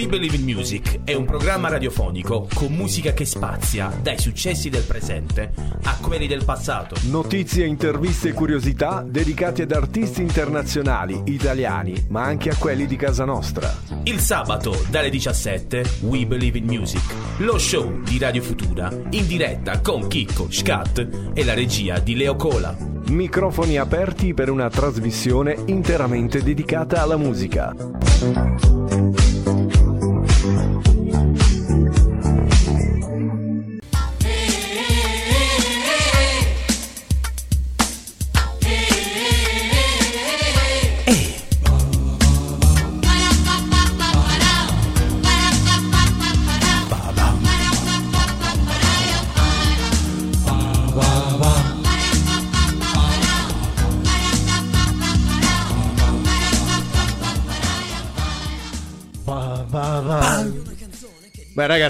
[0.00, 4.84] We Believe in Music è un programma radiofonico con musica che spazia dai successi del
[4.84, 5.52] presente
[5.82, 6.96] a quelli del passato.
[7.10, 13.26] Notizie, interviste e curiosità dedicate ad artisti internazionali, italiani, ma anche a quelli di casa
[13.26, 13.76] nostra.
[14.04, 17.04] Il sabato dalle 17 We Believe in Music,
[17.36, 22.36] lo show di Radio Futura in diretta con Chicco, Scat e la regia di Leo
[22.36, 22.74] Cola.
[23.08, 27.74] Microfoni aperti per una trasmissione interamente dedicata alla musica.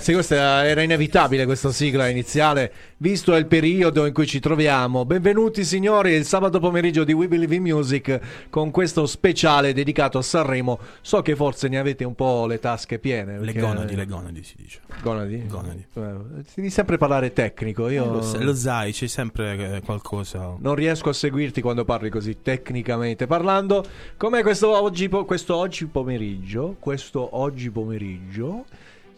[0.01, 5.05] Ragazzi, questa era inevitabile questa sigla iniziale, visto il periodo in cui ci troviamo.
[5.05, 10.23] Benvenuti signori il sabato pomeriggio di We Believe in Music con questo speciale dedicato a
[10.23, 10.79] Sanremo.
[11.03, 13.39] So che forse ne avete un po' le tasche piene.
[13.39, 14.81] Le perché- gonadi, le gonadi si dice.
[15.03, 15.47] Gonadi?
[15.47, 15.85] Gonadi.
[15.95, 20.57] Eh, Devi sempre parlare tecnico, io Lo, sai- lo sai, c'è sempre eh, qualcosa.
[20.61, 23.85] non riesco a seguirti quando parli così tecnicamente parlando.
[24.17, 26.77] Com'è questo oggi, po- questo oggi pomeriggio?
[26.79, 28.65] Questo oggi pomeriggio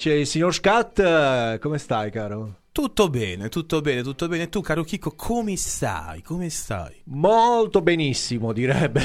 [0.02, 2.62] c'è il signor Scat, eh, come stai caro?
[2.72, 4.48] Tutto bene, tutto bene, tutto bene.
[4.48, 6.22] Tu, caro Chicco, come stai?
[6.22, 7.02] Come stai?
[7.04, 9.00] Molto benissimo, direbbe.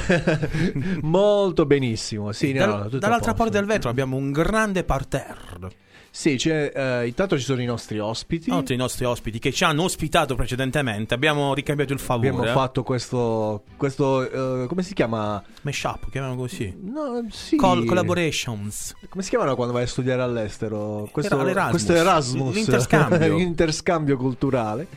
[1.04, 2.32] Molto benissimo.
[2.32, 5.70] Sì, Dal- no, dall'altra parte del vetro abbiamo un grande parterre.
[6.18, 8.50] Sì, c'è, eh, intanto ci sono i nostri ospiti.
[8.50, 12.30] Oltre ai nostri ospiti che ci hanno ospitato precedentemente, abbiamo ricambiato il favore.
[12.30, 15.44] Abbiamo fatto questo, questo eh, come si chiama?
[15.62, 16.76] Mashup, chiamiamolo così.
[16.82, 17.56] No, sì.
[17.56, 18.96] Col- collaborations.
[19.10, 21.08] Come si chiamano quando vai a studiare all'estero?
[21.12, 22.56] Questo, Era questo Erasmus.
[22.56, 23.38] L'interscambio.
[23.38, 24.88] L'interscambio culturale.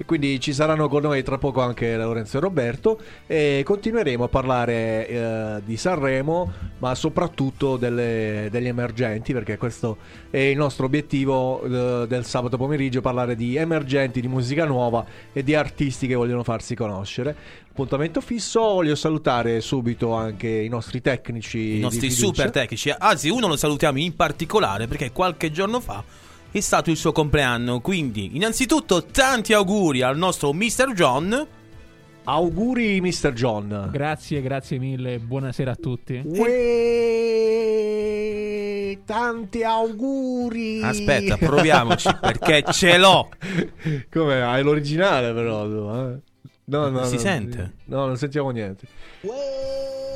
[0.00, 2.98] E quindi ci saranno con noi tra poco anche Lorenzo e Roberto.
[3.26, 9.98] E continueremo a parlare eh, di Sanremo, ma soprattutto delle- degli emergenti, perché questo
[10.30, 15.44] è il nostro obiettivo eh, del sabato pomeriggio: parlare di emergenti, di musica nuova e
[15.44, 17.36] di artisti che vogliono farsi conoscere.
[17.68, 21.76] Appuntamento fisso, voglio salutare subito anche i nostri tecnici.
[21.76, 22.90] I nostri super tecnici.
[22.96, 26.02] Anzi, uno lo salutiamo in particolare perché qualche giorno fa
[26.50, 27.80] è stato il suo compleanno.
[27.80, 30.92] Quindi, innanzitutto, tanti auguri al nostro Mr.
[30.94, 31.46] John.
[32.24, 33.32] Auguri, Mr.
[33.32, 33.88] John.
[33.90, 36.20] Grazie, grazie mille, buonasera a tutti.
[36.24, 36.48] Uè,
[39.04, 40.82] tanti auguri.
[40.82, 43.28] Aspetta, proviamoci perché ce l'ho.
[44.12, 46.18] Come hai l'originale però tu, eh?
[46.66, 47.72] No, no, Si no, sente?
[47.86, 48.86] No, non sentiamo niente.
[49.22, 50.09] Uè,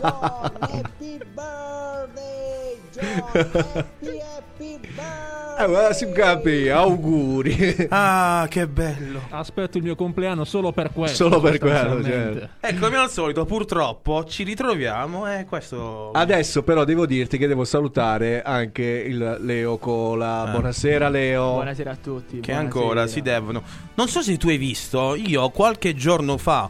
[0.00, 5.42] John, happy birthday, John, happy, happy birthday.
[5.58, 7.86] Eh, guarda, si capi, auguri.
[7.90, 9.20] Ah, che bello.
[9.30, 11.28] Aspetto il mio compleanno solo per questo.
[11.28, 12.48] Solo per quello, certo.
[12.58, 16.10] Ecco, come al solito, purtroppo ci ritroviamo e questo...
[16.12, 20.40] Adesso però devo dirti che devo salutare anche il Leo Cola.
[20.40, 20.50] Ah.
[20.50, 21.52] Buonasera Leo.
[21.52, 22.40] Buonasera a tutti.
[22.40, 22.58] Che buonasera.
[22.58, 23.62] ancora si devono.
[23.94, 26.68] Non so se tu hai visto, io qualche giorno fa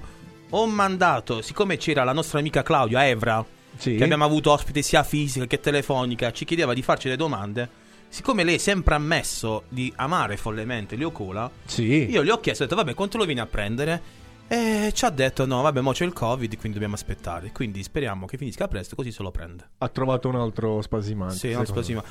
[0.54, 3.44] ho mandato, siccome c'era la nostra amica Claudia Evra,
[3.76, 3.94] Sì.
[3.96, 7.80] che abbiamo avuto ospite sia fisica che telefonica, ci chiedeva di farci le domande.
[8.08, 12.10] Siccome lei è sempre ammesso di amare follemente Leo Cola, Sì.
[12.10, 14.20] io gli ho chiesto, ho detto, vabbè, quanto lo vieni a prendere?
[14.48, 17.50] E ci ha detto, no, vabbè, mo c'è il Covid, quindi dobbiamo aspettare.
[17.52, 19.66] Quindi speriamo che finisca presto, così se lo prende.
[19.78, 21.36] Ha trovato un altro spasimante.
[21.36, 22.04] Sì, non secondo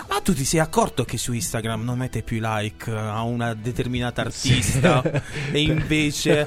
[0.00, 0.20] sì, ma...
[0.20, 5.02] tu ti sei accorto che su Instagram non mette più like a una determinata artista
[5.52, 6.44] e invece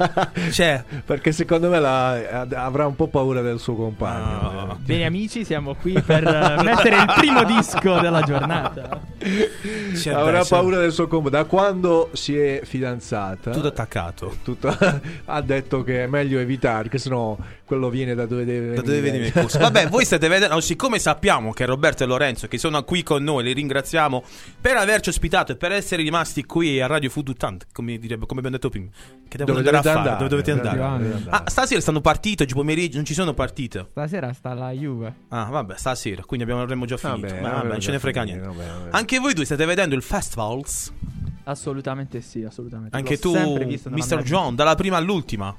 [0.51, 4.41] cioè Perché secondo me la- avrà un po' paura del suo compagno.
[4.51, 4.71] No.
[4.73, 4.75] eh.
[4.79, 8.99] Bene amici, siamo qui per eh, mettere il primo disco della giornata.
[9.93, 11.37] c'è avrà beh, c'è paura del suo compagno.
[11.37, 14.37] Da quando si è fidanzata, tutto attaccato.
[14.43, 14.75] tutto-
[15.25, 18.75] ha detto che è meglio evitare, perché sennò quello viene da dove deve venire.
[18.75, 19.59] Da dove veniva il corso?
[19.59, 23.43] Vabbè, voi state vedendo, siccome sappiamo che Roberto e Lorenzo, che sono qui con noi,
[23.43, 24.23] li ringraziamo
[24.61, 28.39] per averci ospitato e per essere rimasti qui a Radio Food Tant, come, direbbe, come
[28.39, 28.87] abbiamo detto prima.
[29.27, 29.99] Che devono Dove andare a dovete fare?
[29.99, 30.17] andare?
[30.17, 31.13] Dove dovete Dove andare?
[31.13, 31.43] andare?
[31.43, 33.87] Ah, stasera stanno partite, oggi pomeriggio non ci sono partite.
[33.91, 35.13] Stasera sta la Juve.
[35.29, 37.27] Ah, vabbè, stasera, quindi abbiamo, avremmo già finito.
[37.27, 38.47] Vabbè, Ma vabbè, non ce ne frega niente.
[38.47, 38.89] vabbè, vabbè.
[38.91, 40.93] Anche voi due state vedendo il Festivals?
[41.43, 42.95] Assolutamente sì, assolutamente.
[42.95, 44.21] Anche L'ho tu, Mr.
[44.23, 45.55] John, dalla prima all'ultima.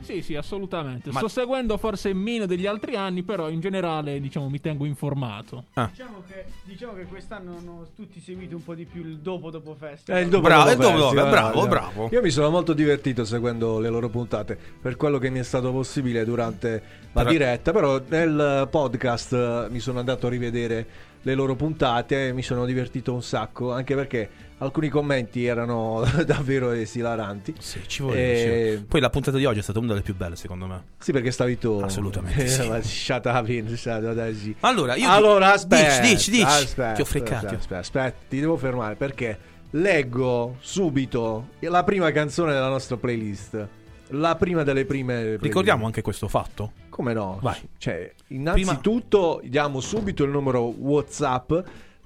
[0.00, 1.10] Sì, sì, assolutamente.
[1.10, 5.64] Ma- Sto seguendo forse meno degli altri anni, però in generale, diciamo, mi tengo informato.
[5.74, 9.72] Diciamo che, diciamo che quest'anno hanno tutti seguito un po' di più il dopo dopo
[9.72, 10.22] Eh, festival.
[10.22, 12.08] il dopo Bravo, dopo il dopo bravo, no, bravo.
[12.12, 15.72] Io mi sono molto divertito seguendo le loro puntate per quello che mi è stato
[15.72, 16.70] possibile durante
[17.12, 20.86] la Però- diretta, però nel podcast eh, mi sono andato a rivedere
[21.22, 24.28] le loro puntate e mi sono divertito un sacco, anche perché
[24.58, 27.54] alcuni commenti erano davvero esilaranti.
[27.58, 28.16] Sì, ci vuole.
[28.16, 28.84] Eh, vuole.
[28.88, 30.82] Poi la puntata di oggi è stata una delle più belle, secondo me.
[30.98, 31.80] Sì, perché stavi tu.
[31.82, 32.68] Assolutamente sì.
[32.68, 34.54] Ma shut up, in, shut up.
[34.60, 36.00] Allora, io Allora, aspetta.
[36.00, 36.42] Dici, dici, dici.
[36.44, 37.46] Aspetta, Ti ho freccato.
[37.46, 39.38] Aspetta, aspetta, ti devo fermare perché
[39.70, 43.68] leggo subito la prima canzone della nostra playlist.
[44.10, 45.14] La prima delle prime.
[45.14, 45.42] playlist.
[45.42, 46.72] Ricordiamo anche questo fatto.
[46.88, 47.38] Come no?
[47.42, 47.60] Vai.
[47.76, 51.52] Cioè, innanzitutto diamo subito il numero WhatsApp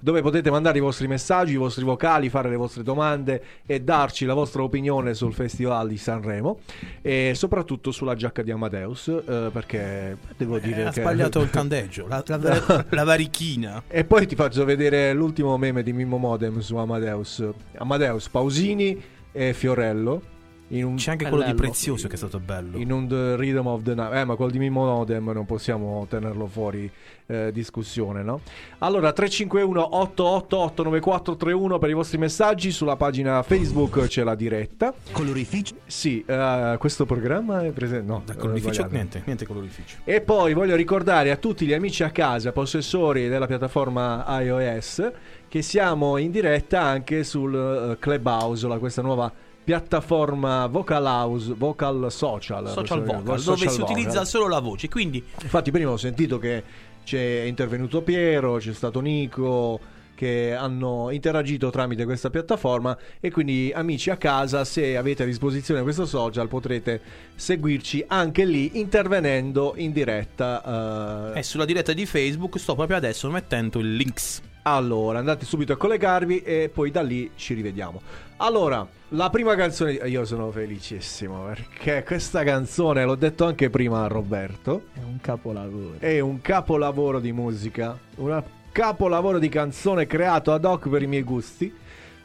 [0.00, 4.24] dove potete mandare i vostri messaggi, i vostri vocali, fare le vostre domande e darci
[4.24, 6.60] la vostra opinione sul Festival di Sanremo
[7.02, 11.48] e soprattutto sulla giacca di Amadeus eh, perché devo dire Eh, ha che sbagliato il
[11.50, 13.82] candeggio, la, la- la varichina.
[13.88, 17.44] E poi ti faccio vedere l'ultimo meme di Mimmo Modem su Amadeus.
[17.76, 19.00] Amadeus, Pausini
[19.32, 20.22] e Fiorello.
[20.72, 21.68] In un, C'è anche quello di Bellello.
[21.68, 22.76] Prezioso che è stato bello.
[22.78, 24.14] in un The Rhythm of the Night.
[24.14, 26.88] Eh, ma quello di Mimmo Modem non possiamo tenerlo fuori
[27.26, 28.40] eh, discussione, no?
[28.78, 32.70] Allora, 351 888 9431 per i vostri messaggi.
[32.70, 34.94] Sulla pagina Facebook c'è la diretta.
[35.10, 35.74] Colorificio.
[35.86, 38.06] Sì, eh, questo programma è presente.
[38.06, 38.94] No, Da eh, colorificio, sbagliato.
[38.94, 39.96] niente, niente colorificio.
[40.04, 45.10] E poi voglio ricordare a tutti gli amici a casa, possessori della piattaforma iOS,
[45.48, 49.32] che siamo in diretta anche sul eh, Clubhouse, la- questa nuova
[49.62, 52.68] piattaforma vocal house, vocal social.
[52.68, 53.94] Social questo- vocal, social dove si vocal.
[53.96, 54.88] utilizza solo la voce.
[54.88, 56.62] Quindi Infatti prima ho sentito che
[57.04, 59.78] c'è intervenuto Piero, c'è stato Nico
[60.20, 65.80] che hanno interagito tramite questa piattaforma e quindi amici a casa se avete a disposizione
[65.80, 67.00] questo social potrete
[67.34, 72.58] seguirci anche lì intervenendo in diretta eh, è sulla diretta di Facebook.
[72.58, 74.42] Sto proprio adesso mettendo il links.
[74.64, 78.02] allora andate subito a collegarvi e poi da lì ci rivediamo
[78.36, 84.06] allora la prima canzone io sono felicissimo perché questa canzone l'ho detto anche prima a
[84.06, 85.94] Roberto È un capolavoro.
[85.98, 88.30] è un capolavoro di musica, un
[88.72, 91.72] capolavoro di canzone creato ad hoc per i miei gusti.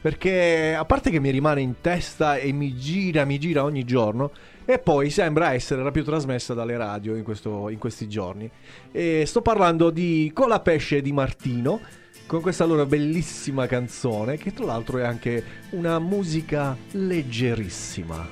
[0.02, 4.30] Perché a parte che mi rimane in testa e mi gira, mi gira ogni giorno,
[4.64, 8.48] e poi sembra essere la più trasmessa dalle radio in, questo- in questi giorni.
[8.92, 11.82] E sto parlando di Colapesce di Martino,
[12.28, 18.28] con questa loro bellissima canzone, che tra l'altro è anche una musica leggerissima.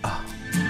[0.00, 0.69] Se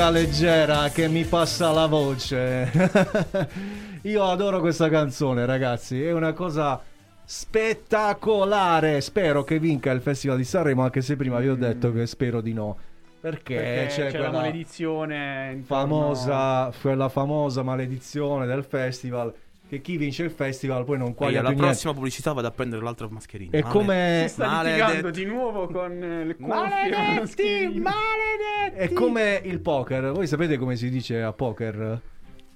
[0.00, 2.70] musica leggera che mi passa la voce.
[4.02, 6.02] Io adoro questa canzone, ragazzi.
[6.02, 6.80] È una cosa
[7.22, 9.02] spettacolare.
[9.02, 12.40] Spero che vinca il Festival di Sanremo, anche se prima vi ho detto che spero
[12.40, 12.78] di no.
[13.20, 19.34] Perché, Perché c'è, c'è, la maledizione intorno- famosa, quella famosa maledizione del festival.
[19.70, 21.60] Che chi vince il festival poi non quaglia niente.
[21.62, 23.52] prossima pubblicità vado a prendere l'altra mascherina.
[23.52, 27.82] È Male- come, Si sta litigando di nuovo con eh, le cuffie maschili.
[28.74, 30.10] è come il poker.
[30.10, 32.00] Voi sapete come si dice a poker?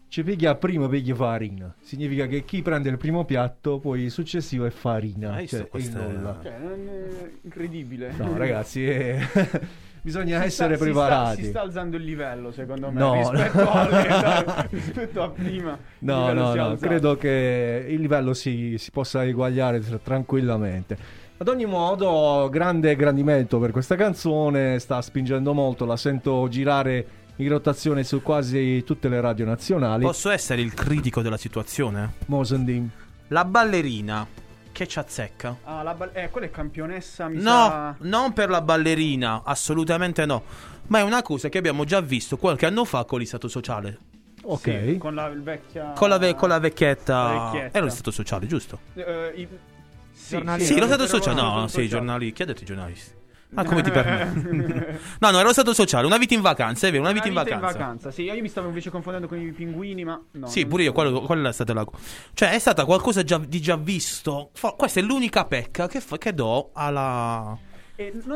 [0.09, 1.73] Ci piglia primo piglia farina.
[1.81, 5.35] Significa che chi prende il primo piatto, poi il successivo è farina.
[5.35, 6.41] Hai Cioè, queste- il nulla.
[6.43, 8.13] Cioè, non è incredibile.
[8.17, 9.19] No, ragazzi, è-
[10.05, 11.33] bisogna Si essere sta- si preparati.
[11.33, 15.79] sta, si sta alzando il livello, secondo me, No, rispetto, alle- rispetto a prima.
[16.01, 20.97] No, no, si no, credo che il livello si, si possa eguagliare tra- tranquillamente.
[21.39, 27.07] Ad ogni modo, grande grandimento per questa canzone, sta spingendo molto, la sento girare
[27.37, 30.05] in rotazione su quasi tutte le radio nazionali.
[30.05, 32.13] Posso essere il critico della situazione?
[32.27, 32.89] Mosendin.
[33.29, 34.25] La ballerina
[34.75, 35.57] che ci azzecca?
[35.65, 37.95] Ah, la bal- eh, quella è campionessa, mi No, sa...
[38.01, 40.43] non per la ballerina, assolutamente no.
[40.89, 43.99] Ma è una cosa che abbiamo già visto qualche anno fa con l'Istato Sociale.
[44.43, 44.61] Ok.
[44.87, 45.93] Sì, con la vecchia...
[45.95, 47.23] Con la, ve- con la vecchietta.
[47.23, 47.77] La vecchietta.
[47.79, 48.79] Era l'Istato Sociale, giusto?
[48.95, 49.49] Eh, i-
[50.13, 50.75] sì, Giornalisti.
[50.75, 51.41] Sì, lo Stato Sociale.
[51.41, 52.33] lo No, Stato sì, i giornali.
[52.33, 53.13] Chi ha detto i giornalisti?
[53.55, 54.49] Ma come ti permetti?
[55.21, 56.07] no, no, era lo Stato Sociale.
[56.07, 58.11] Una vita in vacanza, è vero, una vita, in, vacanza.
[58.11, 60.47] Sì, io mi stavo invece confondendo con i pinguini, ma no.
[60.47, 61.87] Sì, pure io, quello, quella è stata la.
[62.35, 64.51] Cioè, è stata qualcosa già- di già visto.
[64.53, 67.57] Fa- questa è l'unica pecca che, fa- che do alla,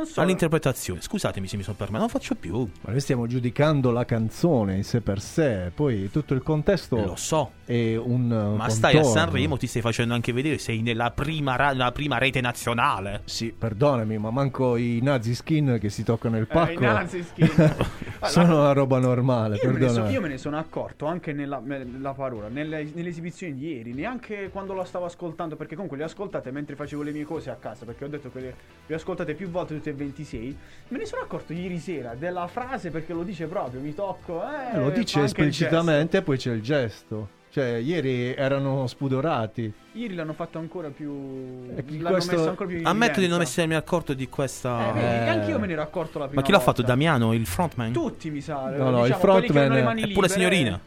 [0.05, 0.21] so...
[0.21, 1.01] all'interpretazione.
[1.01, 2.59] Scusatemi se mi sono permesso, non faccio più.
[2.83, 7.17] Ma noi stiamo giudicando la canzone in sé per sé, poi tutto il contesto Lo
[7.17, 7.53] so.
[7.65, 9.21] è un uh, Ma stai a contorno.
[9.21, 13.23] Sanremo, ti stai facendo anche vedere, sei nella prima, ra- nella prima rete nazionale.
[13.25, 17.23] Sì, perdonami, ma manco i nazi skin che si toccano il Eh, pacco i nazi
[17.25, 17.51] skin.
[18.25, 22.13] sono una roba normale, Io me, so- io me ne sono accorto anche nella, nella
[22.13, 26.51] parola, nelle, nelle esibizioni di ieri, neanche quando la stavo ascoltando, perché comunque le ascoltate
[26.53, 28.55] mentre facevo le mie cose a casa, perché ho detto che le,
[28.87, 30.57] le ascoltate più volte tutte e 26.
[30.89, 34.77] Me ne sono accorto ieri sera della frase perché lo dice proprio, mi tocco, eh,
[34.77, 37.37] Eh, lo dice il esplicitamente e poi c'è il gesto.
[37.51, 39.73] Cioè, ieri erano spudorati.
[39.93, 41.67] Ieri l'hanno fatto ancora più...
[41.75, 44.95] E chi l'hanno questo- messo ancora più in Ammetto di non essermi accorto di questa.
[44.95, 45.29] Eh, Eh.
[45.29, 46.73] anche io me ne ero accorto la prima Ma chi l'ha volta.
[46.75, 46.87] fatto?
[46.87, 47.91] Damiano, il frontman?
[47.93, 48.69] Tutti mi sa.
[48.69, 50.81] No, no, il diciamo, le frontman- Eppure libere- signorina.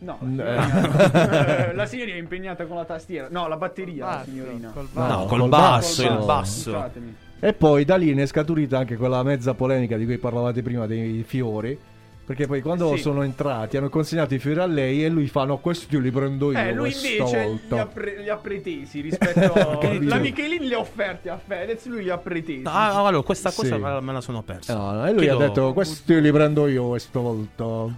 [0.00, 3.28] No, la signorina, la signorina è impegnata con la tastiera.
[3.30, 4.70] No, la batteria, la Basso, signorina.
[4.74, 5.26] col No, No, basso.
[5.26, 6.18] col col basso, basso.
[6.18, 6.70] il basso.
[6.72, 7.16] Scusatemi.
[7.44, 10.86] E poi da lì ne è scaturita anche quella mezza polemica di cui parlavate prima
[10.86, 11.78] dei fiori.
[12.24, 13.02] Perché poi quando Sì.
[13.02, 16.52] sono entrati hanno consegnato i fiori a lei e lui fa no questi li prendo
[16.52, 17.82] io Eh, lui invece li volta.
[17.82, 20.04] ha, pre- li ha pretesi rispetto Capito.
[20.08, 22.62] La Michelin li ha offerti a Fedez, lui li ha pretesi.
[22.64, 23.82] Ah, allora, questa cosa Sì.
[24.02, 24.74] me la- sono persa.
[24.74, 27.94] No, no, e lui Chiedo- ha detto questi li prendo io questa volta.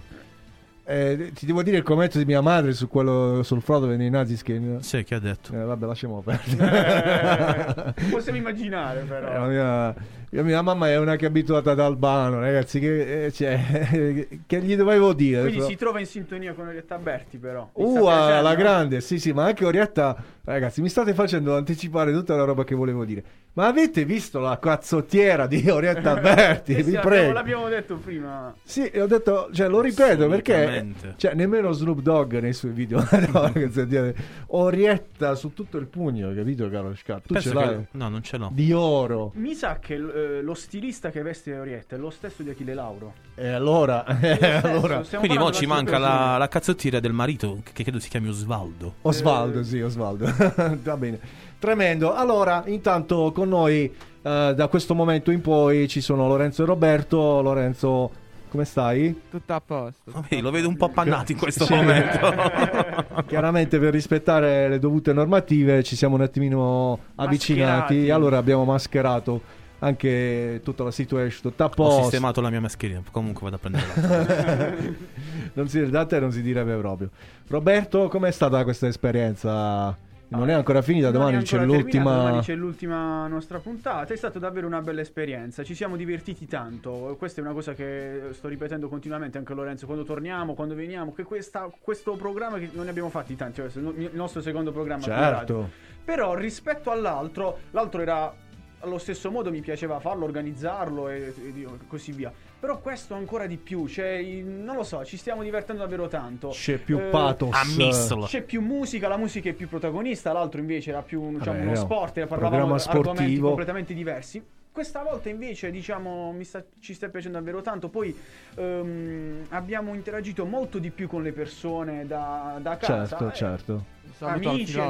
[0.89, 4.37] Eh, ti devo dire il commento di mia madre su quello sul Frodo dei nazi
[4.37, 4.77] skin.
[4.79, 5.53] Sì, chi ha detto?
[5.53, 7.93] Eh, vabbè, lasciamo perdere.
[7.93, 9.27] Eh, possiamo immaginare però.
[9.27, 9.95] Eh, la mia,
[10.29, 12.79] mia mamma è una che è abituata ad Albano, ragazzi.
[12.79, 15.39] Che, eh, cioè, che gli dovevo dire?
[15.41, 17.69] Quindi Però- si trova in sintonia con Orietta Berti però.
[17.73, 22.43] Uh, alla grande, sì, sì, ma anche Orietta, ragazzi, mi state facendo anticipare tutta la
[22.43, 23.23] roba che volevo dire.
[23.57, 26.73] Ma avete visto la cazzottiera di Orietta Berti?
[26.73, 27.31] Eh sì, Vi l'abbiamo- prego.
[27.33, 28.53] L'abbiamo detto prima.
[28.63, 32.99] Sì, ho detto, cioè, lo ripeto perché, cioè, nemmeno Snoop Dogg nei suoi video,
[33.31, 34.15] no, che-
[34.47, 37.25] Orietta su tutto il pugno, capito, caro Scat?
[37.27, 37.87] Tu Penso ce l'hai che...
[37.91, 38.49] No, non ce l'ho.
[38.53, 39.31] di oro.
[39.35, 43.13] Mi sa che eh, lo stilista che veste Orietta è lo stesso di Achille Lauro.
[43.35, 47.83] E allora, eh, stesso, allora, Quindi mo ci manca la, la cazzottiera del marito, che
[47.83, 48.95] credo si chiami Osvaldo.
[49.03, 50.25] Osvaldo, sì, Osvaldo.
[50.83, 51.19] Va bene.
[51.59, 52.13] Tremendo.
[52.13, 57.41] Allora, intanto con noi eh, da questo momento in poi ci sono Lorenzo e Roberto.
[57.41, 58.11] Lorenzo,
[58.49, 59.21] come stai?
[59.29, 60.11] Tutto a posto.
[60.11, 61.73] Vabbè, lo vedo un po' appannato in questo Sì.
[61.73, 62.33] momento.
[63.27, 67.95] Chiaramente per rispettare le dovute normative ci siamo un attimino avvicinati.
[67.95, 68.09] Mascherati.
[68.09, 69.41] Allora abbiamo mascherato
[69.79, 73.85] anche tutta la situation, tutta a Ho sistemato la mia mascherina, comunque vado a prendere
[73.87, 74.75] l'altra.
[75.53, 77.09] non si, da te non si direbbe proprio.
[77.47, 80.05] Roberto, com'è stata questa esperienza?
[80.29, 82.15] Non è ancora finita, domani c'è ancora l'ultima.
[82.15, 84.13] Domani c'è l'ultima nostra puntata.
[84.13, 85.63] È stata davvero una bella esperienza.
[85.63, 87.15] Ci siamo divertiti tanto.
[87.17, 89.85] Questa è una cosa che sto ripetendo continuamente anche a Lorenzo.
[89.85, 93.61] Quando torniamo, quando veniamo, che questa- questo programma che non ne abbiamo fatti tanti.
[93.61, 95.03] Il no- il nostro secondo programma.
[95.03, 95.69] Certo.
[96.03, 98.33] Però rispetto all'altro, l'altro era
[98.79, 102.31] allo stesso modo mi piaceva farlo, organizzarlo e, e così via.
[102.59, 106.49] Però questo ancora di più, cioè, non lo so, ci stiamo divertendo davvero tanto.
[106.49, 107.53] C'è più Eh, pathos.
[107.53, 108.17] Ammesso.
[108.27, 111.69] C'è più musica, la musica è più protagonista, l'altro invece era più diciamo, Vabbè, uno
[111.71, 111.75] no.
[111.75, 113.47] sport, e Programma parlavamo di argomenti sportivo.
[113.47, 114.43] completamente diversi.
[114.77, 117.89] Questa volta invece diciamo mi sta- ci sta piacendo davvero tanto.
[117.89, 118.15] Poi
[118.57, 123.07] ehm, abbiamo interagito molto di più con le persone da, da casa.
[123.07, 123.85] Certo, eh, certo.
[124.19, 124.83] Amici e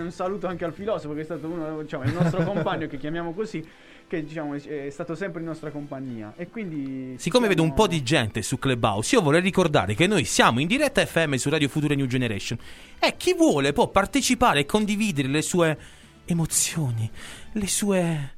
[0.00, 3.32] un saluto anche al filosofo che è stato uno, diciamo, il nostro compagno che chiamiamo
[3.32, 3.64] così,
[4.08, 6.32] che diciamo è stato sempre in nostra compagnia.
[6.34, 10.08] E quindi Siccome vedo un siamo- po' di gente su Clubhouse, io vorrei ricordare che
[10.08, 12.58] noi siamo in diretta FM su Radio Futura New Generation
[12.98, 15.78] e chi vuole può partecipare e condividere le sue
[16.24, 17.08] emozioni,
[17.52, 18.32] le sue...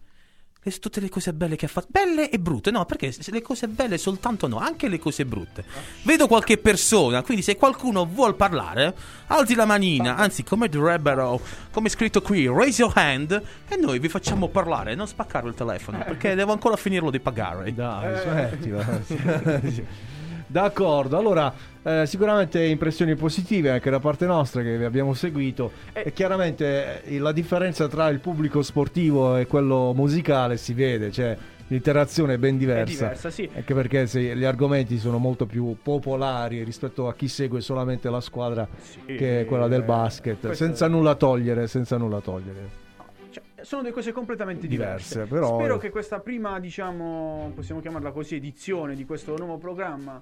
[0.62, 1.88] le- tutte le cose belle che ha fatto.
[1.90, 5.64] Belle e brutte, no, perché le cose belle soltanto no, anche le cose brutte.
[6.02, 8.95] Vedo qualche persona, quindi se qualcuno vuol parlare,
[9.29, 11.40] alzi la manina, anzi come direbbero,
[11.71, 15.55] come è scritto qui, raise your hand e noi vi facciamo parlare, non spaccare il
[15.55, 17.73] telefono, perché devo ancora finirlo di pagare.
[17.73, 20.09] Dai, smettila.
[20.50, 26.12] D'accordo, allora eh, sicuramente impressioni positive anche da parte nostra che vi abbiamo seguito e
[26.12, 31.37] chiaramente eh, la differenza tra il pubblico sportivo e quello musicale si vede, cioè
[31.68, 32.92] l'interazione è ben È diversa.
[32.92, 33.49] diversa, sì.
[33.54, 38.20] Anche perché se gli argomenti sono molto più popolari rispetto a chi segue solamente la
[38.20, 38.66] squadra
[39.06, 42.88] che è quella del eh, basket, senza nulla togliere, senza nulla togliere.
[43.30, 45.32] Cioè, sono due cose completamente Diverse, diverse.
[45.32, 50.20] però- Spero che questa prima, diciamo, possiamo chiamarla così, edizione di questo nuovo programma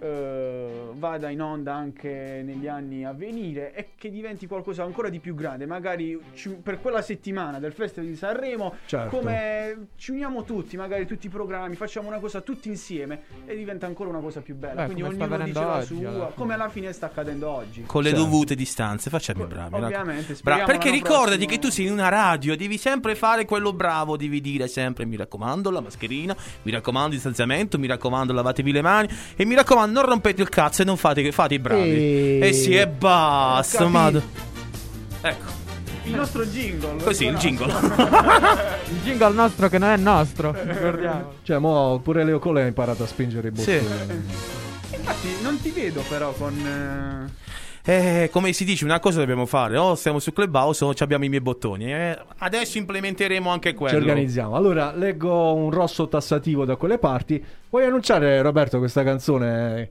[0.00, 5.18] eh, vada in onda anche negli anni a venire e che diventi qualcosa ancora di
[5.20, 5.66] più grande.
[5.66, 9.16] Magari ci- per quella settimana del Festival di Sanremo, Certo.
[9.16, 13.86] come ci uniamo tutti, magari tutti i programmi, facciamo una cosa tutti insieme e diventa
[13.86, 14.82] ancora una cosa più bella.
[14.82, 16.32] Beh, Quindi ognuno dice la oggi, alla sua, fine.
[16.34, 17.82] come alla fine sta accadendo oggi.
[17.86, 18.24] Con le Certo.
[18.24, 19.74] dovute distanze, facciamo i bravi.
[19.74, 23.72] Ovviamente, Bra- perché ricordati prossimo- che tu sei in una radio, devi sempre fare quello
[23.72, 28.72] bravo, devi dire sempre mi raccomando la mascherina, mi raccomando il distanziamento, mi raccomando lavatevi
[28.72, 31.90] le mani e mi raccomando non rompete il cazzo e non fate, fate i bravi.
[31.90, 34.22] E- E sì, e basta, mad-
[35.22, 35.50] Ecco,
[36.04, 37.02] Il nostro jingle.
[37.02, 37.70] così il jingle.
[38.90, 41.32] Il jingle nostro che non è nostro, ricordiamo.
[41.42, 43.76] Cioè, mo pure Leo Cole ha imparato a spingere i Sì.
[43.78, 44.22] bottoni.
[44.96, 46.54] Infatti, non ti vedo però con.
[47.28, 47.48] eh,
[47.90, 49.76] Eh, come si dice, una cosa dobbiamo fare.
[49.76, 51.92] O siamo su Clubhouse o ci abbiamo i miei bottoni.
[51.92, 53.96] Eh, adesso implementeremo anche Ci quello.
[53.98, 54.54] organizziamo.
[54.54, 57.44] Allora, leggo un rosso tassativo da quelle parti.
[57.68, 59.90] Vuoi annunciare, Roberto, questa canzone?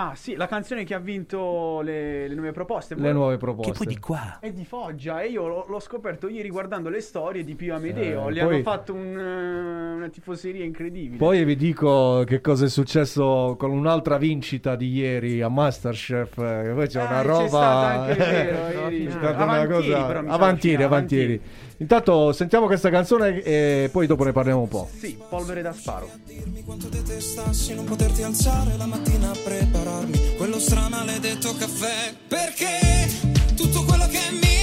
[0.00, 2.94] Ah, sì, la canzone che ha vinto le, le nuove proposte.
[2.94, 3.72] Le nuove Che proposte.
[3.84, 4.38] poi di qua.
[4.40, 8.28] È di Foggia e io l'ho, l'ho scoperto ieri guardando le storie di Pio Amedeo.
[8.28, 11.16] Eh, Gli poi- hanno fatto un, eh, una tifoseria incredibile.
[11.16, 16.38] Poi vi dico che cosa è successo con un'altra vincita di ieri a Masterchef.
[16.38, 17.46] eh, che poi c'è Eh, una c'è roba.
[17.48, 19.04] stata anche, vero, ieri.
[19.06, 20.06] C'è stata una Avantieri, cosa.
[20.06, 21.40] però, mi sa, Avantieri, finale, avantieri.
[21.80, 24.88] Intanto sentiamo questa canzone e poi dopo ne parliamo un po'.
[24.98, 26.10] Sì, polvere da sparo.
[26.24, 32.14] dirmi quanto detestassi non poterti alzare la mattina a prepararmi quello stramaledetto caffè.
[32.26, 34.57] Perché tutto quello che mi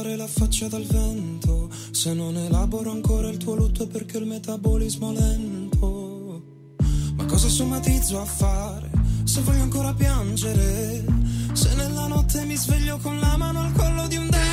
[0.00, 1.68] tagliare la faccia dal vento.
[1.90, 6.42] Se non elaboro ancora il tuo lutto è perché il metabolismo è lento.
[7.14, 8.90] Ma cosa somatizzo a fare?
[9.24, 11.04] Se voglio ancora piangere,
[11.52, 14.49] se nella notte mi sveglio con la mano al collo di un mi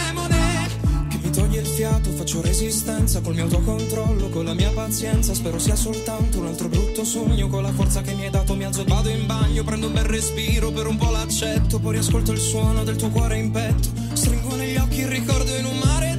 [1.37, 5.35] toglie il fiato, faccio resistenza col mio autocontrollo, con la mia pazienza.
[5.35, 7.47] Spero sia soltanto un altro brutto sogno.
[7.47, 9.93] Con la forza che mi hai dato, mi alzo e vado in bagno, prendo un
[9.93, 13.89] bel respiro, per un po' l'accetto, poi riascolto il suono del tuo cuore in petto.
[14.13, 16.15] Stringo negli occhi il ricordo in un mare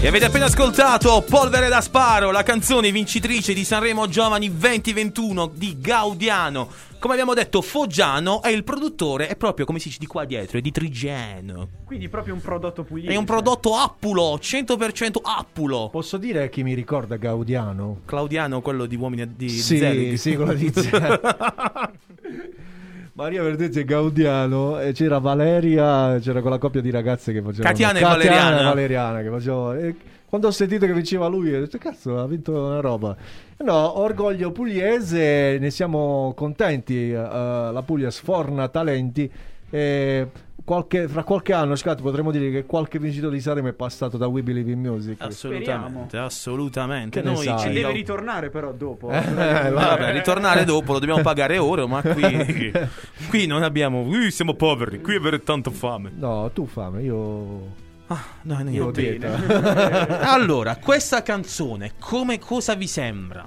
[0.00, 5.76] E avete appena ascoltato Polvere da Sparo, la canzone vincitrice di Sanremo Giovani 2021 di
[5.80, 6.68] Gaudiano.
[7.00, 10.58] Come abbiamo detto, Foggiano è il produttore, è proprio come si dice di qua dietro,
[10.58, 11.68] è di Trigeno.
[11.84, 13.12] Quindi proprio un prodotto pugliese.
[13.12, 15.88] È un prodotto Appulo, 100% Appulo.
[15.90, 18.02] Posso dire chi mi ricorda Gaudiano?
[18.04, 20.14] Claudiano, quello di uomini di Sì, Zelig.
[20.14, 20.72] sì, quello di
[23.18, 27.98] Maria Verdezzi e Gaudiano e c'era Valeria, c'era quella coppia di ragazze che facevano Catiana
[27.98, 28.62] e Valeriana.
[28.62, 29.94] Valeriana che facevano e
[30.28, 33.16] quando ho sentito che vinceva lui, ho detto cazzo, ha vinto una roba.
[33.56, 37.10] No, orgoglio pugliese, ne siamo contenti.
[37.10, 39.28] eh, la Puglia sforna talenti.
[39.68, 40.28] E
[40.68, 44.26] qualche- fra qualche anno, Scatto, potremmo dire che qualche vincitore di Sanremo è passato da
[44.26, 45.16] We Believe in Music.
[45.22, 47.22] Assolutamente, assolutamente.
[47.22, 49.08] Che Noi ci Deve ritornare però dopo.
[49.10, 52.70] Eh, Eh, vabbè, ritornare dopo lo dobbiamo pagare ora, ma qui,
[53.30, 54.02] qui non abbiamo.
[54.02, 56.12] Qui siamo poveri, qui avere tanto fame.
[56.14, 57.86] No, tu fame, io...
[58.08, 59.36] Ah, no, no, Io dieta.
[60.32, 63.46] Allora, questa canzone, come cosa vi sembra?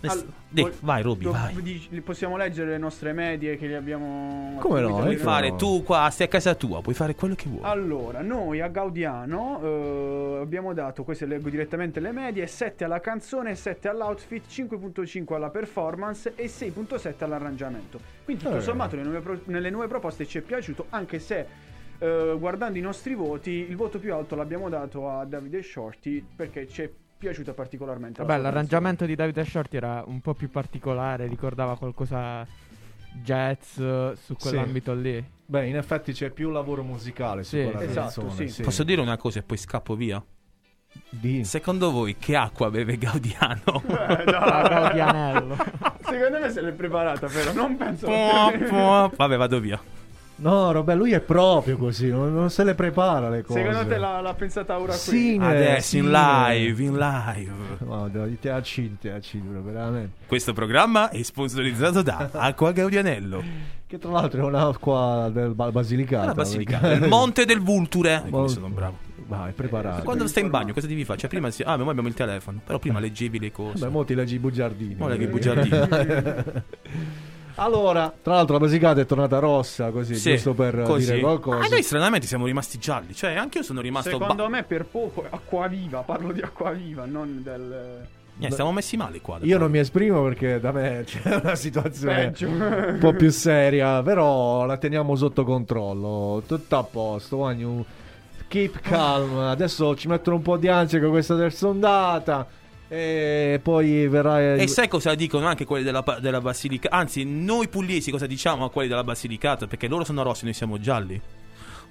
[0.00, 1.60] Ne- Al- Dì, vai, Roby, Do- vai.
[1.62, 5.56] dici- possiamo leggere le nostre medie che li abbiamo Come no, Puoi fare no.
[5.56, 7.60] tu qua, stai a casa tua, puoi fare quello che vuoi.
[7.64, 13.54] Allora, noi a Gaudiano eh, abbiamo dato, queste leggo direttamente le medie, 7 alla canzone,
[13.56, 18.00] 7 all'outfit, 5.5 alla performance e 6.7 all'arrangiamento.
[18.24, 18.60] Quindi tutto Eh.
[18.62, 21.46] sommato nelle nuove, pro- nelle nuove proposte ci è piaciuto, anche se
[21.98, 26.68] eh, guardando i nostri voti, il voto più alto l'abbiamo dato a Davide Shorty perché
[26.68, 28.20] ci è piaciuta particolarmente.
[28.20, 32.46] la Vabbè, l'arrangiamento di Davide Shorty era un po' più particolare, ricordava qualcosa
[33.22, 35.22] jazz su quell'ambito lì.
[35.46, 37.62] Beh, in effetti c'è più lavoro musicale su Sì.
[37.64, 38.48] quella Esatto, canzone.
[38.48, 38.62] sì.
[38.62, 40.22] Posso dire una cosa e poi scappo via?
[41.10, 41.44] Di...
[41.44, 43.82] Secondo voi che acqua beve Gaudiano?
[43.88, 44.68] Eh, Ah, no.
[44.68, 45.56] Gaudianello.
[46.02, 48.06] Secondo me se l'è preparata, però non penso.
[48.06, 49.10] Può, può.
[49.14, 49.80] Vabbè, vado via.
[50.40, 53.60] No, Robè, lui è proprio così, non, non se le prepara le cose.
[53.60, 54.98] Secondo te l'ha, l'ha pensata ora qui?
[54.98, 57.52] Sì, Adesso in live, in live.
[57.80, 60.26] No, dai, te accidi, te accidi, veramente.
[60.26, 63.42] Questo programma è sponsorizzato da Acqua Gaudianello.
[63.86, 66.26] Che tra l'altro è un'acqua del ba- Basilicata.
[66.26, 68.14] La Basilicata, il Monte del Vulture.
[68.14, 68.96] Eh, Molto- come sono bravo.
[69.26, 70.04] Vai, preparato.
[70.04, 71.18] Quando stai in bagno, cosa devi fare?
[71.18, 71.62] Cioè, prima si...
[71.62, 72.60] Ah, ma noi abbiamo il telefono.
[72.64, 73.84] Però prima leggevi le cose.
[73.84, 74.94] Beh, mo ti leggi i bugiardini.
[74.94, 75.78] Mo leggi i bugiardini.
[77.58, 81.06] allora, tra l'altro la Basilicata è tornata rossa, così, Sì, giusto per così.
[81.06, 81.64] dire qualcosa.
[81.64, 83.14] Ah, noi stranamente siamo rimasti gialli.
[83.14, 84.10] Cioè, anche io sono rimasto.
[84.10, 88.06] Secondo ba- me per poco è acquaviva, parlo di acquaviva, non del
[88.40, 89.38] Eh, stiamo messi male qua.
[89.42, 92.48] Io non mi esprimo perché da me c'è una situazione peggio.
[92.48, 96.42] un po' più seria, però la teniamo sotto controllo.
[96.46, 97.84] Tutto a posto, Wagnu.
[98.46, 99.36] Keep calm.
[99.38, 102.46] Adesso ci mettono un po' di ansia con questa terza ondata.
[102.88, 104.54] E poi verrà.
[104.54, 106.96] E sai cosa dicono anche quelli della, della Basilicata?
[106.96, 109.66] Anzi, noi pugliesi cosa diciamo a quelli della Basilicata?
[109.66, 111.20] Perché loro sono rossi, noi siamo gialli.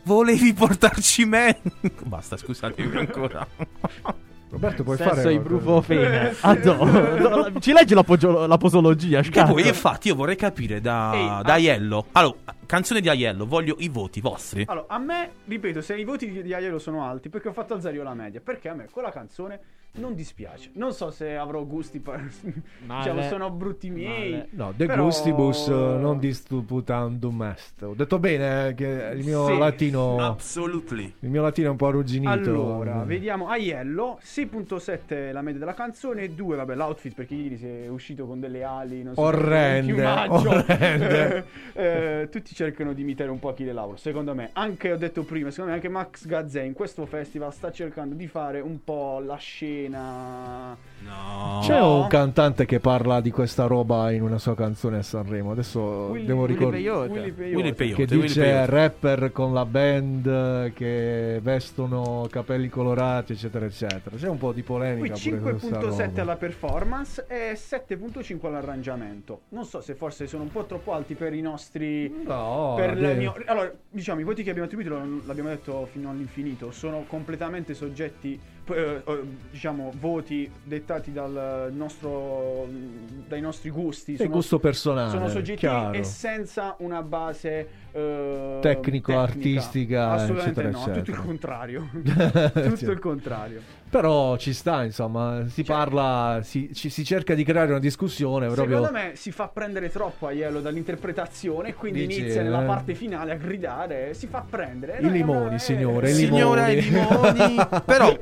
[0.03, 1.59] Volevi portarci me?
[2.03, 3.45] Basta, scusatemi ancora.
[4.49, 5.33] Roberto, puoi Sesso fare.
[5.33, 6.35] ibuprofene.
[6.41, 7.59] Ah, no.
[7.59, 11.51] Ci leggi la, pogio- la posologia, Che poi, infatti, io vorrei capire da, Ehi, da
[11.51, 11.53] ah.
[11.53, 12.05] Aiello.
[12.13, 12.35] Allora,
[12.67, 14.63] canzone di Aiello, voglio i voti vostri.
[14.67, 17.73] Allora, a me, ripeto, se i voti di, di Aiello sono alti, perché ho fatto
[17.73, 19.59] alzare io la media, perché a me quella canzone
[19.97, 20.69] non dispiace.
[20.73, 24.31] Non so se avrò gusti, diciamo, sono brutti miei.
[24.31, 24.47] Male.
[24.51, 27.81] No, De Però- gustibus eh, non disputandum est.
[27.81, 29.57] Ho detto bene eh, che il mio Sì.
[29.57, 30.17] latino.
[30.23, 31.15] Absolutely.
[31.21, 32.29] Il mio latino è un po' arrugginito.
[32.29, 37.87] Allora, vediamo Aiello, 6.7 la media della canzone, 2 vabbè l'outfit perché ieri si è
[37.87, 41.45] uscito con delle ali, non so, Orrende, orrende.
[41.77, 45.51] Eh, tutti cercano di imitare un po' Achille Lauro, secondo me, anche ho detto prima,
[45.51, 49.35] secondo me anche Max Gazzè in questo festival sta cercando di fare un po' la
[49.35, 51.59] scena No.
[51.61, 52.01] C'è No.
[52.01, 55.51] un cantante che parla di questa roba in una sua canzone a Sanremo.
[55.51, 56.81] Adesso Willy- devo Willy ricordare.
[56.81, 57.09] Peyote.
[57.11, 57.55] Willy Peyote.
[57.55, 58.05] Willy Peyote.
[58.05, 58.65] Che Willy dice Peyote.
[58.65, 64.15] rapper con la band che vestono capelli colorati, eccetera, eccetera.
[64.15, 66.21] C'è un po' di Qui polemica questa 5.7 roba.
[66.23, 69.41] alla performance e 7.5 all'arrangiamento.
[69.49, 72.33] Non so se forse sono un po' troppo alti per i nostri No,
[72.75, 77.05] per il mio- allora, diciamo, i voti che abbiamo attribuito, l'abbiamo detto fino all'infinito, sono
[77.07, 82.67] completamente soggetti, eh, eh, diciamo, voti dettati dal nostro,
[83.27, 84.13] dai nostri gusti.
[84.13, 85.09] È sono, gusto personale.
[85.09, 85.93] sono soggettivi chiaro.
[85.93, 89.21] e senza una base eh, Tecnico, tecnica.
[89.21, 91.21] artistica, Assolutamente eccetera, no, tutto il eccetera.
[91.23, 91.89] contrario.
[92.53, 92.85] tutto Sì.
[92.85, 93.61] il contrario.
[93.89, 98.47] Però ci sta, insomma, si Cioè- parla, si, ci- si cerca di creare una discussione
[98.47, 98.83] proprio...
[98.83, 102.65] Secondo me si fa prendere troppo a Iello dall'interpretazione e quindi Dici, inizia nella eh?
[102.65, 104.97] parte finale a gridare, si fa prendere.
[104.99, 107.37] I limoni, eh, signore, i Signora, i limoni.
[107.37, 107.55] limoni.
[107.85, 108.19] Però,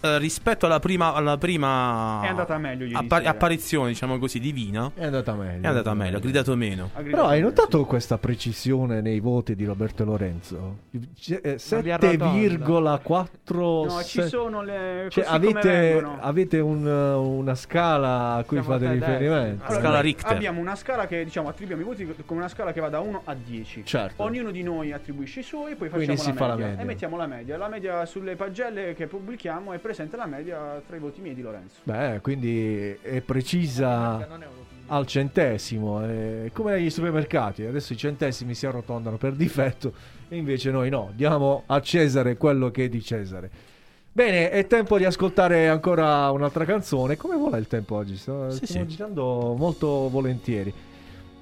[0.00, 3.30] eh, rispetto alla prima, alla prima È andata meglio ieri appa- sera.
[3.30, 5.64] apparizione, diciamo così, divina, È andata meglio.
[5.64, 6.90] è andata meglio, ha gridato meno.
[6.94, 7.84] Ha gridato Però hai notato sì.
[7.84, 10.78] questa precisione nei voti di Roberto Lorenzo?
[11.18, 11.58] C- eh.
[11.58, 16.18] 7,4 No, ci se- sono le Cioè, così come avete, vengono.
[16.20, 19.64] avete un, uh, una scala a cui Siamo fate riferimento?
[19.64, 20.32] Allora, scala noi Richter.
[20.36, 23.22] Abbiamo una scala che diciamo attribuiamo i voti con una scala che va da 1
[23.24, 23.84] a 10.
[23.84, 24.22] Certo.
[24.22, 26.82] Ognuno di noi attribuisce i suoi, poi Quindi facciamo si la fa la media, media.
[26.82, 27.56] e mettiamo la media.
[27.56, 31.40] La media sulle pagelle che pubblichiamo è presente la media tra i voti miei di
[31.40, 31.76] Lorenzo.
[31.84, 34.28] Beh, quindi è precisa
[34.88, 36.02] al centesimo.
[36.02, 37.64] È come negli supermercati.
[37.64, 39.94] Adesso i centesimi si arrotondano per difetto,
[40.28, 41.10] e invece noi no.
[41.14, 43.50] Diamo a Cesare quello che è di Cesare.
[44.12, 47.16] Bene, è tempo di ascoltare ancora un'altra canzone.
[47.16, 48.18] Come vola il tempo oggi?
[48.18, 48.94] Sto, Sì, stiamo sì.
[48.96, 50.70] girando molto volentieri.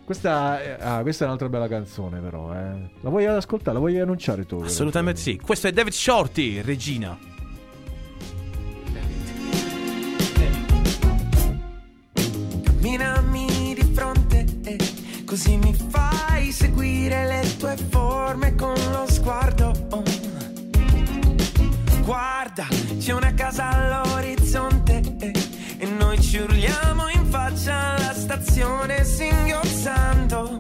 [0.05, 2.55] Questa è, ah, questa è un'altra bella canzone, però.
[2.55, 2.91] eh.
[3.01, 3.73] La vuoi ascoltare?
[3.73, 4.61] La vuoi annunciare tu?
[4.61, 5.37] Assolutamente sì.
[5.37, 7.35] Questo è David Shorty, Regina.
[12.87, 14.79] Camminami di fronte e
[15.25, 19.73] così mi fai seguire le tue forme con lo sguardo.
[22.05, 22.69] Guarda,
[23.01, 25.33] c'è una casa all'orizzonte e,
[25.79, 30.59] e noi ci urliamo in faccia alla stazione singhiozzando.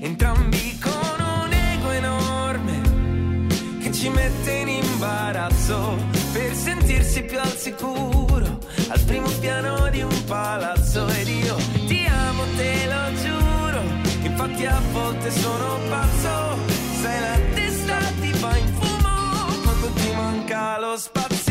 [0.00, 3.46] Entrambi con un ego enorme
[3.78, 5.96] che ci mette in imbarazzo
[6.32, 12.44] per sentirsi più al sicuro al primo piano di un palazzo ed io ti amo,
[12.56, 13.82] te lo giuro.
[14.22, 16.56] Infatti a volte sono pazzo,
[17.00, 21.47] sai la testa ti va in fumo quando ti manca lo spazio.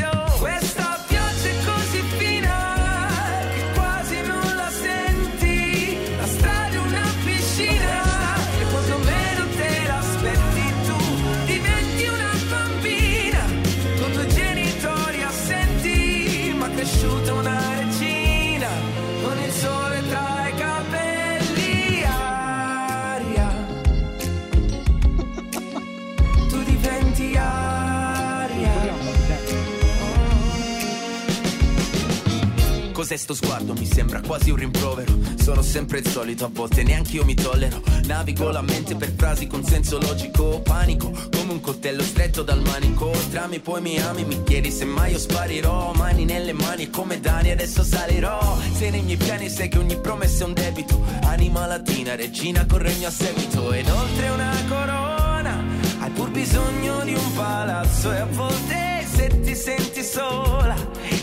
[33.08, 33.72] Cos'è sto sguardo?
[33.72, 35.18] Mi sembra quasi un rimprovero.
[35.42, 37.82] Sono sempre il solito, a volte neanche io mi tollero.
[38.04, 40.60] Navigo la mente per frasi con senso logico.
[40.60, 43.10] Panico, come un coltello stretto dal manico.
[43.32, 45.94] Trami, poi mi ami, mi chiedi se mai io sparirò.
[45.94, 48.58] Mani nelle mani come Dani adesso salirò.
[48.76, 51.02] Se nei miei piani sai che ogni promessa è un debito.
[51.22, 53.72] Anima latina, regina con regno a seguito.
[53.72, 55.64] Ed oltre una corona,
[56.00, 58.12] hai pur bisogno di un palazzo.
[58.12, 60.76] E a volte se ti senti sola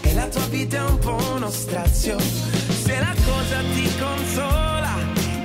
[0.03, 2.19] e la tua vita è un po' uno strazio.
[2.19, 4.97] Se la cosa ti consola,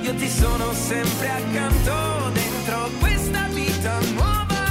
[0.02, 4.64] io ti sono sempre accanto dentro questa vita nuova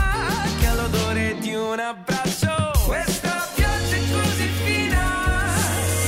[0.59, 2.71] che ha l'odore di un abbraccio.
[2.85, 5.01] Questa pioggia è così fina.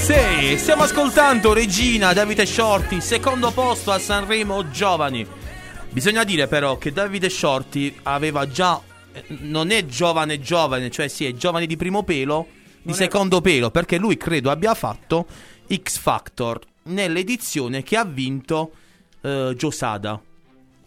[0.01, 5.25] Sì, stiamo ascoltando Regina, Davide Shorty, secondo posto a Sanremo Giovani.
[5.89, 8.90] Bisogna dire però che Davide Shorty aveva già.
[9.39, 12.47] Non è giovane giovane, cioè sì, è giovane di primo pelo,
[12.81, 15.25] di è- secondo pelo, perché lui credo abbia fatto
[15.73, 18.71] X Factor nell'edizione che ha vinto
[19.21, 20.19] eh, Giosada.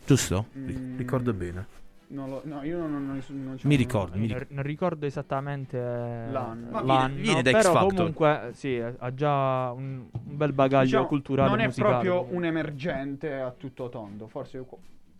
[0.06, 0.46] Giusto?
[0.56, 0.96] Mm.
[0.96, 1.66] Ricordo bene.
[2.06, 4.46] Non lo- no, io non, non, non, non Mi ricordo, mi ricordo.
[4.48, 6.70] Non, non ricordo esattamente eh, L'anno.
[6.70, 10.84] Ma l'anno, viene- viene da X però comunque sì, ha già un, un bel bagaglio
[10.84, 12.02] Diciamo, culturale non è musicale.
[12.08, 14.28] proprio un emergente a tutto tondo.
[14.28, 14.64] Forse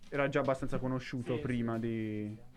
[0.09, 2.53] era già abbastanza conosciuto prima di.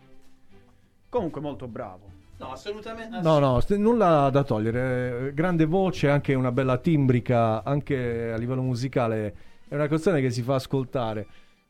[1.08, 2.06] Comunque, molto bravo.
[2.38, 3.20] No, assolutamente.
[3.20, 5.28] No, no, st- nulla da togliere.
[5.28, 9.34] Eh, Grande voce, anche una bella timbrica, anche a livello musicale.
[9.68, 11.26] È una canzone che si fa ascoltare.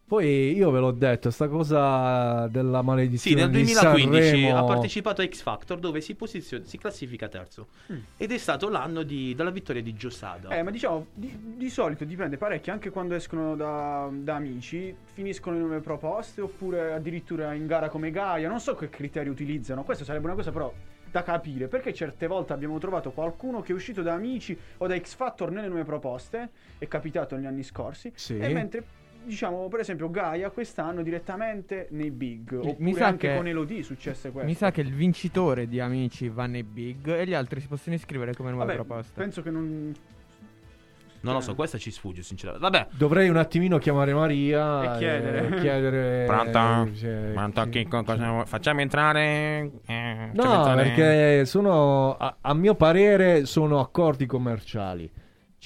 [0.08, 4.64] Poi io ve l'ho detto, sta cosa della Sì, maledizione nel di 2015 Sanremo- ha
[4.64, 7.66] partecipato a X Factor dove si, posiziona, si classifica terzo.
[8.16, 10.48] Ed è stato l'anno di- della vittoria di Giosada.
[10.48, 15.56] Eh, ma diciamo, di, di solito dipende parecchio, anche quando escono da, da amici, finiscono
[15.56, 18.48] in nuove proposte oppure addirittura in gara come Gaia.
[18.48, 20.72] Non so che criteri utilizzano, questa sarebbe una cosa però
[21.10, 24.98] da capire, perché certe volte abbiamo trovato qualcuno che è uscito da amici o da
[24.98, 28.38] X Factor nelle nuove proposte, è capitato negli anni scorsi, Sì.
[28.38, 28.84] e mentre...
[29.28, 32.54] Diciamo, per esempio, Gaia quest'anno direttamente nei big.
[32.54, 34.48] Oppure mi sa anche che- con Elodie successe questo.
[34.48, 37.94] Mi sa che il vincitore di Amici va nei big e gli altri si possono
[37.94, 39.12] iscrivere come nuove Vabbè, proposte.
[39.20, 39.94] penso che non.
[41.20, 42.70] Non lo so, questa ci sfugge, sinceramente.
[42.70, 42.86] Vabbè.
[42.96, 45.48] Dovrei un attimino chiamare Maria E chiedere.
[45.48, 46.90] e chiedere Pronto?
[46.90, 49.70] eh, cioè, Pronto, chi- Chicco, cosa Facciamo entrare.
[49.84, 55.10] eh, facciamo No, entrare- perché sono, a, a mio parere, sono accordi commerciali.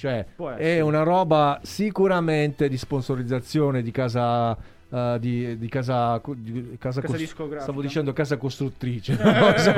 [0.03, 0.25] Cioè,
[0.57, 4.57] è una roba sicuramente di sponsorizzazione di casa.
[4.89, 7.61] eh, di, di casa, di casa, Casa discografica.
[7.63, 9.15] stavo dicendo casa costruttrice
[9.57, 9.73] so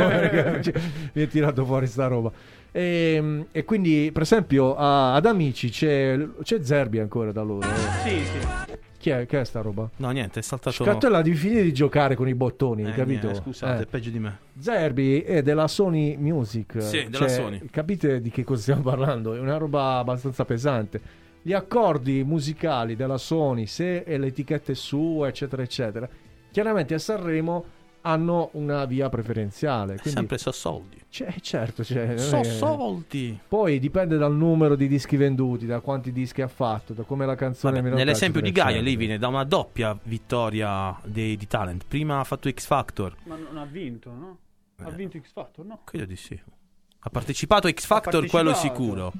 [1.14, 2.32] mi è tirato fuori sta roba
[2.72, 7.66] e, e quindi per esempio a- ad Amici c'è, c'è Zerbi ancora da loro
[8.04, 8.74] Sì, sì.
[9.06, 9.88] Chi è, che è sta roba?
[9.98, 10.84] No, niente, è saltato.
[10.84, 13.28] Scattella devi finire di giocare con i bottoni Eh, capito?
[13.28, 13.84] niente, scusate, Eh.
[13.84, 14.39] è peggio di me.
[14.58, 16.82] Zerbi è della Sony Music.
[16.82, 17.62] Sì, della Sony.
[17.70, 19.36] Capite di che cosa stiamo parlando?
[19.36, 21.00] È una roba abbastanza pesante.
[21.44, 26.10] Gli accordi musicali della Sony, se e le etichette su, eccetera, eccetera,
[26.50, 27.63] chiaramente a Sanremo
[28.08, 29.94] hanno una via preferenziale.
[29.98, 31.02] Quindi, Sempre so soldi.
[31.10, 33.38] C'è- certo, cioè, So è- soldi.
[33.48, 37.36] Poi dipende dal numero di dischi venduti, da quanti dischi ha fatto, da come la
[37.36, 38.98] canzone Vabbè, nell'esempio di Gaia, lei eccetera.
[39.00, 41.86] viene da una doppia vittoria dei- di talent.
[41.88, 43.15] Prima ha fatto X Factor.
[43.24, 44.38] Ma non ha vinto, no?
[44.84, 44.91] Ha Eh.
[44.94, 45.80] vinto X Factor, no?
[45.86, 46.39] Credo di sì.
[47.00, 49.12] Ha partecipato a X Factor, quello sicuro.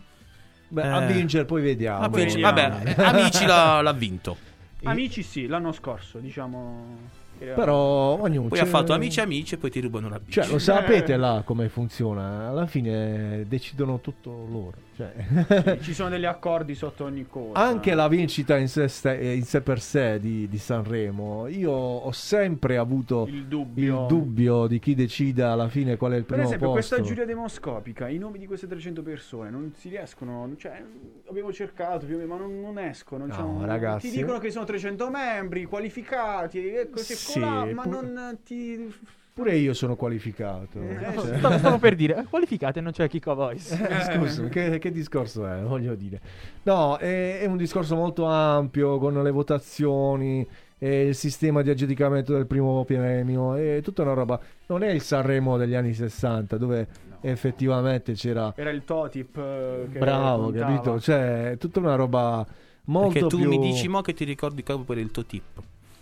[0.68, 0.88] Beh, Eh.
[0.88, 2.08] a vincere poi vediamo.
[2.10, 2.42] Vediamo.
[2.42, 4.38] vabbè, Amici l'ha, l'ha vinto.
[4.84, 7.24] Amici sì, l'anno scorso, diciamo.
[7.38, 10.40] Però ognuno Poi ha fatto Amici Amici e poi ti rubano la bici.
[10.40, 12.48] Cioè, lo sapete là come funziona?
[12.50, 14.85] Alla fine decidono tutto loro.
[14.96, 17.60] Cioè, ci sono degli accordi sotto ogni cosa.
[17.60, 22.12] Anche la vincita in sé, ste- in sé per sé di, di Sanremo, io ho
[22.14, 24.02] sempre avuto il dubbio.
[24.02, 26.96] il dubbio di chi decida alla fine qual è il Per primo esempio, posto.
[26.96, 30.50] questa giuria demoscopica, i nomi di queste 300 persone non si riescono.
[30.58, 30.82] Cioè,
[31.28, 33.26] abbiamo cercato più o meno, ma non, non escono.
[33.26, 34.10] No, diciamo, ragazzi.
[34.10, 38.94] Ti dicono che sono 300 membri qualificati così Sì, colà, ma pu- non ti.
[39.36, 40.80] Pure io sono qualificato.
[40.82, 43.74] Eh, Cioè- Stavo, stavo per dire, qualificate, non c'è Kiko Voice.
[43.86, 45.60] Eh, Scusa, che, che discorso è?
[45.62, 46.22] Voglio dire.
[46.64, 52.32] No, è, è un discorso molto ampio con le votazioni e il sistema di aggiudicamento
[52.32, 54.40] del primo premio e tutta una roba.
[54.68, 56.88] Non è il Sanremo degli anni 60 dove
[57.20, 59.36] effettivamente c'era Era il Totip.
[59.36, 60.98] eh, che bravo, capito?
[61.02, 62.46] Cioè, è tutta una roba
[62.86, 65.12] molto Perché tu più mi dici mo che ti ricordi proprio per il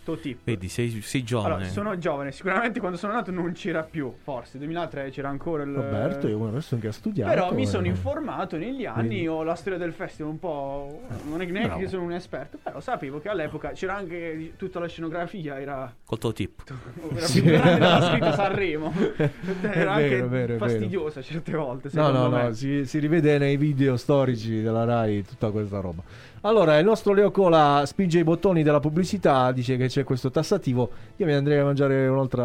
[0.03, 0.21] tuo tip.
[0.23, 0.39] Totip.
[0.43, 1.53] Vedi, sei, sei giovane.
[1.55, 5.73] Allora, sono giovane, sicuramente quando sono nato non c'era più, forse 2003 c'era ancora il
[5.73, 7.31] Roberto, io una persona che ha studiato.
[7.33, 11.01] Però mi sono informato negli anni, Quindi- ho la storia del festival un po'...
[11.27, 14.87] Non è neanche che sono un esperto, però sapevo che all'epoca c'era anche tutta la
[14.87, 16.61] scenografia, era, Col tuo tip.
[17.15, 17.41] era Sì.
[17.41, 18.93] più grande della scritta Sanremo.
[19.73, 22.43] Era anche vero, vero, fastidiosa certe volte, No, secondo no, me.
[22.43, 26.01] no, si, si rivede nei video storici della Rai tutta questa roba.
[26.45, 30.89] Allora, il nostro Leo Cola spinge i bottoni della pubblicità, dice che c'è questo tassativo.
[31.15, 32.43] Io mi andrei a mangiare un'altra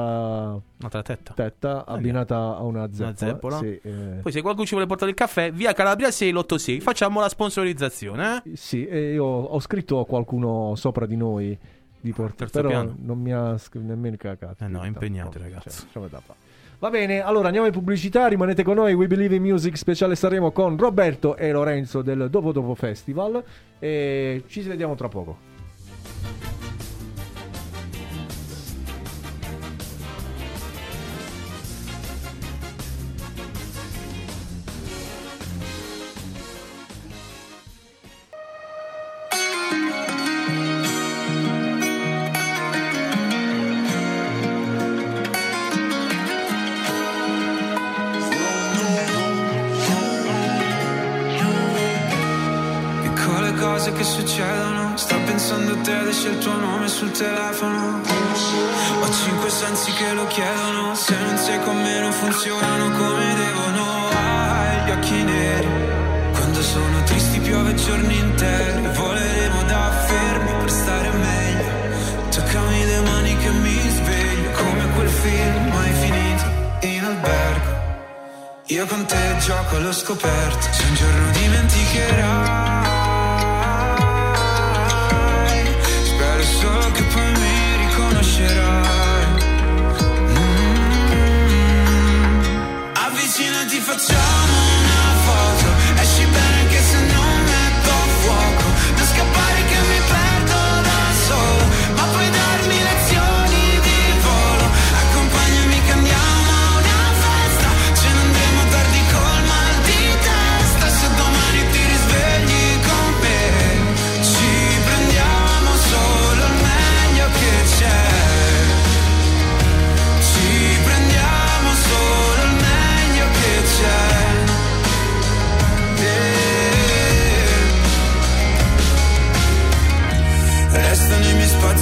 [0.53, 1.33] Un'altra tetta.
[1.35, 3.17] tetta abbinata a una zeppola.
[3.17, 3.59] zeppola?
[3.59, 3.91] Sì, eh,
[4.23, 8.57] Poi se qualcuno ci vuole portare il caffè, via Calabria 686, facciamo la sponsorizzazione, eh?
[8.57, 11.59] sì, e io ho scritto a qualcuno sopra di noi
[12.01, 12.95] di portare, terzo però piano.
[13.01, 14.63] non mi ha sc- nemmeno cagato.
[14.63, 16.39] Eh no, impegnato, Cioè, insomma, da fare.
[16.81, 20.53] Va bene, allora andiamo in pubblicità, rimanete con noi, We Believe in Music speciale Sanremo
[20.53, 23.43] con Roberto e Lorenzo del Dopo Dopo Festival
[23.81, 25.39] e ci vediamo tra poco.
[54.29, 54.97] Succedono.
[54.97, 58.01] Sta pensando a te adesso il tuo nome sul telefono.
[59.01, 60.95] Ho cinque sensi che lo chiedono.
[60.95, 64.09] Se non sei con me non funzionano come devono.
[64.11, 65.69] Hai gli occhi neri.
[66.33, 68.83] Quando sono tristi piove giorni interi.
[68.95, 71.71] Voleremo da fermi per stare meglio.
[72.31, 76.45] Toccami le mani che mi sveglio Come quel film mai finito
[76.81, 77.77] in albergo.
[78.67, 82.78] Io con te gioco allo scoperto, se un giorno dimenticherai.
[88.39, 89.27] Riconoscerai.
[90.33, 91.53] Mm.
[92.95, 94.98] Avvicinati, facciamo una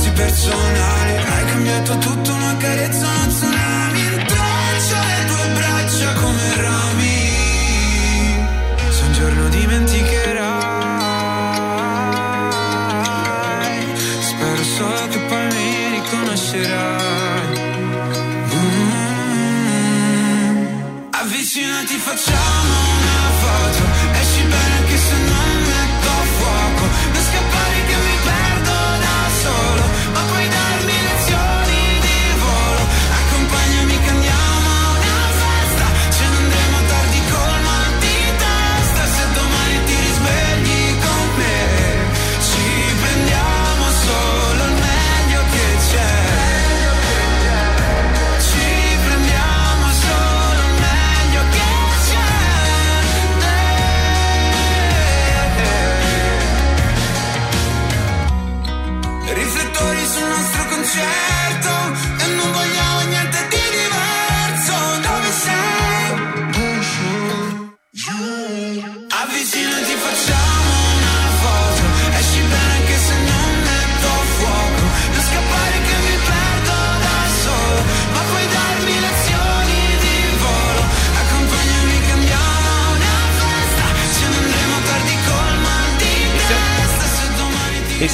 [0.06, 1.16] spazi personali.
[1.16, 3.55] Hai cambiato tutto, una carezza, uno tsunami.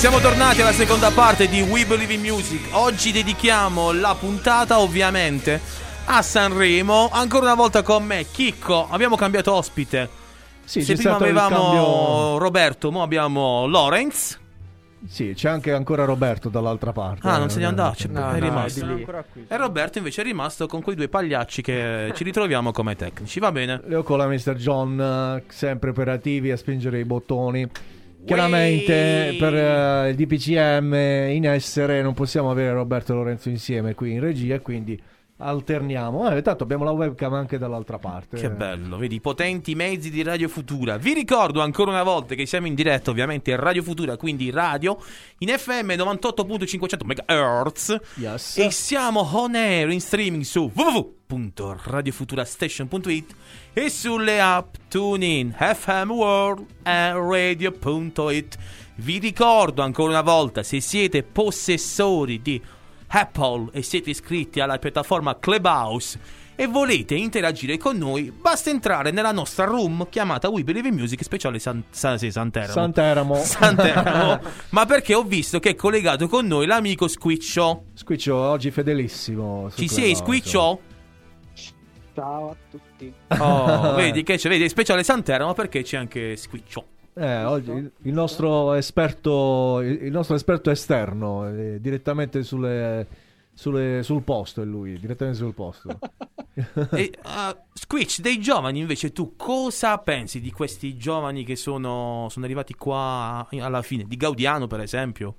[0.03, 2.71] Siamo tornati alla seconda parte di We Believe in Music.
[2.73, 5.61] Oggi dedichiamo la puntata ovviamente
[6.07, 7.09] a Sanremo.
[7.13, 8.89] Ancora una volta con me, Chicco.
[8.91, 10.09] Abbiamo cambiato ospite.
[10.65, 14.41] Sì, Se prima avevamo cambio- Roberto, ora abbiamo Lorenz.
[15.09, 17.27] Sì, c'è anche ancora Roberto dall'altra parte.
[17.29, 18.85] Ah, non se ne Eh, andava, eh, c'è- No, è no, rimasto.
[18.85, 19.25] è.
[19.49, 23.39] E Roberto invece è rimasto con quei due pagliacci che ci ritroviamo come tecnici.
[23.39, 23.81] Va bene.
[23.87, 24.55] Leo con la Mr.
[24.57, 27.69] John, eh, sempre operativi a spingere i bottoni.
[28.25, 30.95] Chiaramente per eh, il DPCM
[31.35, 35.01] in essere non possiamo avere Roberto e Lorenzo insieme qui in regia quindi
[35.43, 36.31] alterniamo.
[36.31, 38.39] Eh, tanto abbiamo la webcam anche dall'altra parte.
[38.39, 40.97] Che bello, vedi, i potenti mezzi di Radio Futura.
[40.97, 44.97] Vi ricordo ancora una volta che siamo in diretta, ovviamente, in Radio Futura, quindi radio,
[45.39, 48.01] in FM 98.500 MHz.
[48.17, 48.59] Yes.
[48.59, 53.35] E siamo on air in streaming su www.radiofuturastation.it
[53.75, 58.57] e sulle app TuneIn, FM World e Radio.it.
[58.97, 62.61] Vi ricordo ancora una volta, se siete possessori di
[63.09, 69.33] Apple e siete iscritti alla piattaforma Clubhouse e volete interagire con noi, basta entrare nella
[69.33, 72.73] nostra room chiamata We Believe in Music speciale San, San, sì, Santeramo.
[72.73, 73.35] Santeramo.
[73.43, 74.41] Santeramo.
[74.69, 77.85] Ma perché ho visto che è collegato con noi l'amico Squiccio.
[77.95, 79.71] Squiccio oggi fedelissimo.
[79.75, 80.15] Ci sei.
[80.15, 80.81] Squiccio?
[82.15, 82.92] Ciao a tutti.
[83.39, 86.85] Oh, vedi che c'è, vedi, speciale Santeramo perché c'è anche Squiccio.
[87.15, 93.07] Eh, oggi il- nostro esperto, il il nostro esperto esterno, eh, direttamente sulle,
[93.53, 95.99] sulle- sul posto è lui, direttamente sul posto.
[96.55, 102.45] E, uh, Squitch, dei giovani invece tu cosa pensi di questi giovani che sono, sono
[102.45, 104.05] arrivati qua alla fine?
[104.05, 105.35] Di Gaudiano per esempio?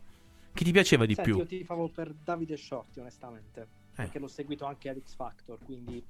[0.56, 1.40] Chi ti piaceva di Senti, più?
[1.40, 3.62] io ti favo per Davide Shorty, onestamente.
[3.62, 3.68] Eh.
[3.96, 6.04] Perché l'ho seguito anche ad X Factor, quindi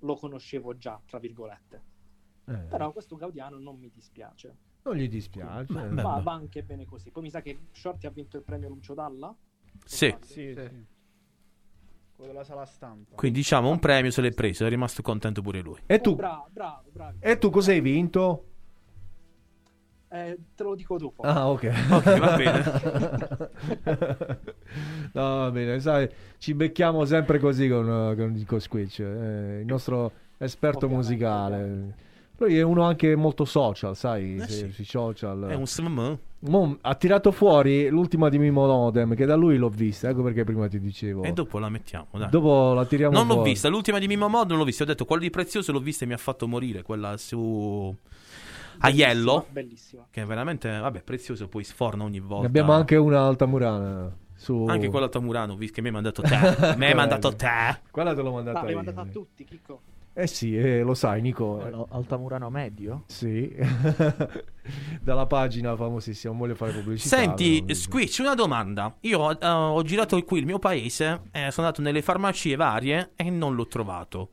[0.00, 1.82] lo conoscevo già, tra virgolette.
[2.46, 4.56] Eh, Però questo Gaudiano non mi dispiace.
[4.82, 5.72] non gli dispiace.
[5.72, 5.88] Eh.
[5.88, 6.02] beh.
[6.02, 7.10] Va, anche bene così.
[7.10, 9.34] Poi mi sa che Shorty ha vinto il premio Lucio Dalla.
[9.84, 10.14] Sì.
[10.20, 10.84] Sì, sì.
[12.14, 13.14] Quello della sala stampa.
[13.16, 15.80] Quindi diciamo un premio se l'è preso, è rimasto contento pure lui.
[15.86, 17.16] E Oh, tu, bravo, bravo, bravo.
[17.20, 18.52] e tu cosa hai vinto?
[20.16, 21.22] Eh, te lo dico dopo.
[21.22, 21.72] Ah, ok.
[21.90, 22.64] Ok, va bene.
[25.12, 26.08] no, va bene, sai,
[26.38, 31.94] ci becchiamo sempre così con, con, con Squitch, eh, il nostro esperto Ovviamente, musicale.
[32.38, 34.70] Lui è uno anche molto social, sai, Eh sì.
[34.70, 35.46] sui social.
[35.48, 36.18] È un.
[36.38, 40.44] Mo ha tirato fuori l'ultima di Mimo Nodem, che da lui l'ho vista, ecco perché
[40.44, 41.22] prima ti dicevo.
[41.22, 42.28] E dopo la mettiamo, dai.
[42.28, 43.50] Dopo la tiriamo Non l'ho fuori.
[43.50, 44.82] vista, l'ultima di Mimo Mod non l'ho vista.
[44.82, 46.82] Ho detto, quella di Prezioso l'ho vista e mi ha fatto morire.
[46.82, 47.94] Quella su
[48.80, 49.46] Aiello.
[49.50, 50.06] Bellissima.
[50.10, 52.42] Che è veramente, vabbè, Prezioso poi sforna ogni volta.
[52.42, 54.16] Ne abbiamo anche una Altamurana.
[54.38, 54.66] Su...
[54.68, 56.36] Anche quella a Tamurano, visto che mi hai mandato te.
[56.76, 57.80] mi hai mandato te.
[57.90, 58.76] Quella te l'ho mandata Ah, l'hai io.
[58.76, 59.80] mandata a tutti, Chicco.
[60.12, 61.64] Eh sì, eh, lo sai Nico.
[61.66, 63.04] eh, Altamurano medio?
[63.06, 63.54] Sì.
[65.00, 67.16] Dalla pagina famosissima, non voglio fare pubblicità.
[67.16, 68.94] Senti, però- Squitch, una domanda.
[69.00, 73.30] Io eh, ho girato qui il mio paese, eh, sono andato nelle farmacie varie e
[73.30, 74.30] non l'ho trovato.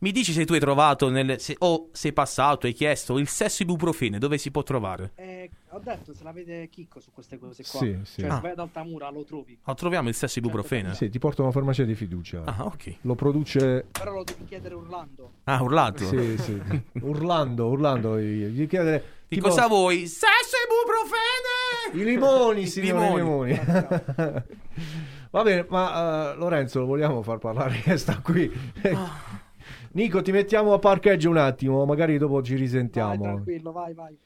[0.00, 3.64] Mi dici se tu hai trovato nelle, se- o sei passato, hai chiesto il sesso
[3.64, 5.10] ibuprofene, dove si può trovare?
[5.16, 7.80] Eh, ho detto, se la vede Chicco su queste cose qua.
[7.80, 8.20] Sì, sì.
[8.20, 8.38] Cioè, Ah.
[8.38, 9.58] vai ad Altamura, lo trovi.
[9.64, 10.94] Lo troviamo il sesso ibuprofene?
[10.94, 12.42] Sì, ti porto una farmacia di fiducia.
[12.44, 12.94] Ah, ok.
[13.00, 15.32] Lo produce Però lo devi chiedere urlando.
[15.44, 16.04] Ah, urlato.
[16.04, 16.62] Sì, sì.
[17.02, 20.06] urlando, urlando, gli chiedere Di tipo- cosa vuoi?
[20.06, 22.00] Sesso ibuprofene!
[22.00, 23.52] I limoni, signore, i limoni.
[23.52, 24.42] limoni.
[25.30, 28.48] Va bene, ma eh, Lorenzo lo vogliamo far parlare che sta qui.
[29.98, 30.02] Ah.
[30.02, 33.22] Nico, ti mettiamo a parcheggio un attimo, magari dopo ci Vai, risentiamo.
[33.22, 34.16] tranquillo, vai, vai.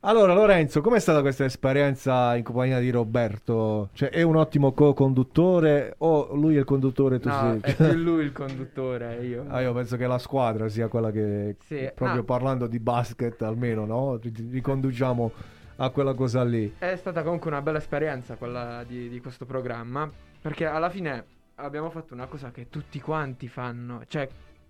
[0.00, 3.88] Allora, Lorenzo, com'è stata questa esperienza in compagnia di Roberto?
[3.92, 7.72] Cioè, è un ottimo co-conduttore o lui è il conduttore tu No, sei...
[7.72, 9.46] è più lui il conduttore, io.
[9.48, 12.24] Ah, io penso che la squadra sia quella che, Sì, proprio no.
[12.24, 14.16] parlando di basket almeno, no?
[14.22, 15.32] Ri- Riconduciamo
[15.76, 16.72] a quella cosa lì.
[16.78, 20.08] È stata comunque una bella esperienza quella di, di questo programma.
[20.40, 21.24] Perché alla fine
[21.56, 24.02] abbiamo fatto una cosa che tutti quanti fanno.
[24.06, 24.28] Cioè,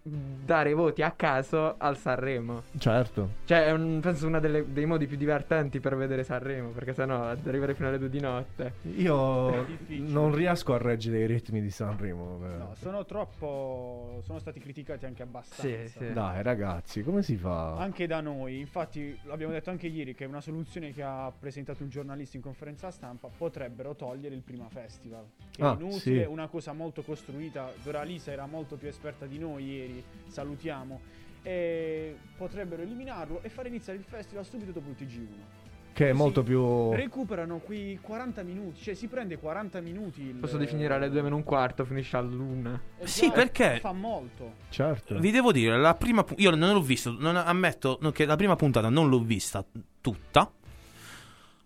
[0.09, 2.63] dare voti a caso al Sanremo.
[2.79, 3.31] Certo.
[3.45, 6.69] Cioè, è un- penso uno dei modi più divertenti per vedere Sanremo.
[6.71, 8.75] Perché sennò ad arrivare fino alle due di notte.
[8.97, 12.41] Io non riesco a reggere i ritmi di Sanremo.
[12.45, 12.57] eh.
[12.57, 14.21] No, sono troppo.
[14.25, 15.63] Sono stati criticati anche abbastanza.
[15.63, 16.13] Sì, sì.
[16.13, 17.75] Dai, ragazzi, come si fa?
[17.77, 21.83] Anche da noi, infatti l'abbiamo detto anche ieri che è una soluzione che ha presentato
[21.83, 25.25] un giornalista in conferenza stampa, potrebbero togliere il prima festival.
[25.51, 26.29] Che Ah, è inutile, sì.
[26.31, 27.73] una cosa molto costruita.
[27.83, 29.96] Doralisa era molto più esperta di noi ieri,
[30.29, 31.01] salutiamo.
[31.43, 35.65] E potrebbero eliminarlo e fare iniziare il festival subito dopo il TG1.
[35.93, 36.93] Che è molto più...
[36.93, 40.21] Recuperano quei 40 minuti, cioè si prende 40 minuti.
[40.23, 42.79] Il, Posso definire alle due meno un quarto, finisce all'una.
[42.99, 44.57] Eh, Sì, già, perché- Fa molto.
[44.69, 45.19] Certo.
[45.19, 48.57] Vi devo dire, la prima pu- io non l'ho visto, non ammetto che la prima
[48.57, 49.65] puntata non l'ho vista
[50.03, 50.51] tutta.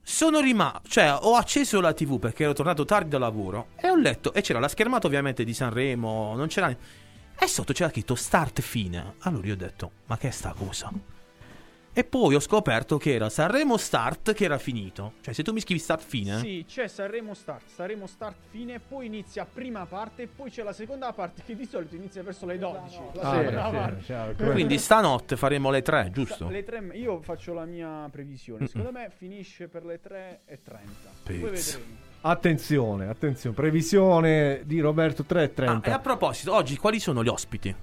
[0.03, 3.97] Sono rimasto, cioè ho acceso la TV perché ero tornato tardi da lavoro e ho
[3.97, 6.74] letto, e c'era la schermata ovviamente di Sanremo, non c'era...
[7.43, 9.14] E sotto c'era scritto start fine.
[9.20, 10.93] Allora io ho detto, ma che è sta cosa?
[11.93, 15.14] E poi ho scoperto che era Sanremo start che era finito.
[15.22, 16.38] Cioè se tu mi scrivi start fine...
[16.38, 21.12] Sì, c'è Sanremo Start, Sanremo Start fine, poi inizia prima parte, poi c'è la seconda
[21.12, 22.99] parte che di solito inizia verso le 12.
[23.14, 26.49] La Ah, seconda sì, come- Quindi stanotte faremo le tre, giusto?
[26.49, 28.68] Le tre, io faccio la mia previsione.
[28.68, 30.91] Secondo me finisce per le 3 e 30.
[31.24, 32.09] Poi vedremo.
[32.23, 35.85] Attenzione, attenzione, previsione di Roberto Ah, 3.30.
[35.87, 37.75] e a proposito, oggi quali sono gli ospiti?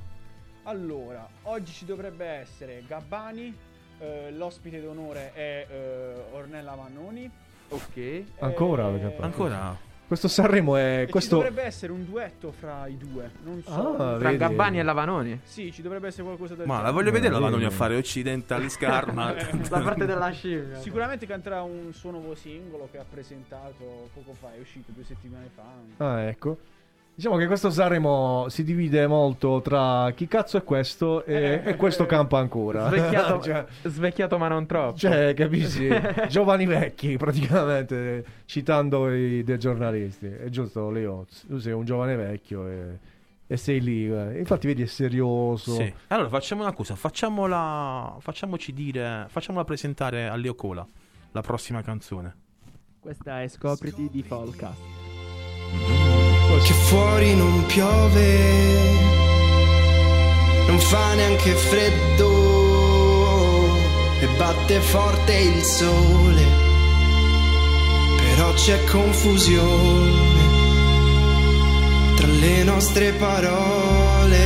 [0.63, 3.55] Allora, oggi ci dovrebbe essere Gabbani,
[3.97, 7.29] eh, l'ospite d'onore è eh, Ornella Vannoni.
[7.69, 8.23] Ok.
[8.39, 8.87] Ancora?
[8.89, 9.75] eh, Ancora?
[10.07, 11.01] Questo Sanremo è...
[11.01, 11.35] E ci questo...
[11.35, 13.29] dovrebbe essere un duetto fra i due.
[13.43, 13.97] Non so.
[13.97, 14.37] Ah, Tra vedi?
[14.37, 15.39] Gabbani e Lavanoni.
[15.43, 17.51] Sì, ci dovrebbe essere qualcosa del Ma la voglio vedere la bene.
[17.51, 19.33] Vanoni a fare occidentali scarma.
[19.69, 20.79] La parte della scimmia.
[20.79, 25.49] Sicuramente canterà un suo nuovo singolo che ha presentato poco fa, è uscito due settimane
[25.53, 26.05] fa.
[26.05, 26.57] Ah, ecco.
[27.17, 32.05] Diciamo che questo Sanremo si divide molto tra chi cazzo è questo e, e questo
[32.05, 32.89] campa ancora.
[32.89, 34.99] Svecchiato, cioè, svecchiato ma non troppo.
[34.99, 35.89] cioè, capisci?
[36.29, 40.27] Giovani vecchi, praticamente, citando i dei giornalisti.
[40.27, 41.25] È giusto, Leo?
[41.47, 42.99] Tu sei un giovane vecchio e,
[43.47, 44.05] e sei lì.
[44.05, 44.37] eh.
[44.37, 45.73] Infatti, vedi, è serioso.
[45.73, 45.91] Sì.
[46.09, 50.85] Allora facciamo una cosa, facciamola, facciamoci dire, facciamola presentare a Leo Cola,
[51.31, 52.35] la prossima canzone.
[52.99, 56.16] Questa è Scopriti di Folcast.
[56.63, 58.39] Che fuori non piove,
[60.67, 62.27] non fa neanche freddo
[64.19, 66.43] e batte forte il sole,
[68.17, 70.35] però c'è confusione
[72.17, 74.45] tra le nostre parole.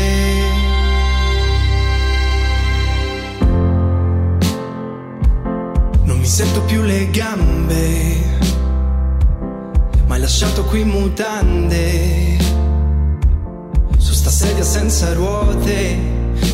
[6.04, 8.41] Non mi sento più le gambe
[10.08, 12.38] ma hai lasciato qui mutande.
[13.98, 15.98] Su sta sedia senza ruote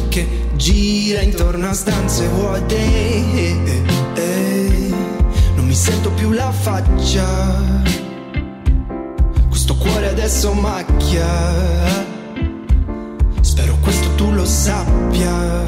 [0.09, 2.75] che gira intorno a stanze vuote.
[2.75, 3.81] Eh,
[4.15, 4.93] eh,
[5.55, 7.25] non mi sento più la faccia.
[9.49, 11.27] Questo cuore adesso macchia.
[13.41, 15.65] Spero questo tu lo sappia.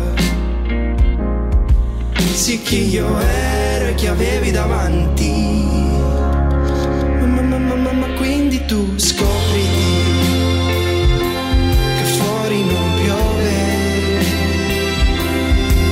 [2.39, 5.58] Sì chi io ero e chi avevi davanti
[8.69, 9.97] tu scopriti
[11.97, 13.57] che fuori non piove,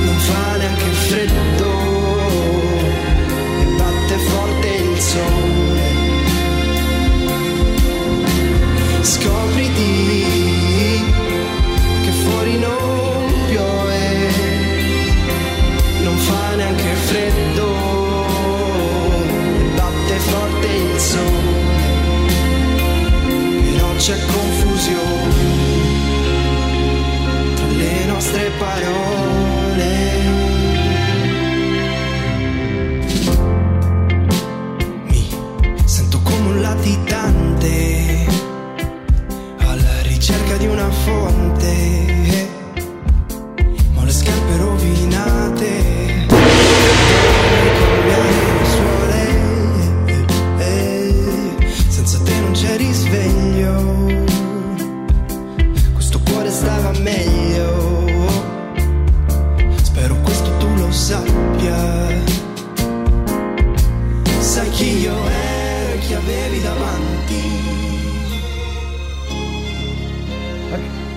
[0.04, 1.72] non fa neanche freddo
[3.62, 5.86] e batte forte il sole.
[9.00, 9.94] Scopriti
[12.04, 14.30] che fuori non piove,
[16.04, 17.66] non fa neanche freddo
[19.58, 21.67] e batte forte il sole
[24.08, 25.34] c'è confusione
[27.56, 29.86] tra le nostre parole.
[35.08, 35.28] Mi
[35.84, 38.26] sento come un latitante
[39.58, 41.27] alla ricerca di una fonte,
[66.34, 67.36] avevi davanti.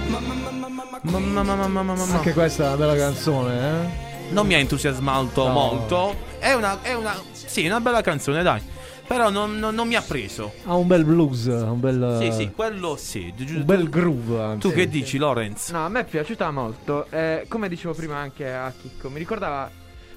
[0.08, 2.14] Ma, ma, ma, ma, ma, ma Mamma, mamma, mamma, mamma.
[2.16, 4.10] Anche questa è una bella canzone, eh?
[4.32, 5.54] Non mi ha entusiasmato No.
[5.54, 6.16] molto.
[6.40, 8.62] È una, è una, sì, una bella canzone, dai.
[9.08, 10.54] Però non, non- non mi ha preso.
[10.66, 13.34] Ha un bel blues, un bel, Sì, sì, quello sì.
[13.38, 14.42] Un bel groove.
[14.42, 14.60] Anzi.
[14.70, 15.70] Tu che dici, Lorenz?
[15.72, 17.08] No, a me è piaciuta molto.
[17.10, 19.70] Eh, come dicevo prima anche a Chicco, mi ricordava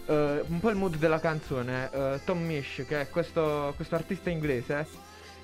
[0.06, 1.88] eh, un po' il mood della canzone.
[1.92, 4.86] eh, Tom Misch, che è questo, questo artista inglese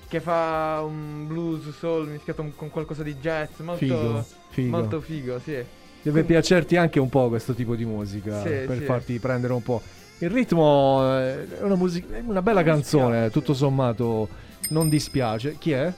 [0.07, 3.59] che fa un blues soul mischiato con qualcosa di jazz.
[3.59, 4.77] Molto Figo, figo.
[4.77, 5.63] Molto figo, sì.
[6.01, 8.83] Deve piacerti anche un po' questo tipo di musica Sì, per sì.
[8.83, 9.81] farti prendere un po'.
[10.17, 14.27] Il ritmo eh, è una, musica, è una bella canzone, tutto sommato
[14.69, 15.55] non dispiace.
[15.57, 15.93] Chi è?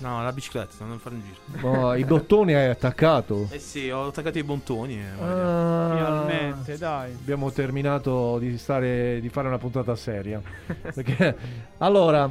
[0.00, 1.68] No, la bicicletta, non fare un giro.
[1.68, 3.48] Oh, I bottoni hai attaccato.
[3.50, 4.94] Eh sì, ho attaccato i bontoni.
[4.98, 5.42] e guarda.
[5.42, 7.12] Ah, Finalmente, dai.
[7.12, 10.40] Abbiamo terminato di, stare, di fare una puntata seria.
[10.94, 11.36] Perché,
[11.78, 12.30] allora,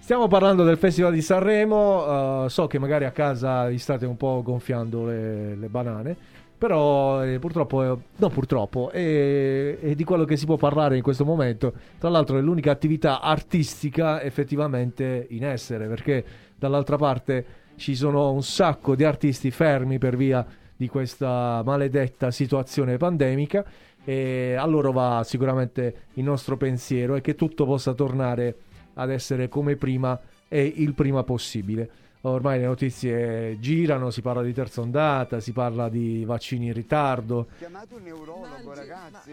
[0.00, 2.44] stiamo parlando del Festival di Sanremo.
[2.44, 6.16] eh, so che magari a casa vi state un po' gonfiando le, le banane.
[6.56, 11.02] Però eh, purtroppo, eh, no purtroppo, è, è di quello che si può parlare in
[11.02, 11.72] questo momento.
[11.98, 16.24] Tra l'altro è l'unica attività artistica effettivamente in essere, perché
[16.64, 17.44] dall'altra parte
[17.76, 23.62] ci sono un sacco di artisti fermi per via di questa maledetta situazione pandemica
[24.02, 28.56] e a loro va sicuramente il nostro pensiero e che tutto possa tornare
[28.94, 31.90] ad essere come prima e il prima possibile.
[32.22, 37.48] Ormai le notizie girano, si parla di terza ondata, si parla di vaccini in ritardo.
[37.58, 39.30] Chiamate un neurologo, ragazzi.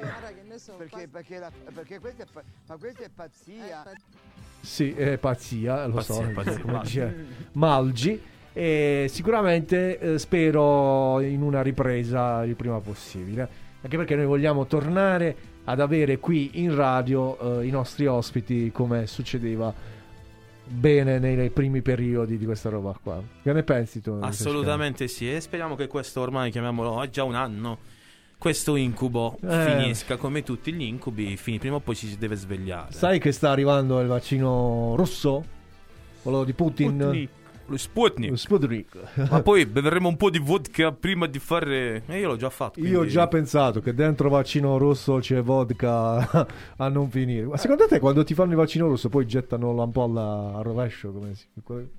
[0.76, 3.84] perché, perché, la- perché questa è, pa- ma questa è pazzia.
[4.62, 7.06] Sì, è pazzia, lo Pazzia, so, pazzia, come pazzia.
[7.06, 8.22] dice Malgi.
[8.54, 13.48] E sicuramente eh, spero in una ripresa il prima possibile.
[13.82, 19.08] Anche perché noi vogliamo tornare ad avere qui in radio eh, i nostri ospiti come
[19.08, 19.74] succedeva
[20.64, 23.22] bene nei primi periodi di questa roba qua.
[23.42, 24.18] Che ne pensi tu?
[24.22, 25.34] Assolutamente sì.
[25.34, 27.78] E speriamo che questo ormai, chiamiamolo, è già un anno.
[28.42, 29.66] Questo incubo Eh.
[29.78, 31.38] finisca come tutti gli incubi.
[31.38, 32.92] Fini, prima o poi ci si deve svegliare.
[32.92, 35.46] Sai che sta arrivando il vaccino russo?
[36.24, 36.98] Quello di Putin?
[37.00, 37.30] Sputnik.
[37.68, 38.30] Lo Sputnik.
[38.32, 38.98] Lo Sputnik.
[39.30, 42.02] Ma poi beveremo un po' di vodka prima di fare.
[42.08, 42.80] E io l'ho già fatto.
[42.80, 46.28] Io ho quindi- già pensato che dentro vaccino rosso c'è vodka
[46.78, 47.46] a non finire.
[47.46, 51.12] Ma secondo te quando ti fanno il vaccino rosso poi gettano l'ampolla a rovescio?
[51.12, 51.46] Come si...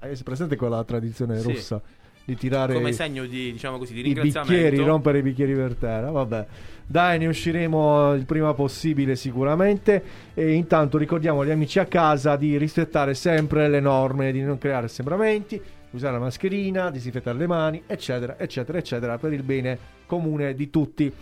[0.00, 1.52] Hai presente quella tradizione Sì.
[1.52, 1.80] russa
[2.24, 4.52] di tirare Come segno di, diciamo così, di i ringraziamento.
[4.52, 6.10] bicchieri, rompere i bicchieri per terra?
[6.10, 6.46] Vabbè.
[6.86, 10.02] Dai, ne usciremo il prima possibile sicuramente.
[10.34, 14.86] E intanto ricordiamo agli amici a casa di rispettare sempre le norme, di non creare
[14.86, 15.60] assembramenti,
[15.90, 21.12] usare la mascherina, disinfettare le mani, eccetera, eccetera, eccetera, per il bene comune di tutti.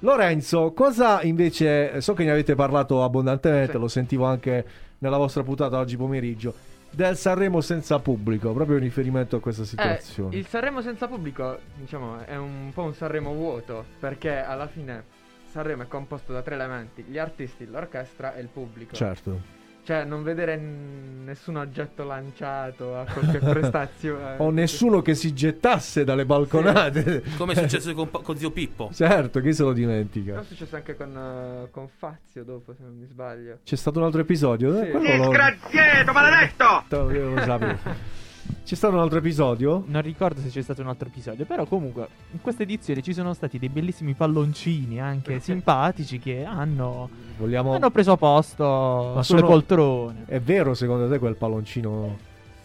[0.00, 3.78] Lorenzo, cosa invece, so che ne avete parlato abbondantemente, Sì.
[3.78, 4.64] lo sentivo anche
[4.98, 6.52] nella vostra puntata oggi pomeriggio,
[6.94, 10.34] del Sanremo senza pubblico, proprio in riferimento a questa situazione.
[10.34, 15.04] Eh, il Sanremo senza pubblico, diciamo, è un po' un Sanremo vuoto, perché alla fine
[15.50, 18.94] Sanremo è composto da tre elementi, gli artisti, l'orchestra e il pubblico.
[18.94, 19.62] Certo.
[19.84, 24.36] Cioè, non vedere n- nessun oggetto lanciato a qualche prestazione.
[24.38, 27.22] o nessuno che si gettasse dalle balconate.
[27.36, 28.88] Come è successo con, con zio Pippo.
[28.94, 30.40] certo, chi se lo Però dimentica.
[30.40, 33.58] è successo anche con, eh, con Fazio dopo, se non mi sbaglio.
[33.62, 34.80] C'è stato un altro episodio?
[34.80, 34.98] Eh, Sì.
[35.18, 37.12] Disgraziato, maledetto!
[37.12, 37.78] Io lo sapevo.
[38.64, 39.84] C'è stato un altro episodio?
[39.86, 43.34] Non ricordo se c'è stato un altro episodio, però comunque in questa edizione ci sono
[43.34, 47.74] stati dei bellissimi palloncini anche simpatici che hanno, Vogliamo...
[47.74, 50.24] hanno preso posto Ma sulle sono- poltrone.
[50.26, 52.16] È vero secondo te quel palloncino?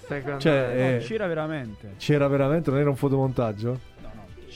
[0.07, 0.95] Secondo Cioè, me.
[0.95, 1.93] eh, C'era veramente.
[1.97, 2.71] c'era veramente?
[2.71, 3.79] Non era un fotomontaggio?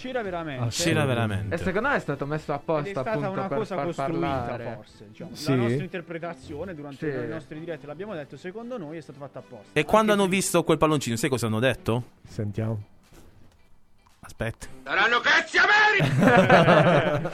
[0.04, 0.64] C'era veramente.
[0.66, 0.68] Ah?
[0.68, 1.58] C'era E veramente.
[1.60, 4.74] secondo me è stato messo Ed è apposta stata appunto una cosa costruita, parlare.
[4.76, 5.06] forse.
[5.08, 5.30] diciamo.
[5.34, 5.49] Sì.
[5.49, 7.18] La nostra interpretazione durante Sì.
[7.18, 9.70] le nostre dirette l'abbiamo detto, secondo noi è stato fatto apposta.
[9.80, 12.04] E quando Anche hanno se- visto quel palloncino, sai cosa hanno detto?
[12.28, 12.84] Sentiamo.
[14.20, 14.68] Aspetta.
[14.84, 17.32] Saranno cazzi ameri!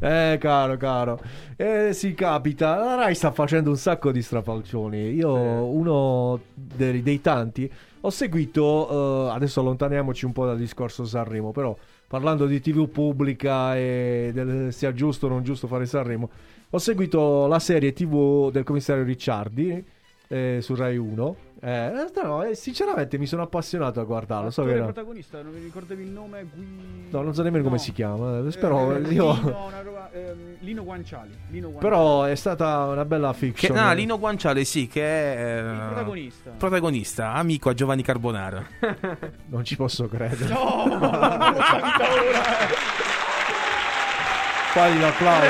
[0.00, 1.20] eh, caro, caro.
[1.56, 2.76] Eh, si capita.
[2.76, 5.10] La Rai sta facendo un sacco di strafalcioni.
[5.12, 7.70] Io, uno dei, dei tanti,
[8.08, 9.28] ho seguito.
[9.28, 11.52] eh, adesso allontaniamoci un po' dal discorso Sanremo.
[11.52, 16.30] Però, parlando di TV pubblica e del sia giusto o non giusto fare Sanremo,
[16.70, 19.84] ho seguito la serie TV del commissario Ricciardi
[20.28, 21.36] eh, su Rai 1.
[21.60, 24.48] Eh, no, eh, sinceramente mi sono appassionato a guardarlo.
[24.50, 26.46] So che L'attore era- protagonista, non mi ricordavi il nome?
[26.54, 27.08] Gui...
[27.10, 27.82] No, non so nemmeno come No.
[27.82, 28.38] si chiama.
[28.38, 29.32] eh, Eh, Però eh, io.
[29.32, 31.36] Lino, una roba- ehm, Lino Guanciali.
[31.50, 31.94] Lino Guanciali.
[31.94, 33.76] Però è stata una bella Che, fiction.
[33.76, 35.36] no, Lino Guanciale, sì, che è.
[35.40, 36.50] eh, Il protagonista.
[36.56, 38.64] protagonista, amico a Giovanni Carbonara.
[39.50, 40.52] Non ci posso credere.
[40.52, 40.84] No.
[44.72, 45.48] Fagli l'applauso.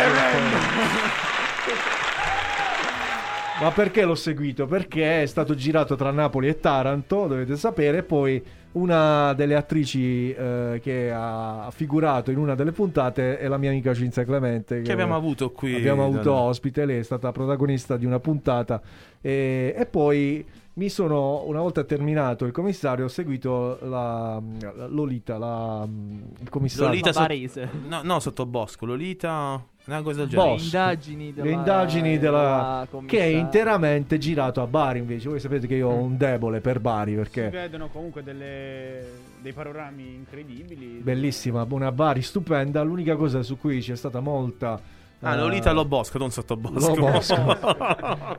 [3.60, 4.66] Ma perché l'ho seguito?
[4.66, 7.98] Perché è stato girato tra Napoli e Taranto, dovete sapere.
[7.98, 8.42] e Poi
[8.72, 13.92] una delle attrici eh, che ha figurato in una delle puntate è la mia amica
[13.94, 14.82] Cinzia Clemente.
[14.82, 15.74] Che abbiamo avuto qui.
[15.74, 16.48] Abbiamo da avuto noi.
[16.48, 18.80] ospite, lei è stata protagonista di una puntata
[19.20, 25.36] e, e poi mi sono, una volta terminato il commissario, ho seguito la, la Lolita,
[25.36, 25.84] la,
[26.40, 26.90] il commissario.
[26.90, 27.68] Lolita so-.
[27.88, 28.86] No, no, sotto Bosco.
[28.86, 29.60] Lolita.
[29.88, 30.60] Una cosa del genere.
[30.60, 32.86] Indagini della, Le indagini della...
[33.06, 35.28] che è interamente girato a Bari invece.
[35.30, 36.02] Voi sapete che io ho Mm.
[36.02, 39.02] un debole per Bari Si perché vedono comunque delle,
[39.40, 41.00] dei panorami incredibili.
[41.02, 42.82] bellissima, una Bari stupenda.
[42.82, 44.78] L'unica cosa su cui c'è stata molta...
[45.20, 46.94] Ah, eh, Lolita lo Bosco, non sotto Bosco.
[46.94, 47.56] Lo Bosco.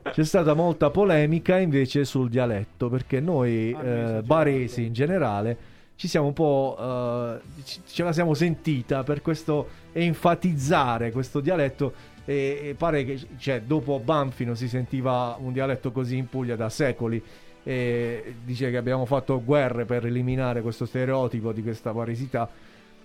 [0.14, 5.58] C'è stata molta polemica invece sul dialetto perché noi Ah, eh, baresi in generale
[6.00, 11.91] ci siamo un po' ci- ce la siamo sentita per questo enfatizzare questo dialetto.
[12.24, 16.70] E, pare che cioè, dopo Banfi non si sentiva un dialetto così in Puglia da
[16.70, 17.22] secoli.
[17.64, 22.50] E dice che abbiamo fatto guerre per eliminare questo stereotipo di questa paresità.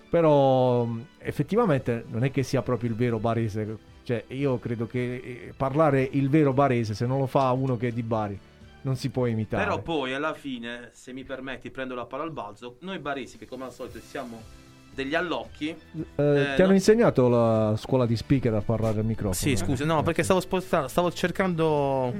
[0.09, 0.87] Però
[1.17, 3.77] effettivamente non è che sia proprio il vero barese.
[4.03, 7.89] Cioè, io credo che eh, parlare il vero barese, se non lo fa uno che
[7.89, 8.39] è di Bari,
[8.85, 9.63] non si può imitare.
[9.63, 12.77] Però poi alla fine, se mi permetti, prendo la palla al balzo.
[12.81, 14.41] Noi baresi, che come al solito siamo
[14.93, 15.69] degli allocchi.
[15.69, 15.75] Eh,
[16.15, 19.33] eh, ti hanno non- insegnato la scuola di speaker a parlare al microfono?
[19.33, 19.57] Sì, eh?
[19.57, 22.13] scusa, no, perché stavo spostando, stavo cercando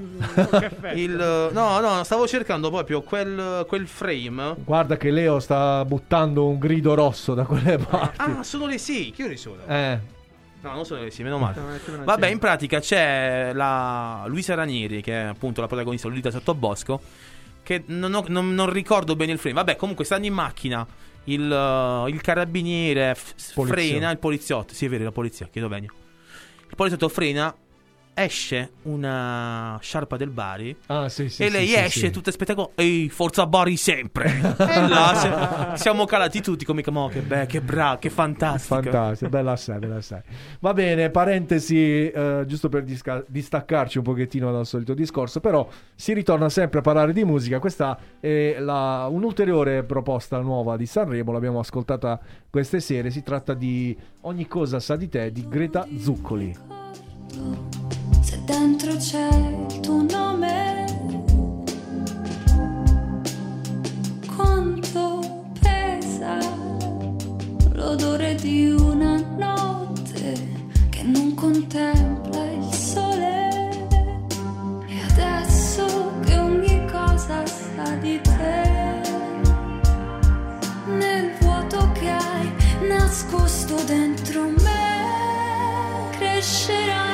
[0.50, 0.92] caffè.
[0.94, 4.56] il no, no, stavo cercando proprio quel, quel frame.
[4.66, 8.22] Guarda che Leo sta buttando un grido rosso da quelle parti.
[8.22, 9.62] Ah, sono le sì, che ore sono?
[9.68, 10.00] Eh,
[10.66, 11.62] No, non sono sì, meno male.
[12.04, 17.00] Vabbè, in pratica c'è la Luisa Ranieri, che è appunto la protagonista Lolita Sottobosco,
[17.62, 19.56] che non, ho- non- non ricordo bene il frame.
[19.56, 20.86] Vabbè, comunque stanno in macchina,
[21.26, 23.34] il, uh, il carabiniere f-
[23.80, 25.86] frena, il poliziotto, sì è vero, la polizia, chiedo bene.
[26.68, 27.56] Il poliziotto frena,
[28.18, 33.10] esce una sciarpa del Bari ah, sì, sì, e lei sì, esce tutta spettacolo Ehi,
[33.10, 38.00] forza Bari sempre E là se- siamo calati tutti come mo, che be- che bravo,
[38.00, 40.22] che fantastico Fantastico, bella assai, bella assai.
[40.60, 46.14] Va bene, parentesi, eh, giusto per disca- distaccarci un pochettino dal solito discorso, però si
[46.14, 47.60] ritorna sempre a parlare di musica.
[47.60, 53.10] Questa è la- un'ulteriore proposta nuova di Sanremo, l'abbiamo ascoltata queste sere.
[53.12, 56.56] Si tratta di Ogni cosa sa di te di Greta Zuccoli.
[58.46, 60.86] Dentro c'è il tuo nome,
[64.36, 66.38] quanto pesa
[67.74, 70.38] l'odore di una notte
[70.90, 73.50] che non contempla il sole.
[74.88, 79.02] E adesso che ogni cosa sa di te,
[80.86, 82.52] nel vuoto che hai
[82.88, 87.05] nascosto dentro me, cresceranno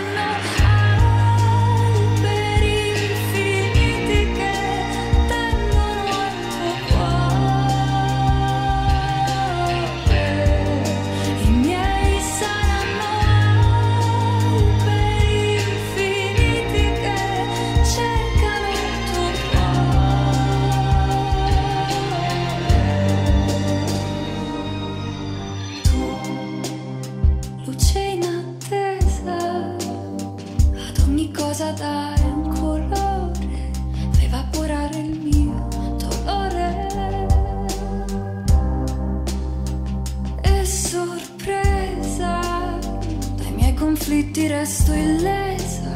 [44.62, 45.96] resto illesa,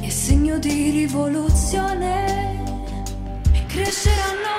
[0.00, 2.62] e segno di rivoluzione.
[3.52, 4.53] E cresceranno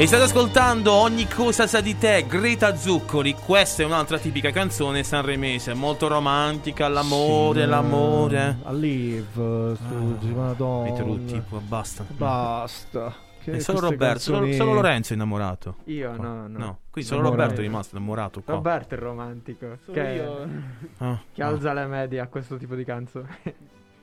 [0.00, 3.34] E state ascoltando Ogni cosa sa di te, Greta Zuccoli.
[3.34, 8.56] Questa è un'altra tipica canzone sanremese, molto romantica, l'amore, Sì, l'amore.
[8.62, 10.90] A live, scusi, madonna.
[10.90, 12.06] Petrucci, poi basta.
[12.08, 13.14] Basta.
[13.44, 15.76] Che E solo Roberto, solo, canzoni- solo Lorenzo è innamorato.
[15.84, 16.58] Io no, no.
[16.58, 17.28] No, qui solo.
[17.28, 18.54] Roberto è rimasto innamorato qua.
[18.54, 19.66] Roberto è il romantico.
[19.84, 20.48] Solo che, io.
[20.96, 21.46] Ah, che ah.
[21.46, 23.38] alza le medie a questo tipo di canzone.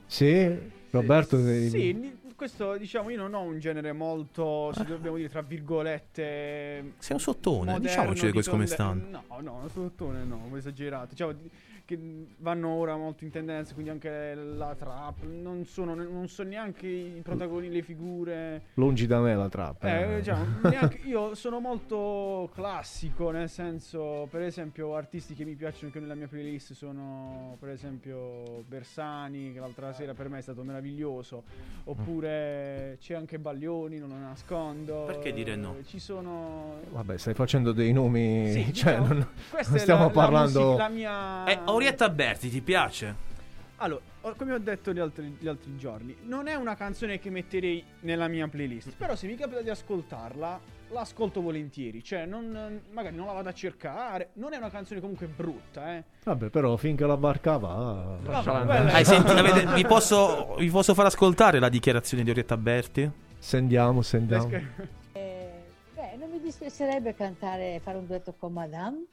[0.05, 0.57] Sì,
[0.91, 1.41] Roberto.
[1.41, 6.93] sei- Sì, questo diciamo io non ho un genere molto, se dobbiamo dire tra virgolette
[6.99, 9.23] Sei un sottone, moderno, diciamoci le cose come tonde- stanno.
[9.27, 11.07] No, no, un sottone no, esagerato.
[11.09, 11.49] Diciamo di-
[11.87, 11.97] che
[12.39, 17.21] vanno ora molto in tendenza, quindi anche la trap, non sono non so neanche i
[17.23, 19.87] protagonisti, le figure Lungi da me la trappa.
[20.01, 25.89] eh, diciamo, neanche- io sono molto classico, nel senso, per esempio, artisti che mi piacciono
[25.91, 30.63] che nella mia playlist sono, per esempio, Bersani, che l'altra sera per me è stato
[30.63, 31.43] meraviglioso,
[31.85, 35.03] oppure c'è anche Baglioni, non lo nascondo.
[35.05, 35.75] Perché dire no?
[35.79, 36.79] Eh, Ci sono...
[36.91, 38.51] Vabbè, stai facendo dei nomi.
[38.51, 39.27] Sì, cioè, diciamo, non,
[39.67, 40.59] non stiamo la- la parlando.
[40.63, 41.45] musica- la mia...
[41.45, 43.25] Eh, Orietta Berti, ti piace?
[43.77, 44.01] Allora,
[44.35, 48.27] come ho detto gli altri, gli altri giorni, non è una canzone che metterei nella
[48.27, 48.93] mia playlist.
[48.97, 50.59] Però se mi capita di ascoltarla,
[50.89, 52.03] l'ascolto volentieri.
[52.03, 54.29] Cioè, non, magari non la vado a cercare.
[54.33, 56.03] Non è una canzone comunque brutta, eh.
[56.23, 58.17] Vabbè, però finché la barca va.
[58.25, 63.09] Hai sentito, avete- vi, posso, vi posso far ascoltare la dichiarazione di Orietta Berti?
[63.37, 64.49] Sendiamo, sendiamo.
[65.11, 65.63] Eh,
[65.93, 69.05] beh, non mi dispiacerebbe cantare, fare un duetto con Madame.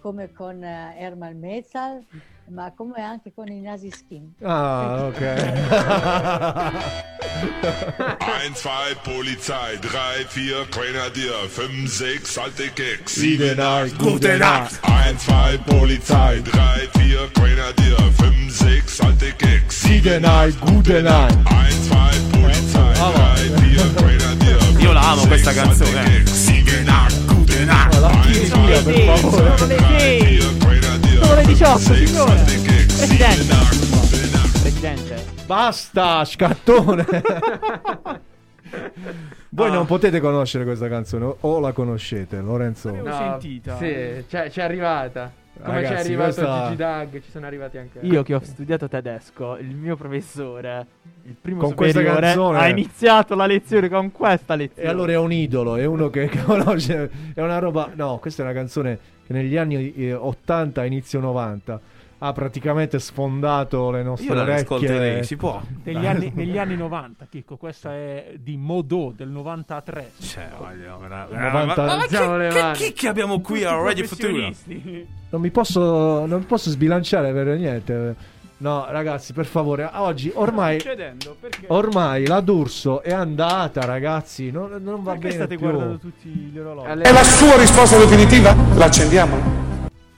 [0.00, 2.04] Come con eh, Herman Metal,
[2.48, 4.32] ma come anche con i Nasi Skin.
[4.42, 5.20] Ah, ok.
[7.36, 13.12] 1, 2, Polizei, 3, 4, Grenadier, 5, 6, alte Keks.
[13.12, 14.78] Sieben, acht, gute Nacht.
[14.82, 19.80] 1, 2, Polizei, 3, 4, Grenadier, 5, 6, alte Keks.
[19.82, 21.36] Sieben, acht, gute Nacht.
[21.44, 26.04] 1, 2, Polizei, 3, 4, Grenadier, Io la amo questa canzone.
[26.22, 26.26] eh.
[26.26, 27.35] Sieben, acht, gute Nacht.
[27.64, 29.56] La tiri via, per favore.
[29.56, 30.40] Sono le 6.
[30.40, 32.34] Sono le 18, signore.
[32.44, 33.54] Presidente.
[34.60, 35.24] Presidente.
[35.46, 37.06] Basta, scattone.
[39.50, 39.72] Voi Ah.
[39.72, 42.88] non potete conoscere questa canzone, o- la conoscete, Lorenzo?
[42.88, 43.76] L'avevo No, sentita.
[43.78, 45.32] Sì, c'è, c'è arrivata.
[45.62, 48.88] Come c'è Ragazzi, arrivato questa- Gigi Dag, ci sono arrivati anche Io che ho studiato
[48.88, 50.86] tedesco, il mio professore,
[51.24, 54.88] il primo Con superiore, ha iniziato la lezione con questa E lezione.
[54.88, 57.90] allora è un idolo, è uno che conosce, è una roba...
[57.94, 61.80] No, questa è una canzone che negli anni eh, 80, inizio 90,
[62.18, 65.22] ha praticamente sfondato le nostre Io la orecchie.
[65.22, 65.60] si può.
[65.84, 70.12] Negli anni, negli anni 90, Chicco, questa è di Modò del 93.
[70.20, 72.76] Cioè, voglio, vera- 90 ma, ma che, che, mani.
[72.76, 74.50] chi che abbiamo qui a Radio Futura?
[75.28, 78.34] Non mi posso, non posso sbilanciare per niente.
[78.58, 80.82] No, ragazzi, per favore, oggi ormai...
[80.82, 81.66] Perché?
[81.66, 84.50] Ormai la D'Urso è andata, ragazzi.
[84.50, 85.66] Non, non va Perché bene state più.
[85.66, 87.02] guardando tutti gli orologi?
[87.02, 88.56] È la sua risposta definitiva?
[88.74, 89.65] L'accendiamo?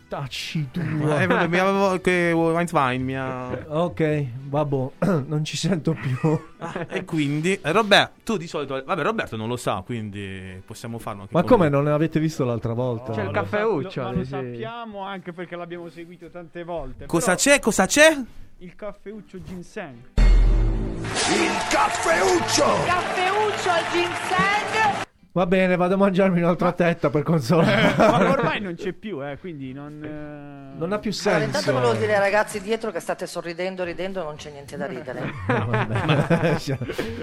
[0.08, 0.80] Tacci tu.
[0.80, 3.50] Eh, mi avevo che Weinstein mi ha...
[3.68, 4.88] Ok, vabbè,
[5.26, 6.16] non ci sento più.
[6.56, 10.98] Ah, e quindi eh, Roberto, tu di solito vabbè Roberto non lo sa, quindi possiamo
[10.98, 11.76] farlo anche Ma come lui.
[11.82, 13.12] non avete visto l'altra volta?
[13.12, 13.44] C'è il Lo
[13.90, 14.30] sa- lo- lo sì.
[14.30, 17.04] sappiamo anche perché l'abbiamo seguito tante volte.
[17.04, 17.58] Cosa c'è?
[17.60, 18.16] Cosa c'è?
[18.58, 19.96] Il caffeuccio ginseng.
[20.16, 22.64] Il caffeuccio!
[22.86, 25.06] Caffeuccio al ginseng.
[25.30, 27.94] Va bene, vado a mangiarmi un'altra tetta per consolare.
[27.96, 30.02] Ma ormai non c'è più, eh, quindi non...
[30.02, 31.80] eh, Non ha più Allora, intanto senso.
[31.80, 35.32] volevo dire ai ragazzi dietro che state sorridendo, ridendo, non c'è niente da ridere.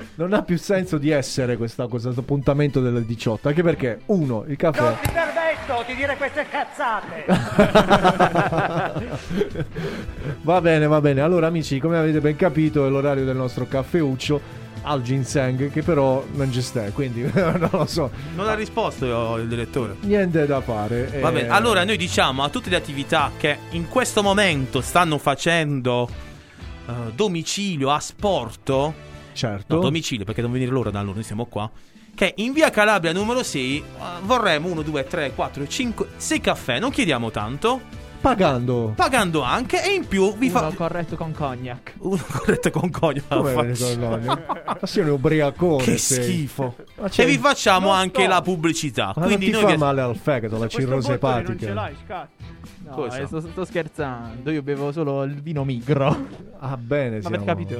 [0.16, 3.48] non ha più senso di essere questa cosa, questo appuntamento delle 18.
[3.50, 4.96] Anche perché, uno, il caffè.
[5.02, 7.26] ti permetto di dire queste cazzate!
[10.44, 11.22] va bene, va bene.
[11.22, 16.24] Allora, amici, come avete ben capito, è l'orario del nostro caffeuccio al ginseng, che però
[16.34, 18.10] non ci sta, quindi non lo so.
[18.36, 19.96] Non ha risposto io, il direttore.
[20.02, 21.12] Niente da fare.
[21.12, 26.08] Eh, bene, allora noi diciamo a tutte le attività che in questo momento stanno facendo
[26.88, 28.94] eh, domicilio a sporto,
[29.34, 29.76] Certo.
[29.76, 31.70] no, domicilio perché devono venire loro da loro, noi siamo qua,
[32.14, 33.84] che in via Calabria numero 6 eh,
[34.22, 37.82] vorremmo 1, 2, 3, 4, 5, 6 caffè, non chiediamo tanto,
[38.22, 38.94] Pagando.
[38.96, 40.72] pagando anche e in più vi Uno fa...
[40.76, 41.94] corretto con cognac.
[42.00, 43.28] Uno corretto con cognac.
[43.28, 43.54] Come?
[44.66, 45.84] Ma sei un ubriacone.
[45.84, 46.24] Che sei.
[46.24, 46.76] schifo.
[47.16, 48.30] E vi facciamo Non anche sto.
[48.30, 49.14] la pubblicità.
[49.16, 51.52] Ma Quindi non ti noi fa vi- male al fegato, la cirrosi bottone non ce
[51.54, 51.74] epatica.
[51.74, 52.28] l'hai, scat.
[52.88, 54.50] No, eh, sto, sto scherzando.
[54.52, 56.08] Io bevo solo il vino migro.
[56.60, 57.76] Ah, bene, Ma avete siamo- capito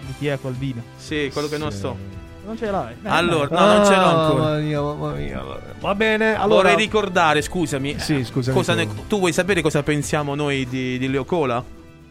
[0.00, 0.82] di chi è quel vino?
[0.96, 1.76] Sì, quello che non Sì.
[1.78, 1.96] sto.
[2.44, 2.92] Non ce l'hai.
[3.04, 4.42] Eh, Allora, no, non ce l'ho Ah, ancora.
[4.42, 5.42] Mamma mia, mamma mia.
[5.80, 6.62] Va bene, allora.
[6.62, 7.98] Vorrei ricordare, scusami.
[7.98, 8.78] Sì, scusami cosa tu.
[8.78, 11.62] ne- tu vuoi sapere cosa pensiamo noi di, di Leo Cola?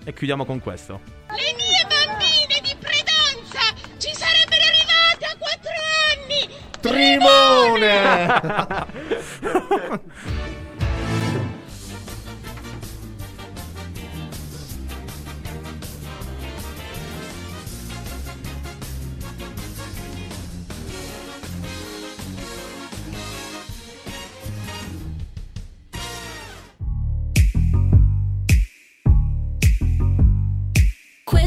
[0.04, 1.00] E chiudiamo con questo.
[1.28, 3.60] Le mie bambine di Predanza
[3.98, 5.72] ci sarebbero arrivate a quattro
[6.16, 6.48] anni.
[6.80, 7.92] Trimone!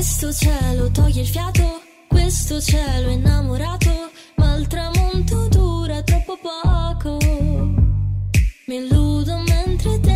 [0.06, 7.16] Questo cielo toglie il fiato, questo cielo innamorato, ma il tramonto dura troppo poco.
[8.66, 10.13] Mi illudo mentre te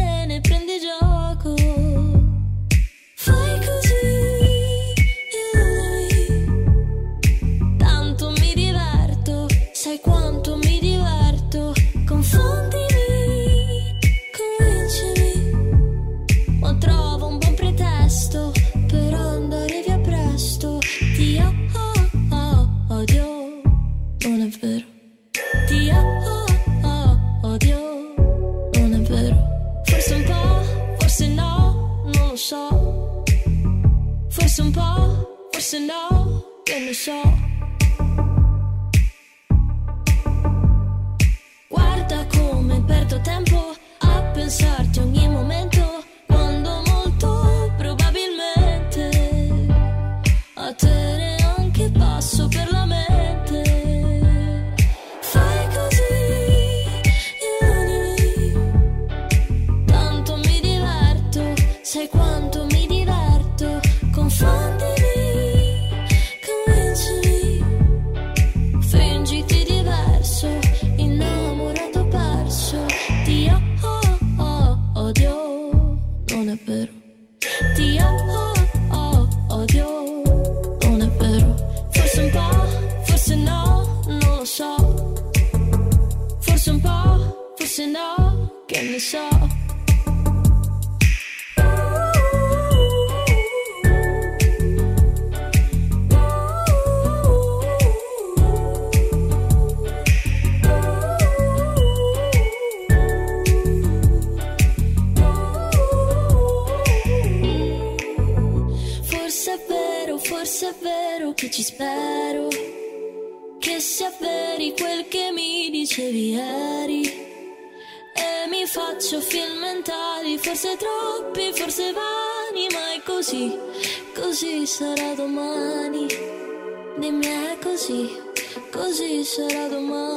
[129.29, 130.08] così sarà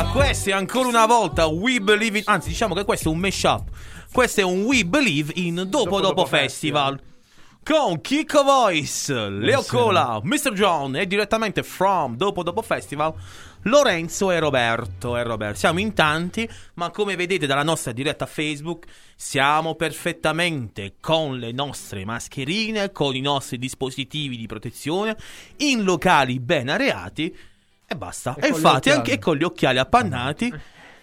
[0.00, 0.04] diretta.
[0.10, 2.24] Questo è ancora una volta We Believe in.
[2.26, 3.68] Anzi, diciamo che questo è un mashup.
[4.12, 7.00] Questo è un We Believe in Dopo Dopo, Dopo Festival.
[7.62, 9.62] Con Kiko Voice, Leo.
[9.62, 10.52] Cola, Mr.
[10.52, 13.12] John e direttamente from Dopo Dopo Festival
[13.64, 15.16] Lorenzo e Roberto.
[15.16, 15.58] E Roberto.
[15.58, 22.04] Siamo in tanti, ma come vedete dalla nostra diretta Facebook, siamo perfettamente con le nostre
[22.06, 25.16] mascherine, con i nostri dispositivi di protezione,
[25.58, 27.36] in locali ben areati
[27.92, 28.36] e basta.
[28.38, 28.52] E E,
[28.90, 28.96] occhiali.
[28.98, 30.54] anche con gli occhiali appannati.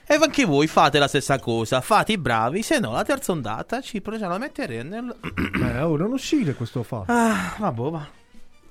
[0.10, 3.82] E anche voi fate la stessa cosa, fate i bravi, se no la terza ondata
[3.82, 5.16] ci ce la metteremo nel...
[5.62, 7.12] Eh, oh, non uscire questo fatto.
[7.12, 8.08] Ah, vabbè, va.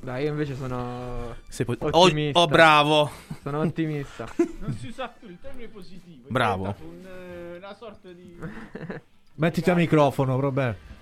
[0.01, 2.39] Dai, io invece sono Se poi- ottimista.
[2.39, 3.11] Oh, oh, bravo.
[3.43, 4.25] Sono ottimista.
[4.61, 6.29] Non si usa più il termine positivo.
[6.29, 6.75] Bravo.
[6.81, 8.39] un, eh, una sorta di.
[9.35, 10.95] Mettiti a microfono, Roberto.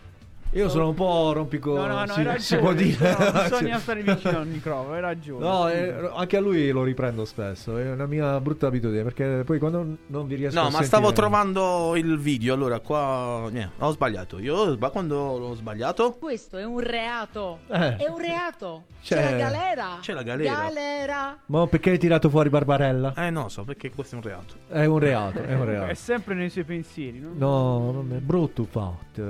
[0.54, 1.74] Io sono un po' rompico.
[1.74, 2.38] No, no, no, si, ragione.
[2.38, 3.10] si può dire.
[3.18, 5.44] No, bisogna stare vicino al microfono, hai ragione.
[5.44, 7.76] No, eh, anche a lui lo riprendo spesso.
[7.76, 9.02] È una mia brutta abitudine.
[9.02, 12.78] Perché poi quando non vi riesco a No, ma sentire- stavo trovando il video, allora
[12.80, 13.48] qua...
[13.50, 14.38] niente, ho sbagliato.
[14.38, 16.12] Io ma quando l'ho sbagliato...
[16.12, 17.58] Questo è un reato.
[17.70, 17.96] Eh.
[17.96, 18.84] È un reato.
[19.02, 19.86] C'è- C'è, la galera.
[20.00, 20.54] C'è la galera.
[20.54, 21.38] Galera.
[21.46, 23.12] Ma perché hai tirato fuori Barbarella?
[23.16, 24.54] Eh, no, so, perché questo è un reato.
[24.68, 25.94] È un reato, è un È reato.
[25.94, 27.32] sempre nei suoi pensieri, no?
[27.34, 29.20] No, non è brutto fatto.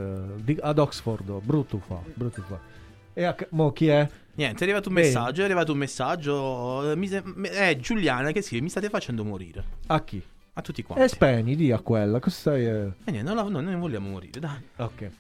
[0.45, 2.73] eh, Ad Oxford, brutto fatto, brutto fatto.
[3.13, 4.09] E a, mo chi è?
[4.35, 5.07] Niente, è arrivato un Bene.
[5.07, 6.91] messaggio, è arrivato un messaggio...
[6.91, 9.65] eh, mi se- È Giuliana che scrive, mi state facendo morire.
[9.87, 10.21] A chi?
[10.55, 11.05] A tutti quanti.
[11.05, 12.19] E spegni, di a quella.
[12.19, 12.67] Cosa stai...
[12.67, 12.93] eh?
[13.05, 14.61] E niente, no, no, noi non vogliamo morire, dai.
[14.77, 15.11] Ok.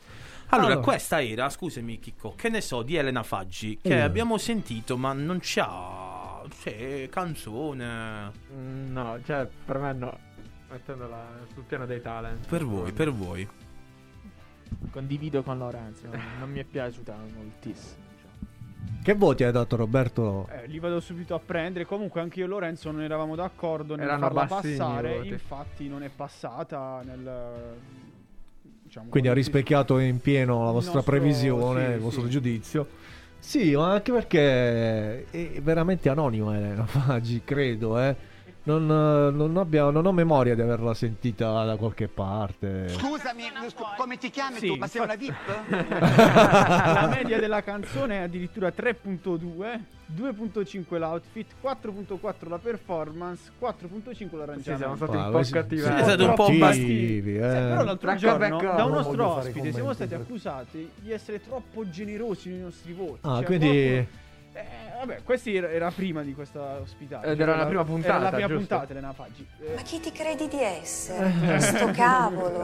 [0.49, 0.81] Allora, Allora.
[0.85, 4.01] questa era, scusami Chicco, che ne so, di Elena Faggi, che Eh.
[4.01, 6.43] abbiamo sentito, ma non c'ha...
[6.63, 8.31] C'è canzone...
[8.53, 10.19] Mm, no, cioè, per me no.
[10.71, 12.47] Mettendola sul piano dei talent.
[12.49, 13.49] Per voi, per voi.
[14.91, 16.07] Condivido con Lorenzo.
[16.39, 18.03] Non mi è piaciuta moltissimo.
[18.15, 19.03] diciamo.
[19.03, 20.49] Che voti hai dato Roberto?
[20.51, 21.85] Eh, li vado subito a prendere.
[21.85, 25.17] Comunque anche io e Lorenzo non eravamo d'accordo nel Erano farla bassini passare.
[25.17, 25.29] voti.
[25.29, 27.75] Infatti non è passata nel...
[28.83, 32.31] Diciamo, Quindi ha rispecchiato in pieno la vostra nostro- previsione, sì, il vostro sì.
[32.31, 32.89] giudizio.
[33.39, 38.17] Sì, ma anche perché è veramente anonima Elena Faggi, credo, eh.
[38.67, 42.89] Non, eh, non abbia- non ho memoria di averla sentita da qualche parte.
[42.89, 44.77] Scusami, scu- come ti chiami Sì, tu?
[44.77, 45.35] Ma sei una VIP?
[45.69, 49.81] La media della canzone è addirittura 3.2,
[50.17, 54.63] 2.5 l'outfit, 4.4 la performance, 4.5 l'arrangiamento.
[54.63, 55.81] Sì, siamo stati Ah, un po' cattivi.
[55.83, 57.39] Siete stati un po' cattivi, eh.
[57.41, 61.87] Però l'altro Franco giorno Becco- da un nostro ospite siamo stati accusati di essere troppo
[61.91, 63.19] generosi nei nostri voti.
[63.23, 64.23] Ah, Cioè, quindi qualcuno-
[64.57, 64.65] Eh,
[65.01, 67.27] vabbè, questa era, era prima di questa ospitata.
[67.27, 68.67] Ed era la prima puntata, Era la prima giusto?
[68.69, 69.47] puntata, Elena Faggi.
[69.61, 71.59] Eh, Ma chi ti credi di essere?
[71.61, 72.61] Sto cavolo.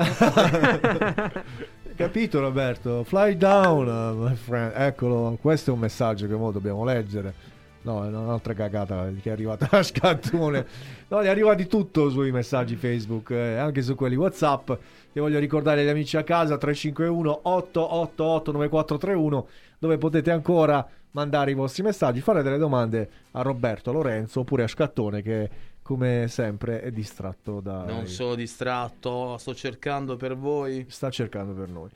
[1.97, 3.03] Capito Roberto?
[3.05, 4.73] Fly down, my friend.
[4.75, 7.35] Eccolo, questo è un messaggio che mo dobbiamo leggere.
[7.83, 10.67] No, è un'altra cagata che è arrivata a scattone.
[11.09, 14.71] No, ne arriva di tutto sui messaggi Facebook, eh, anche su quelli WhatsApp.
[15.13, 21.55] Io voglio ricordare agli amici a casa 351 888 9431 dove potete ancora mandare i
[21.55, 25.51] vostri messaggi, fare delle domande a Roberto, a Lorenzo oppure a Scattone che
[25.83, 30.87] come sempre è distratto da Non sono distratto, sto cercando per voi.
[30.89, 31.89] sta cercando per noi.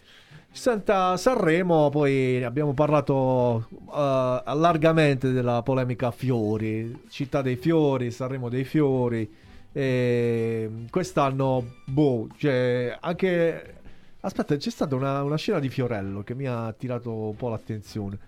[0.50, 8.64] Senta, Sanremo, poi abbiamo parlato eh, largamente della polemica Fiori, città dei fiori, Sanremo dei
[8.64, 9.28] fiori.
[9.72, 13.74] E quest'anno, boh, cioè, anche...
[14.20, 18.18] Aspetta, c'è stata una, una scena di Fiorello che mi ha attirato un po' l'attenzione.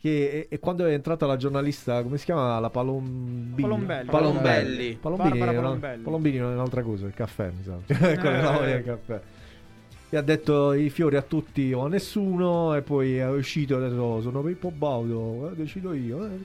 [0.00, 2.58] Che è, è quando è entrata la giornalista, come si chiama?
[2.58, 3.60] La Palombini.
[3.60, 4.08] Palombelli.
[4.08, 4.98] Palombelli.
[4.98, 6.02] Palombini, Palombelli.
[6.02, 7.76] Palombini è un'altra cosa, il caffè, mi sa.
[8.16, 9.20] Quella la voglia del caffè.
[10.08, 13.84] E ha detto i fiori a tutti o a nessuno e poi è uscito e
[13.84, 16.24] ha detto sono Pippo Baudo, eh, decido io.
[16.24, 16.38] eh."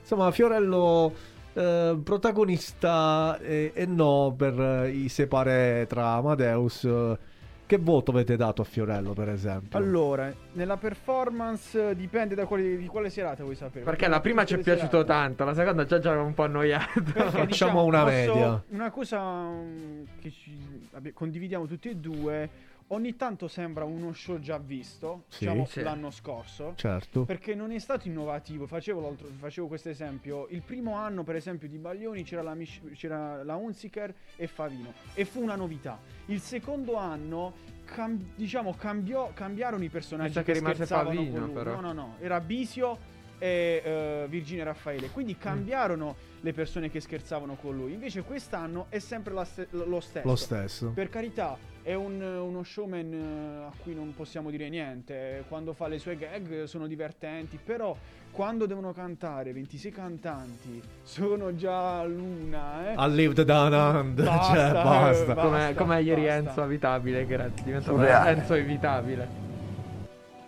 [0.00, 1.12] Insomma, Fiorello
[1.52, 7.18] eh, protagonista e, e no per eh, i separé tra Amadeus eh,
[7.66, 9.78] che voto avete dato a Fiorello, per esempio?
[9.78, 13.84] Allora, nella performance eh, dipende da quali- di quale serata vuoi sapere.
[13.84, 15.06] Perché la prima ci è piaciuto serate.
[15.06, 17.02] tanto, la seconda già già era un po' annoiato.
[17.02, 18.62] Perché, Facciamo una posso- media.
[18.68, 22.50] Una cosa um, che ci- abbi- condividiamo tutti e due.
[22.88, 25.40] Ogni tanto sembra uno show già visto, Sì.
[25.40, 25.80] diciamo Sì.
[25.80, 26.74] l'anno scorso.
[26.76, 27.24] Certo.
[27.24, 28.66] Perché non è stato innovativo.
[28.66, 30.46] Facevo, l'altro- facevo questo esempio.
[30.50, 34.92] Il primo anno, per esempio, di Baglioni c'era la, Mich- c'era la Hunziker e Favino.
[35.14, 35.98] E fu una novità.
[36.26, 37.72] Il secondo anno.
[37.86, 41.52] cam- diciamo cambiò, cambiarono i personaggi Mi sa che rimase scherzavano Favino, con lui.
[41.52, 41.74] però.
[41.74, 42.96] No, no, no, era Bisio
[43.38, 45.08] e eh, Virginia Raffaele.
[45.08, 45.12] Mm.
[45.12, 47.92] Quindi cambiarono le persone che scherzavano con lui.
[47.92, 50.26] Invece quest'anno è sempre la ste- lo stesso.
[50.26, 50.90] Lo stesso.
[50.94, 55.44] Per carità, è un- uno showman eh, a cui non possiamo dire niente.
[55.48, 57.94] Quando fa le sue gag sono divertenti, però
[58.32, 62.94] quando devono cantare 26 cantanti sono già l'una, eh.
[62.96, 65.34] I lived down under, Basta, cioè, eh, basta.
[65.34, 65.34] basta.
[65.42, 66.36] come, come ieri basta.
[66.36, 68.30] Enzo Avitabile, che era diventato Surreale.
[68.30, 69.28] Enzo Evitabile.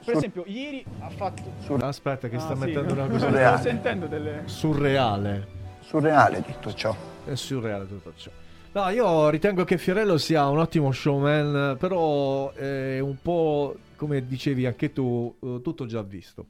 [0.04, 1.42] Per esempio, ieri ha fatto
[1.84, 3.56] Aspetta, che Ah, sta sì, mettendo una cosa.
[3.56, 5.46] Sto sentendo delle Surreale.
[5.80, 6.94] Surreale tutto ciò.
[7.24, 8.30] È surreale tutto ciò.
[8.76, 14.66] No, io ritengo che Fiorello sia un ottimo showman, però è un po', come dicevi
[14.66, 16.48] anche tu, eh, tutto già visto.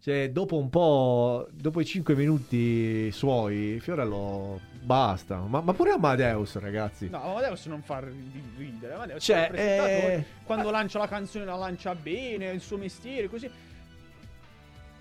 [0.00, 5.38] Cioè, dopo un po', dopo i 5 minuti suoi, Fiorello basta.
[5.38, 7.08] Ma, ma pure Amadeus, ragazzi.
[7.08, 8.94] No, Amadeus non fa ri- ridere.
[8.94, 13.50] Amadeus Cioè, è eh, Quando lancia la canzone la lancia bene, il suo mestiere, così.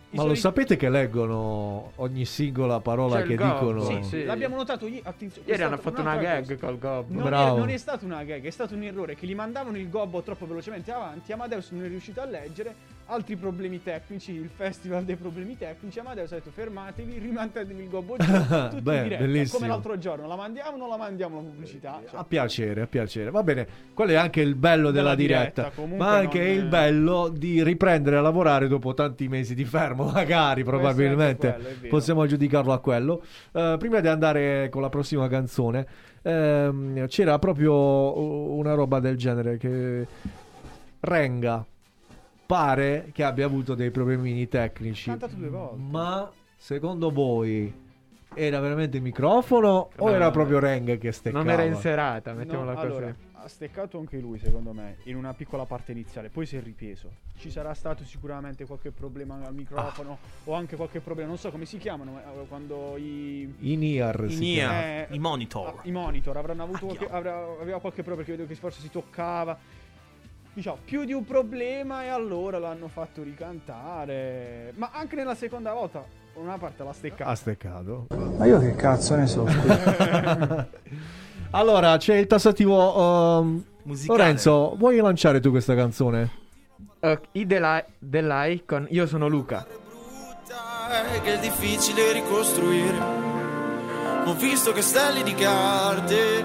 [0.10, 3.82] Ma lo sapete che leggono ogni singola parola C'è che dicono?
[3.82, 4.24] sì, sì.
[4.24, 5.02] L'abbiamo notato ieri.
[5.04, 6.56] Attenzione, Ieri hanno fatto una gag cosa.
[6.66, 7.14] col gobbo.
[7.14, 7.56] Non, Bravo.
[7.56, 10.22] è, non è stata una gag, è stato un errore che li mandavano il gobbo
[10.22, 11.34] troppo velocemente avanti.
[11.34, 12.96] Amadeus non è riuscito a leggere.
[13.10, 15.98] Altri problemi tecnici, il festival dei problemi tecnici.
[15.98, 18.26] Amadeus ha detto fermatevi, rimandatevi il gobbo giù.
[18.70, 19.58] Tutti Beh, diretta, bellissimo.
[19.60, 20.28] come l'altro giorno.
[20.28, 22.02] La mandiamo o non la mandiamo la pubblicità?
[22.10, 23.32] Cioè, A piacere, a piacere.
[23.32, 26.66] Va bene, quello è anche il bello della, Della diretta, diretta, ma anche non- il
[26.66, 31.54] bello di riprendere a lavorare dopo tanti mesi di fermo, magari, probabilmente.
[31.54, 31.88] quello.
[31.88, 33.24] Possiamo giudicarlo a quello.
[33.54, 35.88] Eh, prima di andare con la prossima canzone,
[36.24, 40.06] ehm, c'era proprio una roba del genere che
[41.00, 41.66] Renga
[42.48, 45.10] pare che abbia avuto dei problemini tecnici.
[45.10, 45.82] cantato due volte.
[45.90, 47.86] Ma secondo voi
[48.34, 51.44] era veramente il microfono o No, era proprio Renga che steccava?
[51.44, 52.92] Non era in serata, mettiamola No, così.
[52.92, 56.30] allora, ha steccato anche lui, secondo me, in una piccola parte iniziale.
[56.30, 57.10] Poi si è ripreso.
[57.38, 60.28] Ci sarà stato sicuramente qualche problema al microfono Ah.
[60.46, 64.30] o anche qualche problema, non so come si chiamano eh, quando i In ear In
[64.32, 64.72] si ear.
[64.74, 65.68] Eh, I monitor.
[65.68, 68.90] ah, I monitor avranno avuto qualche, avrà- aveva qualche problema perché vedo che forse si
[68.90, 69.58] toccava.
[70.58, 74.74] Diciamo, più di un problema e allora l'hanno fatto ricantare.
[74.78, 76.04] Ma anche nella seconda volta,
[76.34, 77.30] una parte l'ha steccata.
[77.30, 78.08] Ha steccato.
[78.40, 79.46] Ma io che cazzo ne so?
[81.52, 83.40] Allora, c'è il tassativo.
[83.40, 84.18] ehm, Musicale.
[84.18, 86.32] Lorenzo, vuoi lanciare tu questa canzone?
[87.02, 89.64] Uh, I Delay, Delay con Io sono Luca.
[89.64, 92.98] è che è difficile ricostruire.
[94.26, 96.44] Ho visto castelli di carte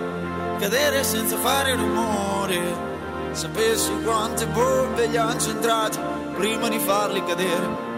[0.58, 2.91] cadere senza fare rumore.
[3.32, 5.98] Sapessi quante bombe gli hanno centrati
[6.34, 7.90] prima di farli cadere.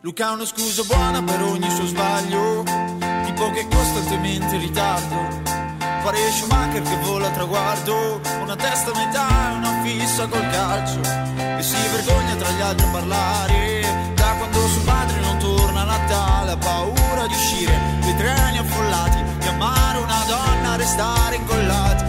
[0.00, 2.62] Luca ha una scusa buona per ogni suo sbaglio,
[3.24, 5.42] tipo che è costantemente in ritardo.
[6.02, 11.00] Pare Schumacher che vola a traguardo, una testa a metà e una fissa col calcio.
[11.36, 15.84] E si vergogna tra gli altri a parlare, da quando suo padre non torna a
[15.84, 22.04] Natale, ha paura di uscire, dei treni affollati, amare una donna, restare incollati.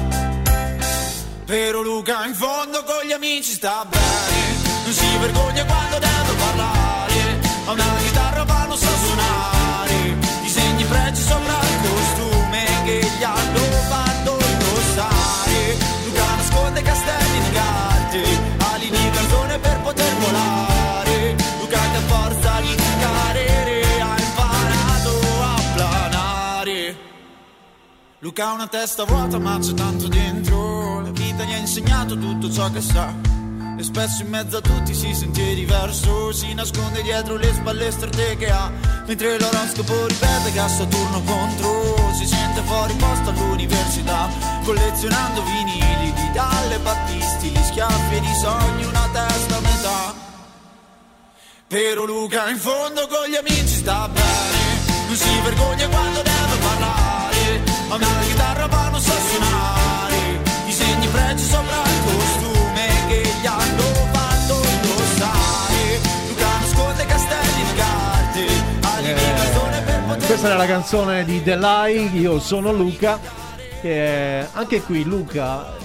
[1.46, 4.38] Però Luca in fondo con gli amici sta bene,
[4.84, 11.22] non si vergogna quando deve parlare, ha una chitarra ma non sa suonare, disegni pregi
[11.22, 13.60] sopra il costume che gli hanno
[13.90, 15.78] fatto indossare.
[16.06, 18.22] Luca nasconde castelli di carte,
[18.72, 20.65] ali di cartone per poter volare.
[28.26, 31.00] Luca ha una testa vuota ma c'è tanto dentro.
[31.02, 33.14] La vita gli ha insegnato tutto ciò che sa.
[33.78, 36.32] E spesso in mezzo a tutti si sente diverso.
[36.32, 38.72] Si nasconde dietro le spalle strette che ha.
[39.06, 42.14] Mentre l'oroscopo ripete che ha Saturno contro.
[42.14, 44.28] Si sente fuori posto all'università
[44.64, 47.50] Collezionando vinili di Dalle Battisti.
[47.50, 50.14] Gli schiaffi di sogni, una testa a metà.
[51.68, 55.06] Però Luca in fondo con gli amici sta bene.
[55.06, 57.05] Non si vergogna quando deve parlare
[57.88, 60.42] Ha una chitarra ma non sa suonare.
[60.66, 66.00] Disegni pregi sopra il costume Che gli hanno fatto indossare.
[66.28, 68.46] Luca nasconde castelli di carte.
[68.82, 73.20] Ali di cartone per poter Questa era la canzone di Delay, io sono Luca.
[73.82, 75.76] che anche qui Luca,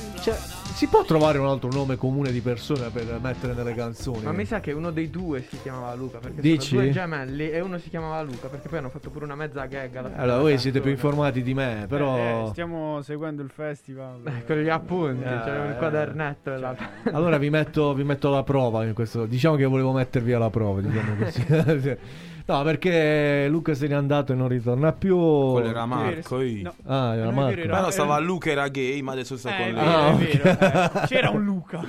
[0.81, 4.23] si può trovare un altro nome comune di persone per mettere nelle canzoni?
[4.23, 6.20] Ma mi sa che uno dei due si chiamava Luca.
[6.20, 6.69] Perché Dici?
[6.69, 8.48] sono due gemelli e uno si chiamava Luca.
[8.48, 10.94] Perché poi hanno fatto pure una mezza gag alla fine Allora, voi siete più canzone.
[10.94, 12.16] informati di me, però...
[12.16, 14.23] Eh, stiamo seguendo il festival.
[14.31, 15.77] Eh, con gli appunti, Eh, c'è un eh.
[15.77, 16.57] quadernetto.
[16.57, 16.74] là.
[17.12, 19.27] Allora vi metto, vi metto alla prova in questo.
[19.27, 21.97] Diciamo che volevo mettervi alla prova, diciamo così.
[22.56, 25.16] no, perché Luca se n'è andato e non ritorna più.
[25.16, 26.40] Quello era Marco.
[26.40, 26.62] io.
[26.62, 26.74] No.
[26.93, 27.48] Ah, era Marco.
[27.51, 29.86] vero, era- Ma no, stava Luca era gay, ma adesso sta Eh, con lei.
[29.86, 31.02] Ah, è vero, ok.
[31.02, 31.06] eh.
[31.09, 31.81] C'era un Luca.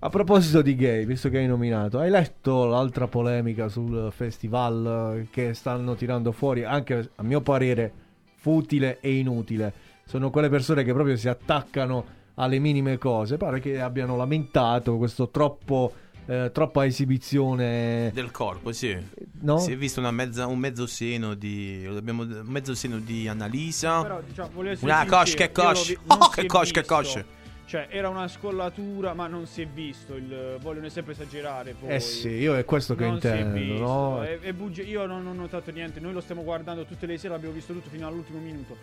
[0.00, 5.54] A proposito di gay, visto che hai nominato, hai letto l'altra polemica sul festival che
[5.54, 7.92] stanno tirando fuori, anche a mio parere,
[8.36, 9.72] futile e inutile.
[10.04, 13.36] Sono quelle persone che proprio si attaccano alle minime cose.
[13.36, 15.92] Pare che abbiano lamentato questo troppo,
[16.28, 18.96] eh, troppa esibizione Del corpo, sì.
[19.40, 19.58] No?
[19.58, 21.86] Si è visto una mezza- un mezzo seno di.
[21.88, 24.02] Abbiamo un mezzo seno di Annalisa.
[24.02, 25.74] Però, diciamo, Una sincero, coscia, che non
[26.18, 27.24] Oh, che è coscia, che coscia.
[27.64, 30.14] Cioè, era una scollatura, ma non si è visto.
[30.16, 30.56] Il...
[30.60, 31.74] Vogliono sempre esagerare.
[31.78, 31.90] Poi.
[31.90, 33.84] Eh sì, io è questo che non si è intendo, visto.
[33.84, 34.22] no?
[34.22, 36.00] È- è bugie- Io non ho notato niente.
[36.00, 38.76] Noi lo stiamo guardando tutte le sere, l'abbiamo visto tutto fino all'ultimo minuto.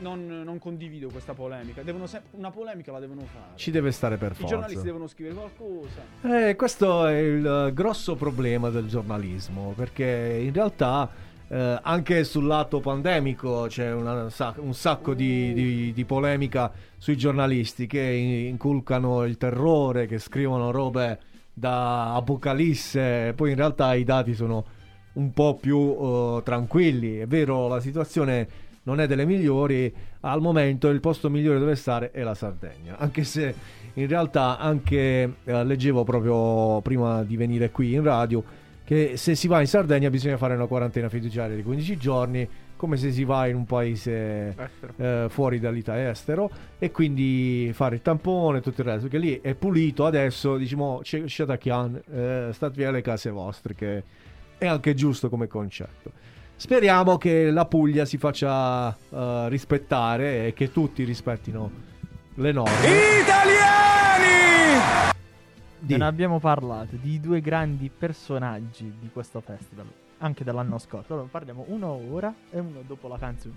[0.00, 1.82] Non, non condivido questa polemica.
[1.82, 3.52] Devono se- una polemica la devono fare.
[3.56, 4.50] Ci deve stare per I forza.
[4.50, 6.00] giornalisti devono scrivere qualcosa.
[6.48, 11.08] Eh, questo è il eh, grosso problema del giornalismo, perché in realtà
[11.48, 17.86] eh, anche sul lato pandemico c'è una un sacco di, di- di polemica sui giornalisti
[17.86, 21.18] che in- inculcano il terrore, che scrivono robe
[21.52, 24.64] da apocalisse, poi in realtà i dati sono
[25.14, 27.18] un po' più eh, tranquilli.
[27.18, 28.48] È vero, la situazione
[28.84, 33.24] non è delle migliori, al momento il posto migliore dove stare è la Sardegna, anche
[33.24, 33.54] se
[33.94, 38.42] in realtà anche eh, leggevo proprio prima di venire qui in radio
[38.90, 42.96] che se si va in Sardegna bisogna fare una quarantena fiduciaria di 15 giorni come
[42.96, 44.56] se si va in un paese
[44.96, 49.40] eh, fuori dall'Italia estero e quindi fare il tampone e tutto il resto perché lì
[49.40, 54.02] è pulito adesso diciamo Shatakian eh, state via le case vostre che
[54.58, 56.10] è anche giusto come concetto
[56.60, 61.70] speriamo che la Puglia si faccia eh, rispettare e che tutti rispettino
[62.34, 62.86] le norme
[63.22, 65.08] Italiani!
[65.78, 65.96] Di.
[65.96, 69.86] Non abbiamo parlato di due grandi personaggi di questo festival,
[70.18, 71.14] anche dell'anno scorso.
[71.14, 73.54] Allora parliamo uno ora e uno dopo la canzone.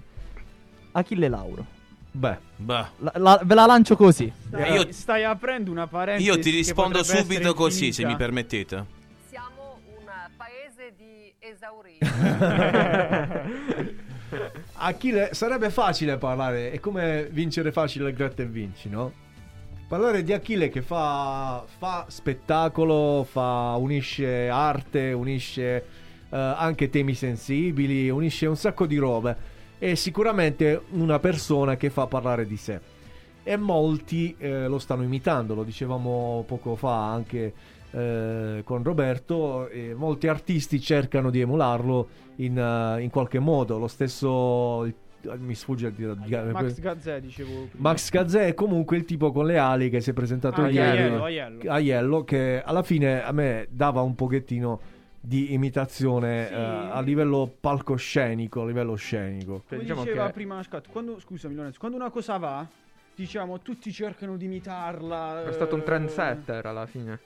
[0.93, 1.65] Achille Lauro.
[2.11, 2.85] beh Beh.
[2.99, 4.31] La- la- ve la lancio così.
[4.47, 6.29] Stai, io- stai aprendo una parentesi.
[6.29, 9.01] Io ti rispondo subito così, se mi permettete.
[11.45, 11.99] Esauriti.
[14.75, 19.11] Achille sarebbe facile parlare, è come vincere facile il gratta e vinci, no?
[19.89, 25.85] Parlare di Achille che fa, fa spettacolo, fa, unisce arte, unisce
[26.29, 29.35] eh, anche temi sensibili, unisce un sacco di robe.
[29.77, 32.79] È sicuramente una persona che fa parlare di sé.
[33.43, 37.53] E molti eh, lo stanno imitando, lo dicevamo poco fa anche
[37.93, 39.67] eh, con Roberto.
[39.69, 42.07] e molti artisti cercano di emularlo
[42.37, 43.77] in, eh, in qualche modo.
[43.77, 44.85] Lo stesso.
[44.85, 44.95] il-
[45.37, 46.17] mi sfugge il titolo.
[46.51, 47.69] Max Gazzè, dicevo.
[47.77, 50.79] Max Gazzè è comunque il tipo con le ali che si è presentato Ah, ieri
[50.99, 51.71] Aiello, Aiello.
[51.71, 54.81] Aiello, che alla fine a me dava un pochettino
[55.21, 56.53] di imitazione Sì.
[56.53, 59.63] eh, a livello palcoscenico, a livello scenico.
[59.65, 62.67] Come diciamo diceva che- prima Scott, quando, scusami Lorenzo, quando una cosa va,
[63.15, 65.45] diciamo, tutti cercano di imitarla.
[65.47, 67.19] È stato un eh, trendsetter alla fine.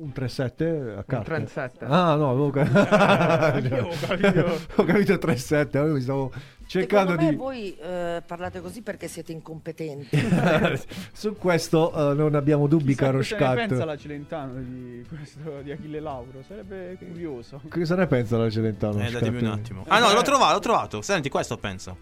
[0.00, 1.20] Un 3-7 a carta.
[1.22, 1.88] trendsetter.
[1.90, 2.50] Ah, no, avevo,
[3.76, 4.58] Io ho capito.
[4.76, 5.76] ho capito 3-7.
[5.76, 6.32] Io mi stavo
[6.66, 7.34] cercando di.
[7.36, 10.18] voi eh, parlate così perché siete incompetenti.
[11.12, 13.86] Su questo eh, non abbiamo dubbi, Chissà caro cosa ne pensa Scat.
[13.86, 16.42] la Celentano di questo di Achille Lauro?
[16.46, 17.60] Sarebbe curioso.
[17.68, 19.00] Cosa ne pensa la Celentano?
[19.00, 19.46] Eh, datemi Scat?
[19.46, 19.84] un attimo.
[19.88, 21.02] Ah no, l'ho trovato, l'ho trovato.
[21.02, 21.96] Senti, questo penso.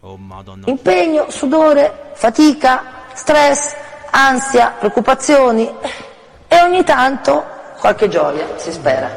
[0.00, 0.68] Oh madonna.
[0.68, 3.74] Impegno, sudore, fatica, stress,
[4.10, 5.68] ansia, preoccupazioni
[6.52, 7.42] e ogni tanto
[7.78, 9.08] qualche gioia, si spera.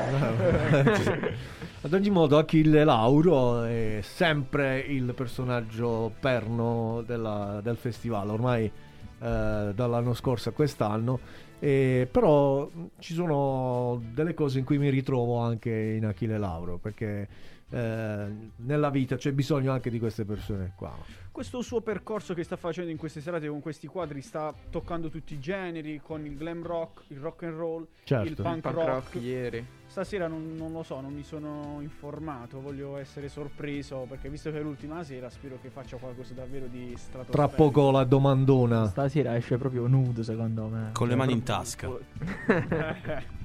[1.81, 9.71] Ad ogni modo, Achille Lauro è sempre il personaggio perno della- del festival, ormai eh,
[9.75, 11.19] dall'anno scorso a quest'anno.
[11.59, 17.27] E, però ci sono delle cose in cui mi ritrovo anche in Achille Lauro, perché
[17.69, 18.27] eh,
[18.57, 20.93] nella vita c'è bisogno anche di queste persone qua.
[21.31, 25.33] Questo suo percorso che sta facendo in queste serate con questi quadri sta toccando tutti
[25.33, 28.27] i generi, con il glam rock, il rock and roll, Certo.
[28.27, 28.87] il punk, Punk rock.
[28.87, 29.65] rock ieri.
[29.85, 34.59] Stasera non, non lo so, non mi sono informato, voglio essere sorpreso perché visto che
[34.59, 37.31] è l'ultima sera spero che faccia qualcosa davvero di stratosferico.
[37.31, 38.87] Tra poco la domandona.
[38.87, 40.89] Stasera esce proprio nudo, secondo me.
[40.93, 41.89] Con le mani in tasca.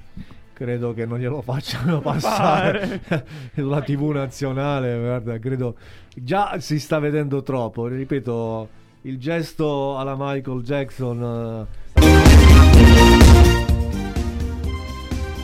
[0.61, 3.01] credo che non glielo facciano passare
[3.55, 4.99] sulla TV nazionale.
[4.99, 5.75] Guarda, credo
[6.15, 7.87] già si sta vedendo troppo.
[7.87, 8.69] Ripeto,
[9.01, 11.67] il gesto alla Michael Jackson.
[11.95, 11.99] eh.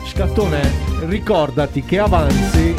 [0.06, 0.60] Scattone,
[1.06, 2.74] ricordati che avanzi.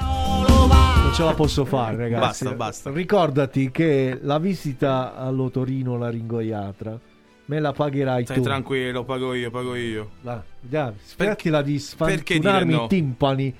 [0.00, 2.44] Non ce la posso fare, ragazzi.
[2.44, 2.90] Basta, basta.
[2.90, 6.98] Ricordati che la visita all'otorino laringoiatra
[7.46, 8.42] me la pagherai Stai tu.
[8.42, 10.10] tranquillo, pago io, pago io.
[10.22, 12.84] Va, dai, smettila di sfantunarmi no?
[12.84, 13.54] i timpani.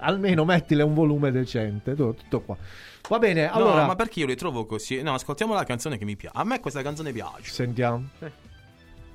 [0.00, 1.94] Almeno mettile un volume decente.
[1.94, 2.56] Tutto, tutto qua.
[3.08, 3.80] Va bene, allora.
[3.80, 5.02] No, ma perché io li trovo così?
[5.02, 6.36] No, ascoltiamo la canzone che mi piace.
[6.36, 7.50] A me questa canzone piace.
[7.50, 8.04] Sentiamo.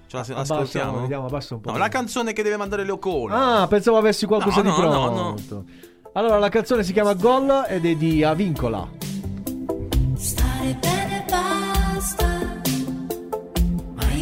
[0.08, 1.02] Ce la ascoltiamo?
[1.02, 1.72] vediamo, abbassa un po'.
[1.72, 3.34] No, la canzone che deve mandare le ocone.
[3.34, 5.66] Ah, pensavo avessi qualcosa No, di no, no, pronto.
[6.14, 8.88] Allora, la canzone si chiama Gol ed è di Avincola.
[10.16, 11.03] Stare bene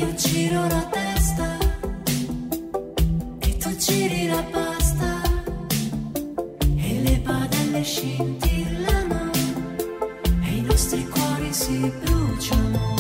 [0.02, 1.58] io giro la testa
[3.40, 5.22] e tu giri la pasta
[6.76, 9.30] e le padelle scintillano
[10.44, 12.96] e i nostri cuori si bruciano.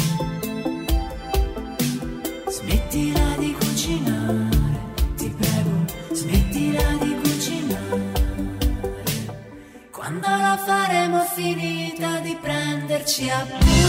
[2.55, 4.79] Smettila di cucinare,
[5.15, 5.75] ti prego,
[6.11, 8.11] smettila di cucinare.
[9.89, 13.80] Quando la faremo finita di prenderci a pugni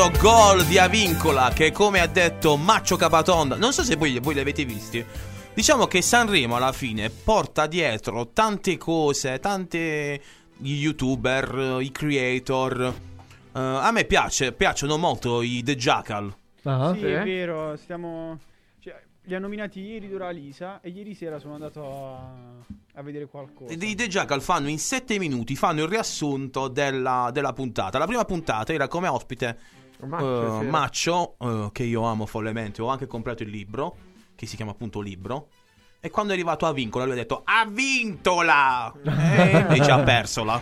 [0.00, 4.34] ascoltando Gol di Avincola che come ha detto Maccio Capatonda, non so se voi, voi
[4.34, 5.04] li avete visti.
[5.52, 10.22] Diciamo che Sanremo alla fine porta dietro tante cose, tante
[10.56, 12.80] gli youtuber, i creator.
[12.82, 16.34] Eh, a me piace, piacciono molto i The Jackal.
[16.62, 18.38] Ah, Sì, è vero, stiamo...
[18.78, 22.32] Cioè, li ha nominati ieri Dura Lisa e ieri sera sono andato a,
[22.94, 23.72] a vedere qualcosa.
[23.72, 27.98] I The Jackal fanno in 7 minuti fanno il riassunto della, della puntata.
[27.98, 30.66] La prima puntata era come ospite Maccio, eh, sì.
[30.68, 32.82] Maccio, eh, che io amo follemente.
[32.82, 33.96] Ho anche comprato il libro,
[34.36, 35.48] che si chiama appunto Libro.
[36.02, 38.90] E quando è arrivato a Vincola, lui ha detto: Ha vintola!
[39.02, 40.58] E invece ha persola.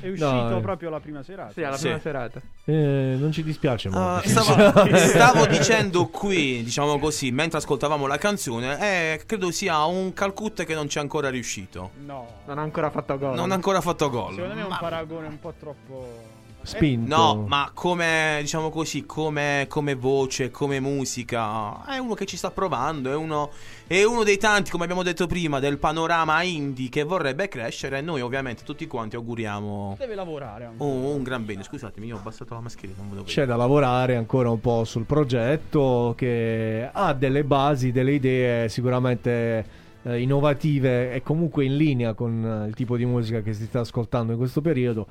[0.00, 0.60] È uscito No, eh.
[0.60, 1.52] proprio la prima serata.
[1.52, 1.84] Sì, alla Sì.
[1.84, 2.40] prima serata.
[2.64, 4.28] Eh, non ci dispiace Ah, molto.
[4.28, 8.80] stavo, stavo dicendo qui, diciamo così, mentre ascoltavamo la canzone,
[9.14, 11.90] eh, credo sia un Calcutta che non c'è ancora riuscito.
[12.04, 12.26] No.
[12.46, 13.34] Non ha ancora fatto gol.
[13.36, 14.34] Non ha ancora fatto gol.
[14.34, 16.29] Secondo me è un paragone un po' troppo...
[16.70, 17.16] Spinto.
[17.16, 22.52] No, ma come, diciamo così, come, come voce, come musica, è uno che ci sta
[22.52, 23.50] provando, è uno,
[23.88, 28.00] è uno dei tanti, come abbiamo detto prima, del panorama indie che vorrebbe crescere e
[28.02, 30.82] noi ovviamente tutti quanti auguriamo Deve lavorare anche.
[30.82, 31.64] un, un gran bene.
[31.64, 35.04] Scusatemi, io ho abbassato la mascherina, non vedo C'è da lavorare ancora un po' sul
[35.04, 42.62] progetto che ha delle basi, delle idee sicuramente eh, innovative e comunque in linea con
[42.64, 45.06] eh, il tipo di musica che si sta ascoltando in questo periodo.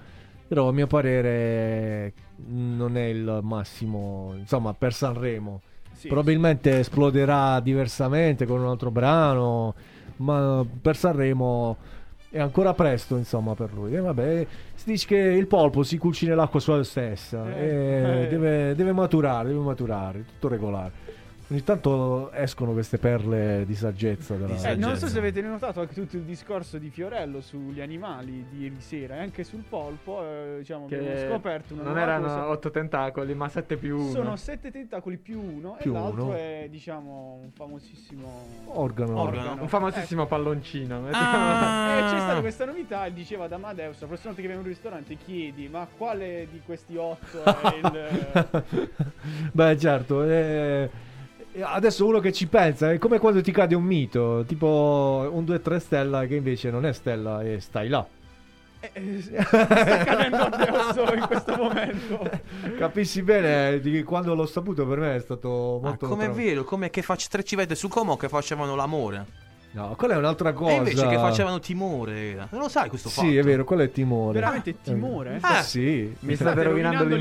[0.50, 2.12] Però a mio parere
[2.48, 5.62] non è il massimo, insomma, per Sanremo.
[5.94, 9.76] Sì, Probabilmente esploderà diversamente con un altro brano,
[10.18, 11.78] ma per Sanremo
[12.32, 13.94] è ancora presto, insomma, per lui.
[13.94, 17.56] E vabbè, si dice che il polpo si cucina l'acqua sua stessa.
[17.56, 18.28] Eh, eh.
[18.28, 20.92] Deve, deve maturare, deve maturare, tutto regolare.
[21.52, 24.36] Ogni tanto escono queste perle di saggezza.
[24.36, 24.54] Della...
[24.70, 28.62] Eh, non so se avete notato anche tutto il discorso di Fiorello sugli animali di
[28.62, 30.22] ieri sera e anche sul polpo.
[30.24, 32.48] eh, diciamo, Che abbiamo scoperto una non nuova erano cosa.
[32.50, 34.12] otto tentacoli, ma sette più uno.
[34.12, 36.34] Sono sette tentacoli più uno Più e l'altro uno.
[36.36, 38.28] è diciamo un famosissimo
[38.66, 39.22] Organo.
[39.60, 41.08] Un famosissimo palloncino.
[41.10, 42.12] E Ah.
[42.12, 44.68] c'è stata questa novità e diceva ad Amadeus la prossima volta che vieni in un
[44.72, 48.88] ristorante chiedi ma quale di questi otto è il...
[49.52, 50.24] Beh, certo.
[50.24, 50.90] eh,
[51.62, 55.78] adesso uno che ci pensa è come quando ti cade un mito, tipo un 2-3
[55.78, 58.06] stella che invece non è stella e stai là.
[58.82, 62.30] Eh, eh, sta cadendo addosso in questo momento.
[62.78, 66.64] Capisci bene di quando l'ho saputo per me è stato Ah, molto come è vero,
[66.64, 69.48] come che faccio tre civette su Como che facevano l'amore.
[69.72, 70.72] No, quella è un'altra cosa.
[70.72, 72.48] E invece che facevano timore.
[72.50, 73.28] Non lo sai questo fatto?
[73.28, 74.40] Sì, è vero, quello è timore.
[74.40, 75.40] Veramente timore?
[75.44, 76.16] Eh, sì.
[76.22, 77.04] Mi state rovinando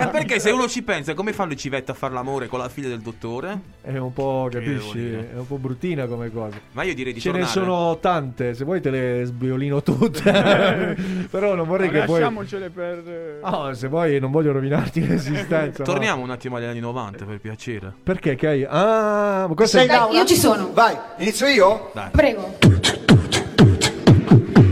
[0.00, 2.68] Eh, perché se uno ci pensa, come fanno i civette a fare l'amore con la
[2.68, 3.60] figlia del dottore?
[3.80, 5.12] È un po', capisci?
[5.12, 6.58] È un po' bruttina come cosa.
[6.72, 7.52] Ma io direi di Ce ne tornare.
[7.52, 10.22] sono tante, se vuoi te le sbiolino tutte.
[11.30, 12.20] Però non vorrei Ma che poi...
[12.20, 13.02] lasciamocele per...
[13.06, 15.82] eh, Ah, se vuoi non voglio rovinarti l'esistenza.
[15.84, 17.92] ma- Torniamo un attimo agli anni 90, per piacere.
[18.02, 18.64] Perché che hai...
[18.68, 19.86] Ah, ma questo è...
[19.86, 20.70] Dai, io ci sono.
[20.80, 21.90] Vai, inizio io?
[21.92, 22.08] Dai.
[22.10, 22.56] Prego.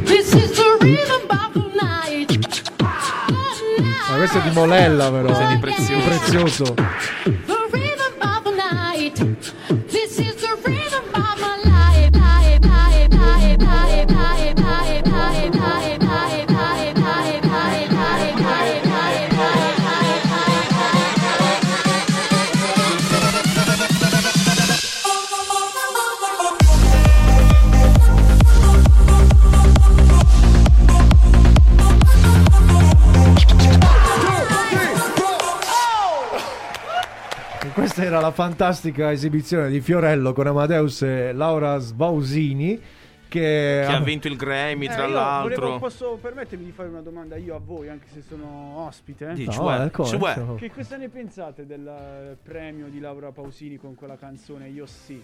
[0.06, 2.62] This is the rhythm of the night.
[4.08, 5.26] Ma questo è di Molella però.
[5.26, 5.94] Questo è di Prezioso.
[5.94, 6.74] Di prezioso.
[37.78, 42.76] Questa era la fantastica esibizione di Fiorello con Amadeus e Laura Sbausini
[43.28, 45.60] che, Che ha vinto il Grammy, eh, tra l'altro.
[45.60, 49.32] volevo- posso permettermi di fare una domanda io a voi, anche se sono ospite?
[49.34, 50.56] Di, No, cioè.
[50.56, 55.22] Che cosa ne pensate del premio di Laura Pausini con quella canzone Io sì?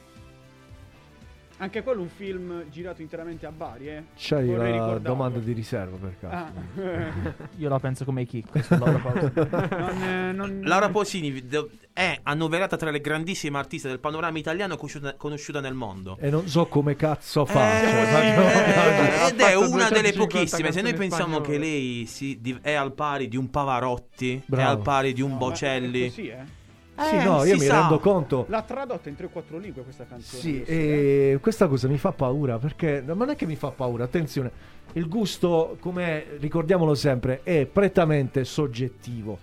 [1.64, 4.02] Anche quello un film girato interamente a Bari, eh?
[4.16, 4.98] C'hai Vorrei la ricordarlo.
[5.08, 6.34] domanda di riserva per caso.
[6.36, 7.32] Ah.
[7.56, 9.32] Io la penso come Chicco su Laura Pausini.
[9.34, 14.76] non, eh, non- Laura Pausini de- è annoverata tra le grandissime artiste del panorama italiano
[14.76, 16.18] conosciuta, conosciuta nel mondo.
[16.20, 17.80] E non so come cazzo fa.
[17.80, 20.70] Eh, cioè, ed è una delle 250 pochissime.
[20.70, 21.50] Se noi pensiamo spagnole.
[21.50, 24.70] che lei si- di- è al pari di un Pavarotti, è Bravo.
[24.70, 26.04] al pari di un No, ma è Bocelli.
[26.08, 26.62] così, eh?
[26.96, 27.80] Sì, Eh, no, io mi sa.
[27.80, 28.46] rendo conto.
[28.48, 30.40] L'ha tradotta in 3-4 lingue questa canzone.
[30.42, 34.04] Sì, e questa cosa mi fa paura perché no, non è che mi fa paura,
[34.04, 34.50] attenzione,
[34.92, 39.38] il gusto, come ricordiamolo sempre, è prettamente soggettivo,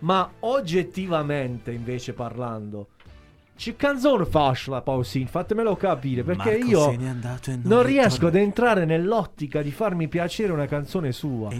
[0.00, 2.88] ma oggettivamente invece parlando,
[3.56, 5.26] che canzone fascia la Pausini?
[5.26, 9.62] Fatemelo capire perché Marco io se n'è andato e non non riesco ad entrare nell'ottica
[9.62, 11.50] di farmi piacere una canzone sua.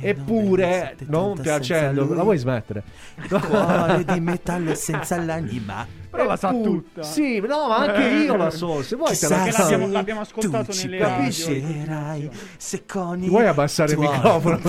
[0.00, 2.82] Eppure, non piacendo, la vuoi smettere?
[3.28, 5.86] Cuore di metallo senza l'anima.
[6.10, 7.02] Però la sa tutta.
[7.02, 8.82] Sì, no, ma anche io la so.
[8.82, 11.16] Se vuoi te la l'abbiamo, l'abbiamo ascoltato tu ci nelle radio.
[11.16, 14.60] capicerai se con i Vuoi abbassare il microfono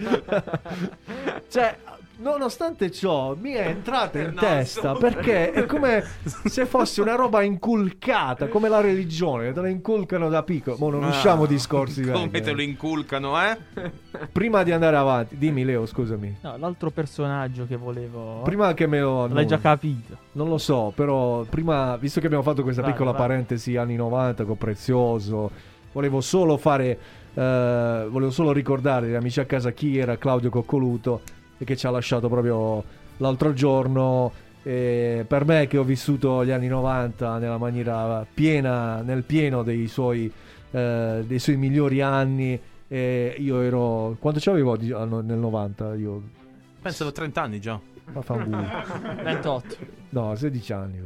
[1.48, 1.76] cioè,
[2.20, 8.48] nonostante ciò, mi è entrata in testa perché è come se fosse una roba inculcata,
[8.48, 10.76] come la religione, te la inculcano da piccolo.
[10.78, 12.44] Mo non Ah, usciamo discorsi Come vecchi.
[12.44, 13.58] te lo inculcano, eh?
[14.32, 16.38] Prima di andare avanti, dimmi Leo, scusami.
[16.42, 18.42] No, l'altro personaggio che volevo.
[18.42, 20.16] Prima che me lo L'hai già capito.
[20.32, 23.20] Non lo so, però prima, visto che abbiamo fatto questa Vai, piccola vai.
[23.20, 25.50] parentesi anni 90 con Prezioso,
[25.92, 26.98] volevo solo fare,
[27.34, 31.20] eh, volevo solo ricordare agli amici a casa chi era Claudio Coccoluto
[31.60, 32.82] e che ci ha lasciato proprio
[33.18, 34.32] l'altro giorno.
[34.62, 39.86] E per me che ho vissuto gli anni 90 nella maniera piena, nel pieno dei
[39.86, 40.30] suoi,
[40.70, 42.58] eh, dei suoi migliori anni,
[42.88, 44.16] io ero...
[44.18, 45.94] Quanto ah, no, nel 90?
[45.94, 46.22] Io...
[46.80, 47.78] Penso avevo 30 anni già.
[48.12, 49.22] Ma fa un culo.
[49.24, 49.76] 28.
[50.12, 51.00] No, 16 anni.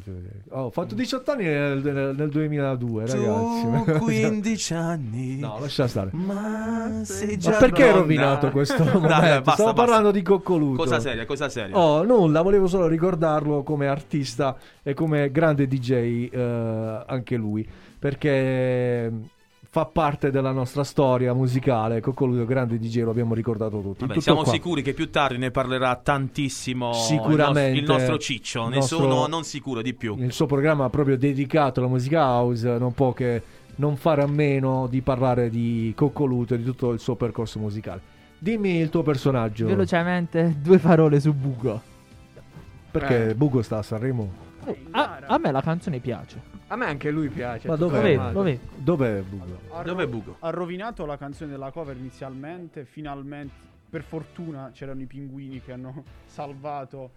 [0.51, 3.99] Oh, ho fatto 18 anni nel, nel- nel 2002, Tu ragazzi.
[4.01, 5.39] 15 anni.
[5.39, 6.09] No, lascia stare.
[6.13, 9.09] Ma sei già Ma perché hai rovinato questo Dai, momento?
[9.09, 9.85] dai, basta, Stavo basta.
[9.85, 10.83] parlando di Coccoluto.
[10.83, 11.77] Cosa seria, cosa seria.
[11.77, 17.69] Oh, nulla, volevo solo ricordarlo come artista e come grande DJ eh, anche lui,
[17.99, 19.13] perché
[19.75, 22.01] fa parte della nostra storia musicale.
[22.01, 24.07] Coccoluto, grande DJ, lo abbiamo ricordato tutti.
[24.07, 24.53] Vabbè, siamo qua.
[24.53, 27.71] sicuri che più tardi ne parlerà tantissimo il Sicuramente.
[27.71, 28.63] nos- il nostro, Ciccio.
[28.63, 30.15] il Ne nostro- sono non sicuro di più.
[30.19, 33.43] Il suo programma proprio dedicato alla musica house non può che
[33.75, 38.01] non fare a meno di parlare di Coccoluto e di tutto il suo percorso musicale.
[38.39, 39.67] Dimmi il tuo personaggio.
[39.67, 41.83] Velocemente, due parole su Bugo.
[42.93, 43.35] Perché Eh.
[43.35, 44.31] Bugo sta a Sanremo?
[44.67, 46.53] Oh, a, a me la canzone piace.
[46.75, 47.69] A me anche lui piace.
[47.69, 48.15] Ma dov'è?
[48.17, 48.33] sommato.
[48.33, 48.59] lo vedi.
[48.75, 49.59] Dov'è Bugo?
[49.71, 50.37] Ha ro- Dov'è Bugo?
[50.41, 53.55] Ha rovinato la canzone della cover inizialmente, finalmente,
[53.89, 57.11] per fortuna c'erano i pinguini che hanno salvato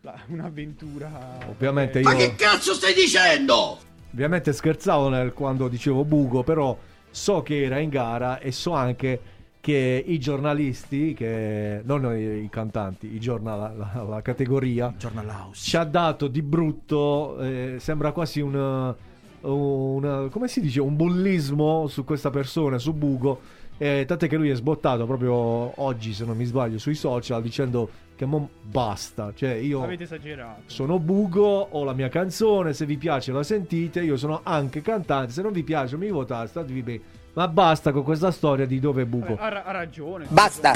[0.00, 1.38] la- un'avventura.
[1.48, 2.34] Ovviamente io...
[2.34, 3.78] cazzo stai dicendo?
[4.12, 6.76] Ovviamente scherzavo nel- quando dicevo Bugo, però
[7.08, 9.20] so che era in gara e so anche
[9.64, 15.64] che i giornalisti, che non i, i cantanti, i giornal, la, la categoria, Journal House.
[15.64, 18.94] ci ha dato di brutto, eh, sembra quasi un,
[19.40, 23.40] un- come si dice, un bullismo su questa persona, su Bugo,
[23.78, 27.88] eh, tant'è che lui è sbottato proprio oggi, se non mi sbaglio, sui social dicendo
[28.16, 30.60] che mo basta, cioè io Avete esagerato.
[30.66, 35.32] sono Bugo, ho la mia canzone, se vi piace la sentite, io sono anche cantante,
[35.32, 37.00] se non vi piace mi votate, statevi bene.
[37.34, 39.34] Ma basta con questa storia di dove è Bugo.
[39.34, 40.26] Vabbè, ha, ha ragione.
[40.28, 40.72] Basta.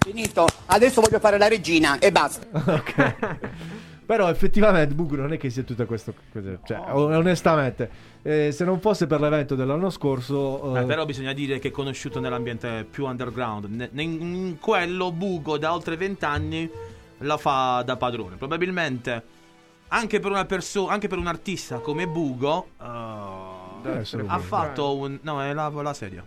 [0.00, 0.46] Finito.
[0.66, 2.46] Adesso voglio fare la regina e basta.
[4.06, 7.90] Però effettivamente Bugo non è che sia tutta questa cosa, cioè onestamente,
[8.20, 10.76] eh, se non fosse per l'evento dell'anno scorso...
[10.76, 13.64] eh, Eh, però bisogna dire che è conosciuto nell'ambiente più underground.
[13.64, 16.70] Ne- in quello Bugo da oltre vent'anni
[17.18, 18.36] la fa da padrone.
[18.36, 19.22] Probabilmente
[19.88, 22.84] anche per una persona, anche per un artista come Bugo, eh,
[23.88, 24.40] Deve essere ha Bugo.
[24.40, 25.18] fatto un.
[25.22, 26.24] No, è la, la sedia.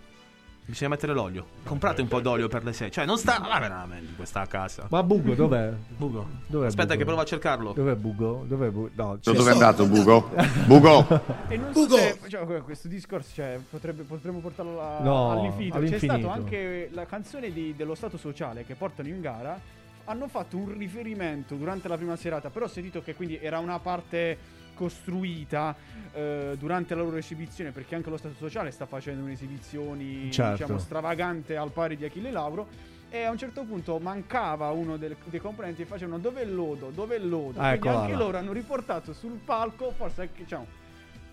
[0.70, 1.46] Bisogna mettere l'olio.
[1.64, 2.92] Comprate un po' d'olio per le sedie.
[2.92, 3.40] Cioè, non sta.
[3.40, 4.86] Ma veramente questa casa.
[4.90, 5.72] Ma Bugo dov'è?
[5.96, 6.28] Bugo.
[6.46, 6.98] Dov'è Aspetta, Bugo?
[7.00, 7.72] che provo a cercarlo.
[7.72, 8.44] Dov'è Bugo?
[8.46, 8.90] Dov'è Bugo?
[8.96, 10.30] No, c'è- Dove è andato Bugo?
[10.68, 11.22] Bugo?
[11.48, 15.76] E non so se cioè, questo discorso cioè, potrebbe, potremmo portarlo a- No, all'infinito.
[15.76, 16.18] C'è all'infinito.
[16.20, 19.58] stato anche la canzone di- dello Stato Sociale che portano in gara.
[20.04, 23.80] Hanno fatto un riferimento durante la prima serata, però ho sentito che quindi era una
[23.80, 24.38] parte
[24.78, 25.76] costruita
[26.14, 30.52] eh, durante la loro esibizione, perché anche lo Stato Sociale sta facendo un'esibizione Certo.
[30.64, 32.68] diciamo, stravagante al pari di Achille Lauro.
[33.10, 36.54] E a un certo punto mancava uno del- dei componenti e facevano dove è il
[36.54, 37.58] lodo, dove è il lodo.
[37.60, 38.18] Ah, Quindi anche là.
[38.18, 40.66] loro hanno riportato sul palco, forse diciamo,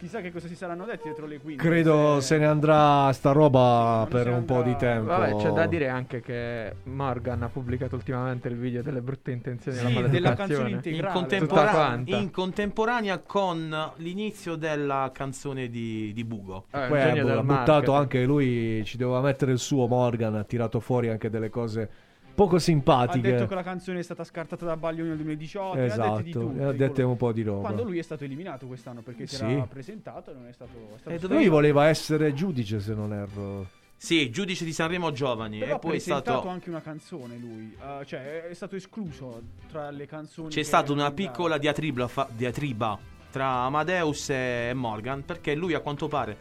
[0.05, 1.63] chissà che cosa si saranno detti dietro le quinte.
[1.63, 5.07] Credo se ne andrà sta roba per un po' di tempo.
[5.07, 9.79] Vabbè, c'è da dire anche che Morgan ha pubblicato ultimamente il video delle brutte intenzioni
[9.79, 11.07] Sì, della della canzone In, integrale.
[11.07, 12.17] Tutta contempora- quanta.
[12.17, 16.67] in contemporanea con l'inizio della canzone di, di Bugo.
[16.71, 17.97] Eh, Poi ha, buttato marketing.
[17.97, 21.89] anche lui, ci doveva mettere il suo Morgan, ha tirato fuori anche delle cose
[22.35, 23.31] poco Ha simpatiche.
[23.31, 25.77] detto che la canzone è stata scartata da Baglioni nel 2018.
[25.77, 26.53] Ne ha dette di Esatto, tutto.
[26.53, 27.61] ne ha dette un po' di roba.
[27.61, 29.45] Quando lui è stato eliminato quest'anno perché si Sì.
[29.45, 30.73] era presentato e non è stato.
[30.73, 31.35] È stato Eh, scelto.
[31.35, 33.67] Lui voleva essere giudice se non erro.
[33.97, 35.59] Sì, giudice di Sanremo Giovani.
[35.61, 36.49] Però e ha poi è presentato stato.
[36.49, 37.75] anche una canzone lui.
[37.79, 39.41] Uh, cioè, è stato escluso
[39.71, 40.49] tra le canzoni.
[40.49, 41.31] C'è stata una in gara.
[41.31, 42.99] piccola diatriba, fa- diatriba
[43.31, 46.37] tra Amadeus e Morgan perché lui a quanto pare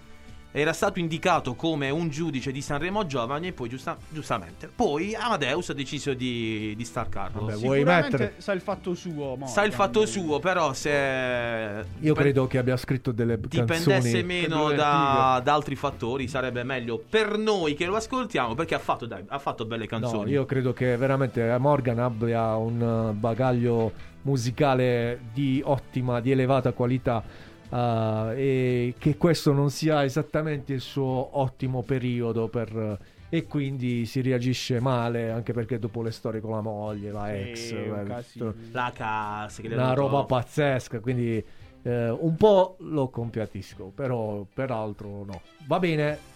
[0.55, 5.69] era stato indicato come un giudice di Sanremo Giovani e poi giusta- giustamente poi Amadeus
[5.69, 7.41] ha deciso di, di starcarlo.
[7.41, 9.11] Vabbè, vuoi Sicuramente mettere- sa il fatto suo.
[9.13, 9.47] Morgan.
[9.47, 14.23] Sa il fatto suo, però se Io credo che abbia scritto delle dipendesse canzoni.
[14.23, 19.05] meno da, da altri fattori sarebbe meglio per noi che lo ascoltiamo perché ha fatto,
[19.07, 20.31] dai, ha fatto belle No, canzoni.
[20.31, 27.51] io credo che veramente Morgan abbia un bagaglio musicale di ottima, di elevata qualità.
[27.73, 32.97] Uh, e che questo non sia esattamente il suo ottimo periodo per, uh,
[33.29, 37.49] e quindi si reagisce male anche perché dopo le storie con la moglie, la Sì,
[37.49, 38.53] ex, un eh, casino.
[38.71, 41.43] La casa una roba pazzesca, quindi
[41.81, 45.41] eh, un po' lo compiatisco, però peraltro no.
[45.65, 46.31] Va bene.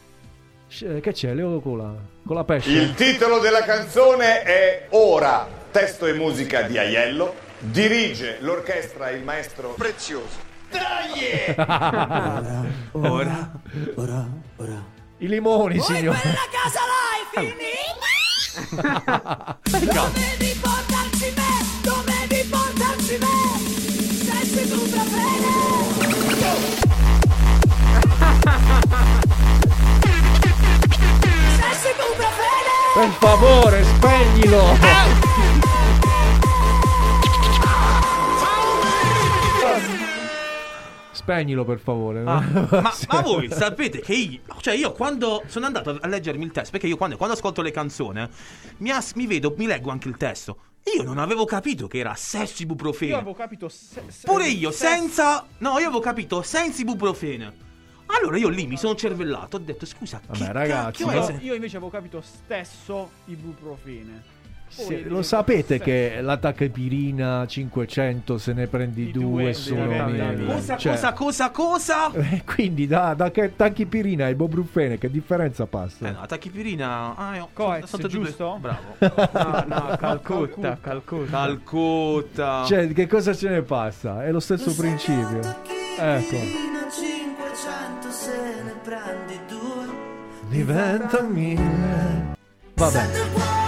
[0.68, 1.34] Sc- Che c'è?
[1.34, 1.94] Leo con la,
[2.26, 2.72] con la pesce?
[2.72, 7.46] Il titolo della canzone è Ora, testo e musica di Aiello.
[7.60, 10.47] Dirige l'orchestra il maestro Prezioso.
[12.92, 13.52] Ora,
[13.96, 14.28] ora,
[14.58, 14.84] ora.
[15.20, 16.20] I limoni, signore.
[16.52, 18.06] casa l'hai finita?
[19.70, 23.38] Dovevi portarci me, dovevi portarci me.
[24.24, 24.80] Senza tu
[31.56, 32.08] Senza tu
[32.94, 35.37] Per favore, spegnilo.
[41.28, 42.24] Spegnilo per favore.
[42.26, 42.40] Ah,
[42.82, 46.72] ma, ma voi sapete che io, cioè io quando sono andato a leggermi il testo,
[46.72, 48.26] perché io quando, quando ascolto le canzoni
[48.78, 50.58] mi, as- mi vedo, mi leggo anche il testo.
[50.96, 53.12] Io non avevo capito che era sesso ibuprofene.
[53.12, 53.68] Io avevo capito.
[53.68, 55.46] se- se- Pure io, se- senza.
[55.58, 57.66] No, io avevo capito senza ibuprofene.
[58.06, 61.54] Allora io lì mi sono cervellato, ho detto scusa, Vabbè, che ragazzi, cacchio se- io
[61.56, 64.36] invece avevo capito stesso ibuprofene.
[64.70, 70.46] Sì, lo sapete che la tachipirina 500 se ne prendi due sono mille.
[70.46, 72.12] Cosa, Cioè, cosa, cosa, cosa?
[72.14, 76.08] eh, quindi da, da che tachipirina e ibuprofene che differenza passa?
[76.08, 77.16] Eh no, tachipirina.
[77.16, 77.50] Ah, io.
[77.54, 78.58] Coex, sono due- giusto?
[78.60, 78.96] Bravo.
[79.38, 81.30] No, no, Calcutta, Calcutta.
[81.32, 82.64] Calcutta.
[82.66, 84.24] Cioè, che cosa ce ne passa?
[84.26, 85.40] È lo stesso principio.
[86.00, 86.36] Ecco.
[86.36, 89.86] 500 se ne prendi due
[90.50, 92.36] Diventa mille.
[92.76, 93.67] Vabbè.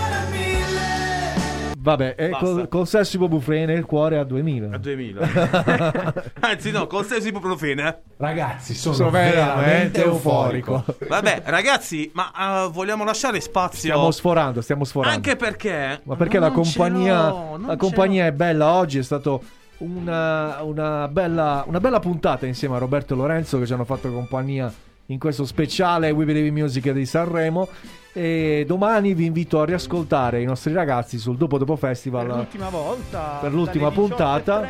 [1.82, 2.46] Vabbè, e Basta.
[2.46, 4.76] col, col sesso ibuprofene il cuore a 2000.
[4.76, 6.24] A 2000.
[6.42, 8.02] Anzi, no, con stesso ibuprofene.
[8.18, 10.84] Ragazzi, sono sono veramente euforico.
[11.08, 13.80] Vabbè, ragazzi, ma eh, vogliamo lasciare spazio.
[13.80, 15.16] Stiamo sforando, stiamo sforando.
[15.16, 16.02] Anche perché.
[16.04, 17.34] Ma perché la compagnia,
[17.66, 19.42] la compagnia è bella oggi, è stato
[19.78, 24.12] una, una bella, una bella puntata insieme a Roberto e Lorenzo che ci hanno fatto
[24.12, 24.72] compagnia
[25.10, 27.68] in questo speciale We Believe in Music di Sanremo
[28.14, 32.70] e domani vi invito a riascoltare i nostri ragazzi sul Dopo Dopo Festival Per l'ultima
[32.70, 33.38] volta.
[33.42, 34.68] per l'ultima dalle 18:30 puntata.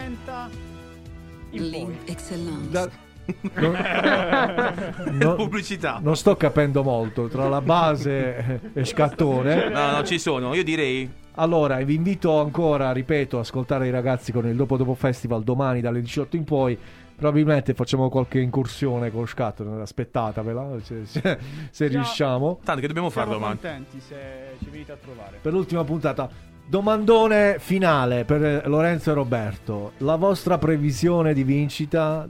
[1.52, 2.70] poi.
[2.70, 2.90] Da-
[5.12, 6.00] No- Pubblicità.
[6.02, 9.70] Non sto capendo molto tra la base e scattone.
[9.70, 11.08] No, no, ci sono, io direi.
[11.36, 15.80] Allora, vi invito ancora, ripeto, a ascoltare i ragazzi con il Dopo Dopo Festival domani
[15.82, 16.78] dalle 18 in poi.
[17.20, 21.38] Probabilmente facciamo qualche incursione con scatto, aspettatevela se, se-
[21.70, 22.62] se riusciamo.
[22.64, 23.60] Tanto che dobbiamo farlo domani.
[23.60, 25.40] contenti se ci venite a trovare.
[25.42, 26.30] Per l'ultima puntata,
[26.66, 29.92] domandone finale per Lorenzo e Roberto.
[29.98, 32.26] La vostra previsione di vincita?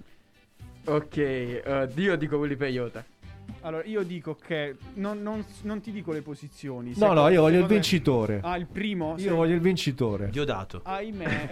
[0.86, 3.06] Ok, eh, Dio dico Willy Peyote.
[3.62, 6.94] Allora, io dico che non, non- non ti dico le posizioni.
[6.96, 8.40] No, no, io voglio il vincitore.
[8.44, 9.16] Ah, il primo?
[9.18, 10.30] Io voglio il vincitore.
[10.30, 10.82] Diodato.
[10.84, 11.48] Ahimè,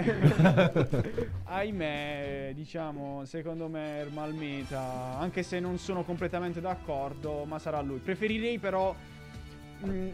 [1.45, 7.97] ahimè, diciamo, secondo me Ermal Meta, anche se non sono completamente d'accordo, ma sarà lui.
[7.99, 8.95] Preferirei però...
[9.83, 10.07] mh,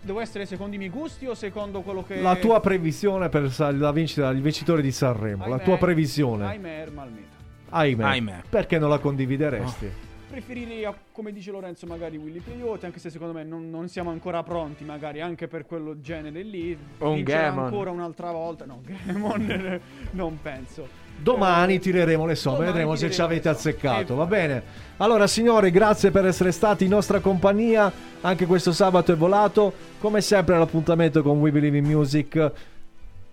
[0.00, 2.20] devo essere secondo i miei gusti o secondo quello che...
[2.20, 6.46] La tua previsione per la vincita, il vincitore di Sanremo, la Ahimè, tua previsione.
[6.46, 7.36] Ahimè, Ermal Meta.
[7.70, 8.04] Ahimè.
[8.04, 8.42] Ahimè.
[8.48, 10.06] Perché non la condivideresti?
[10.30, 14.10] Preferirei, a- come dice Lorenzo, magari Willy Peyote, anche se secondo me non, non siamo
[14.10, 16.76] ancora pronti, magari anche per quello genere lì.
[16.98, 17.64] O un Gammon.
[17.64, 18.66] ancora un'altra volta.
[18.66, 19.80] No, Gammon
[20.10, 21.06] non penso.
[21.20, 24.62] Domani tireremo le somme, Domani vedremo se ci avete azzeccato, Eh, va bene?
[24.98, 27.90] Allora signori, grazie per essere stati in nostra compagnia,
[28.20, 32.52] anche questo sabato è volato, come sempre l'appuntamento con We Believe in Music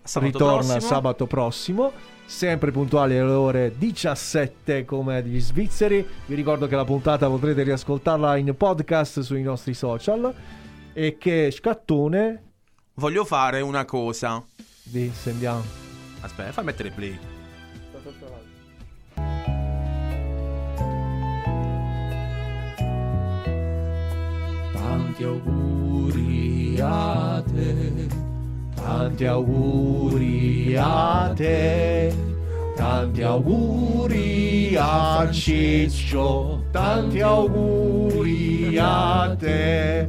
[0.05, 0.79] Sabato ritorna prossimo.
[0.79, 1.91] sabato prossimo,
[2.25, 8.37] sempre puntuali alle ore 17 come gli svizzeri, vi ricordo che la puntata potrete riascoltarla
[8.37, 10.33] in podcast sui nostri social
[10.93, 12.43] e che Scattone
[12.97, 14.41] Voglio fare una cosa.
[14.83, 15.61] vi sentiamo.
[16.21, 17.19] Aspetta, fai mettere play.
[24.71, 28.04] Tanti auguri a te,
[28.85, 32.13] Tanti auguri a te,
[32.75, 40.05] tanti auguri a Ciccio, tanti auguri a te.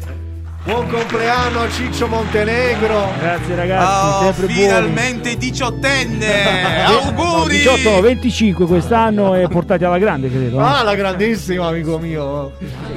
[0.64, 3.08] Buon compleanno a Ciccio Montenegro.
[3.18, 4.60] Grazie ragazzi, Oh, sempre buoni.
[4.60, 6.34] finalmente diciottenne!
[6.86, 7.56] No, Auguri!
[7.58, 10.58] 18, no, 25 quest'anno e portati alla grande, credo.
[10.58, 10.64] no?
[10.66, 12.52] Ah, la grandissima amico mio.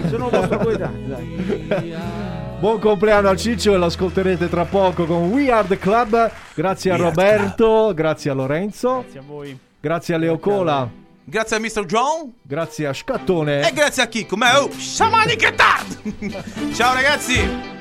[0.10, 1.98] Sono vostro coetaneo, dai.
[2.60, 6.30] Buon compleanno a Ciccio e lo ascolterete tra poco con We Are the Club.
[6.54, 9.58] Grazie a We Roberto, grazie a Lorenzo, Grazie a voi.
[9.80, 10.90] grazie a Leo Cola,
[11.24, 11.86] Grazie a Mr.
[11.86, 13.68] John grazie a Scattone.
[13.68, 14.36] e grazie a Chicco.
[14.36, 16.36] Ma oh, sciamani che tardi!
[16.76, 17.79] Ciao ragazzi!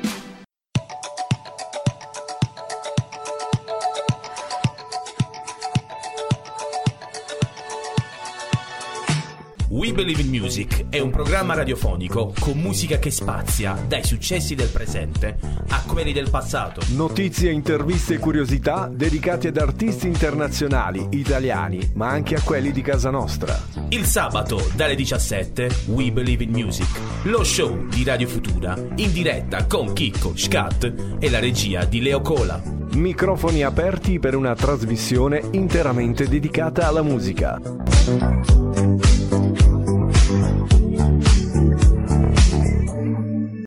[9.89, 14.69] We Believe in Music è un programma radiofonico con musica che spazia dai successi del
[14.69, 16.83] presente a quelli del passato.
[16.89, 23.09] Notizie, interviste e curiosità dedicate ad artisti internazionali, italiani, ma anche a quelli di casa
[23.09, 23.59] nostra.
[23.89, 29.65] Il sabato dalle 17 We Believe in Music, lo show di Radio Futura in diretta
[29.65, 32.61] con Chicco, Scat e la regia di Leo Cola.
[32.93, 38.68] Microfoni aperti per una trasmissione interamente dedicata alla musica.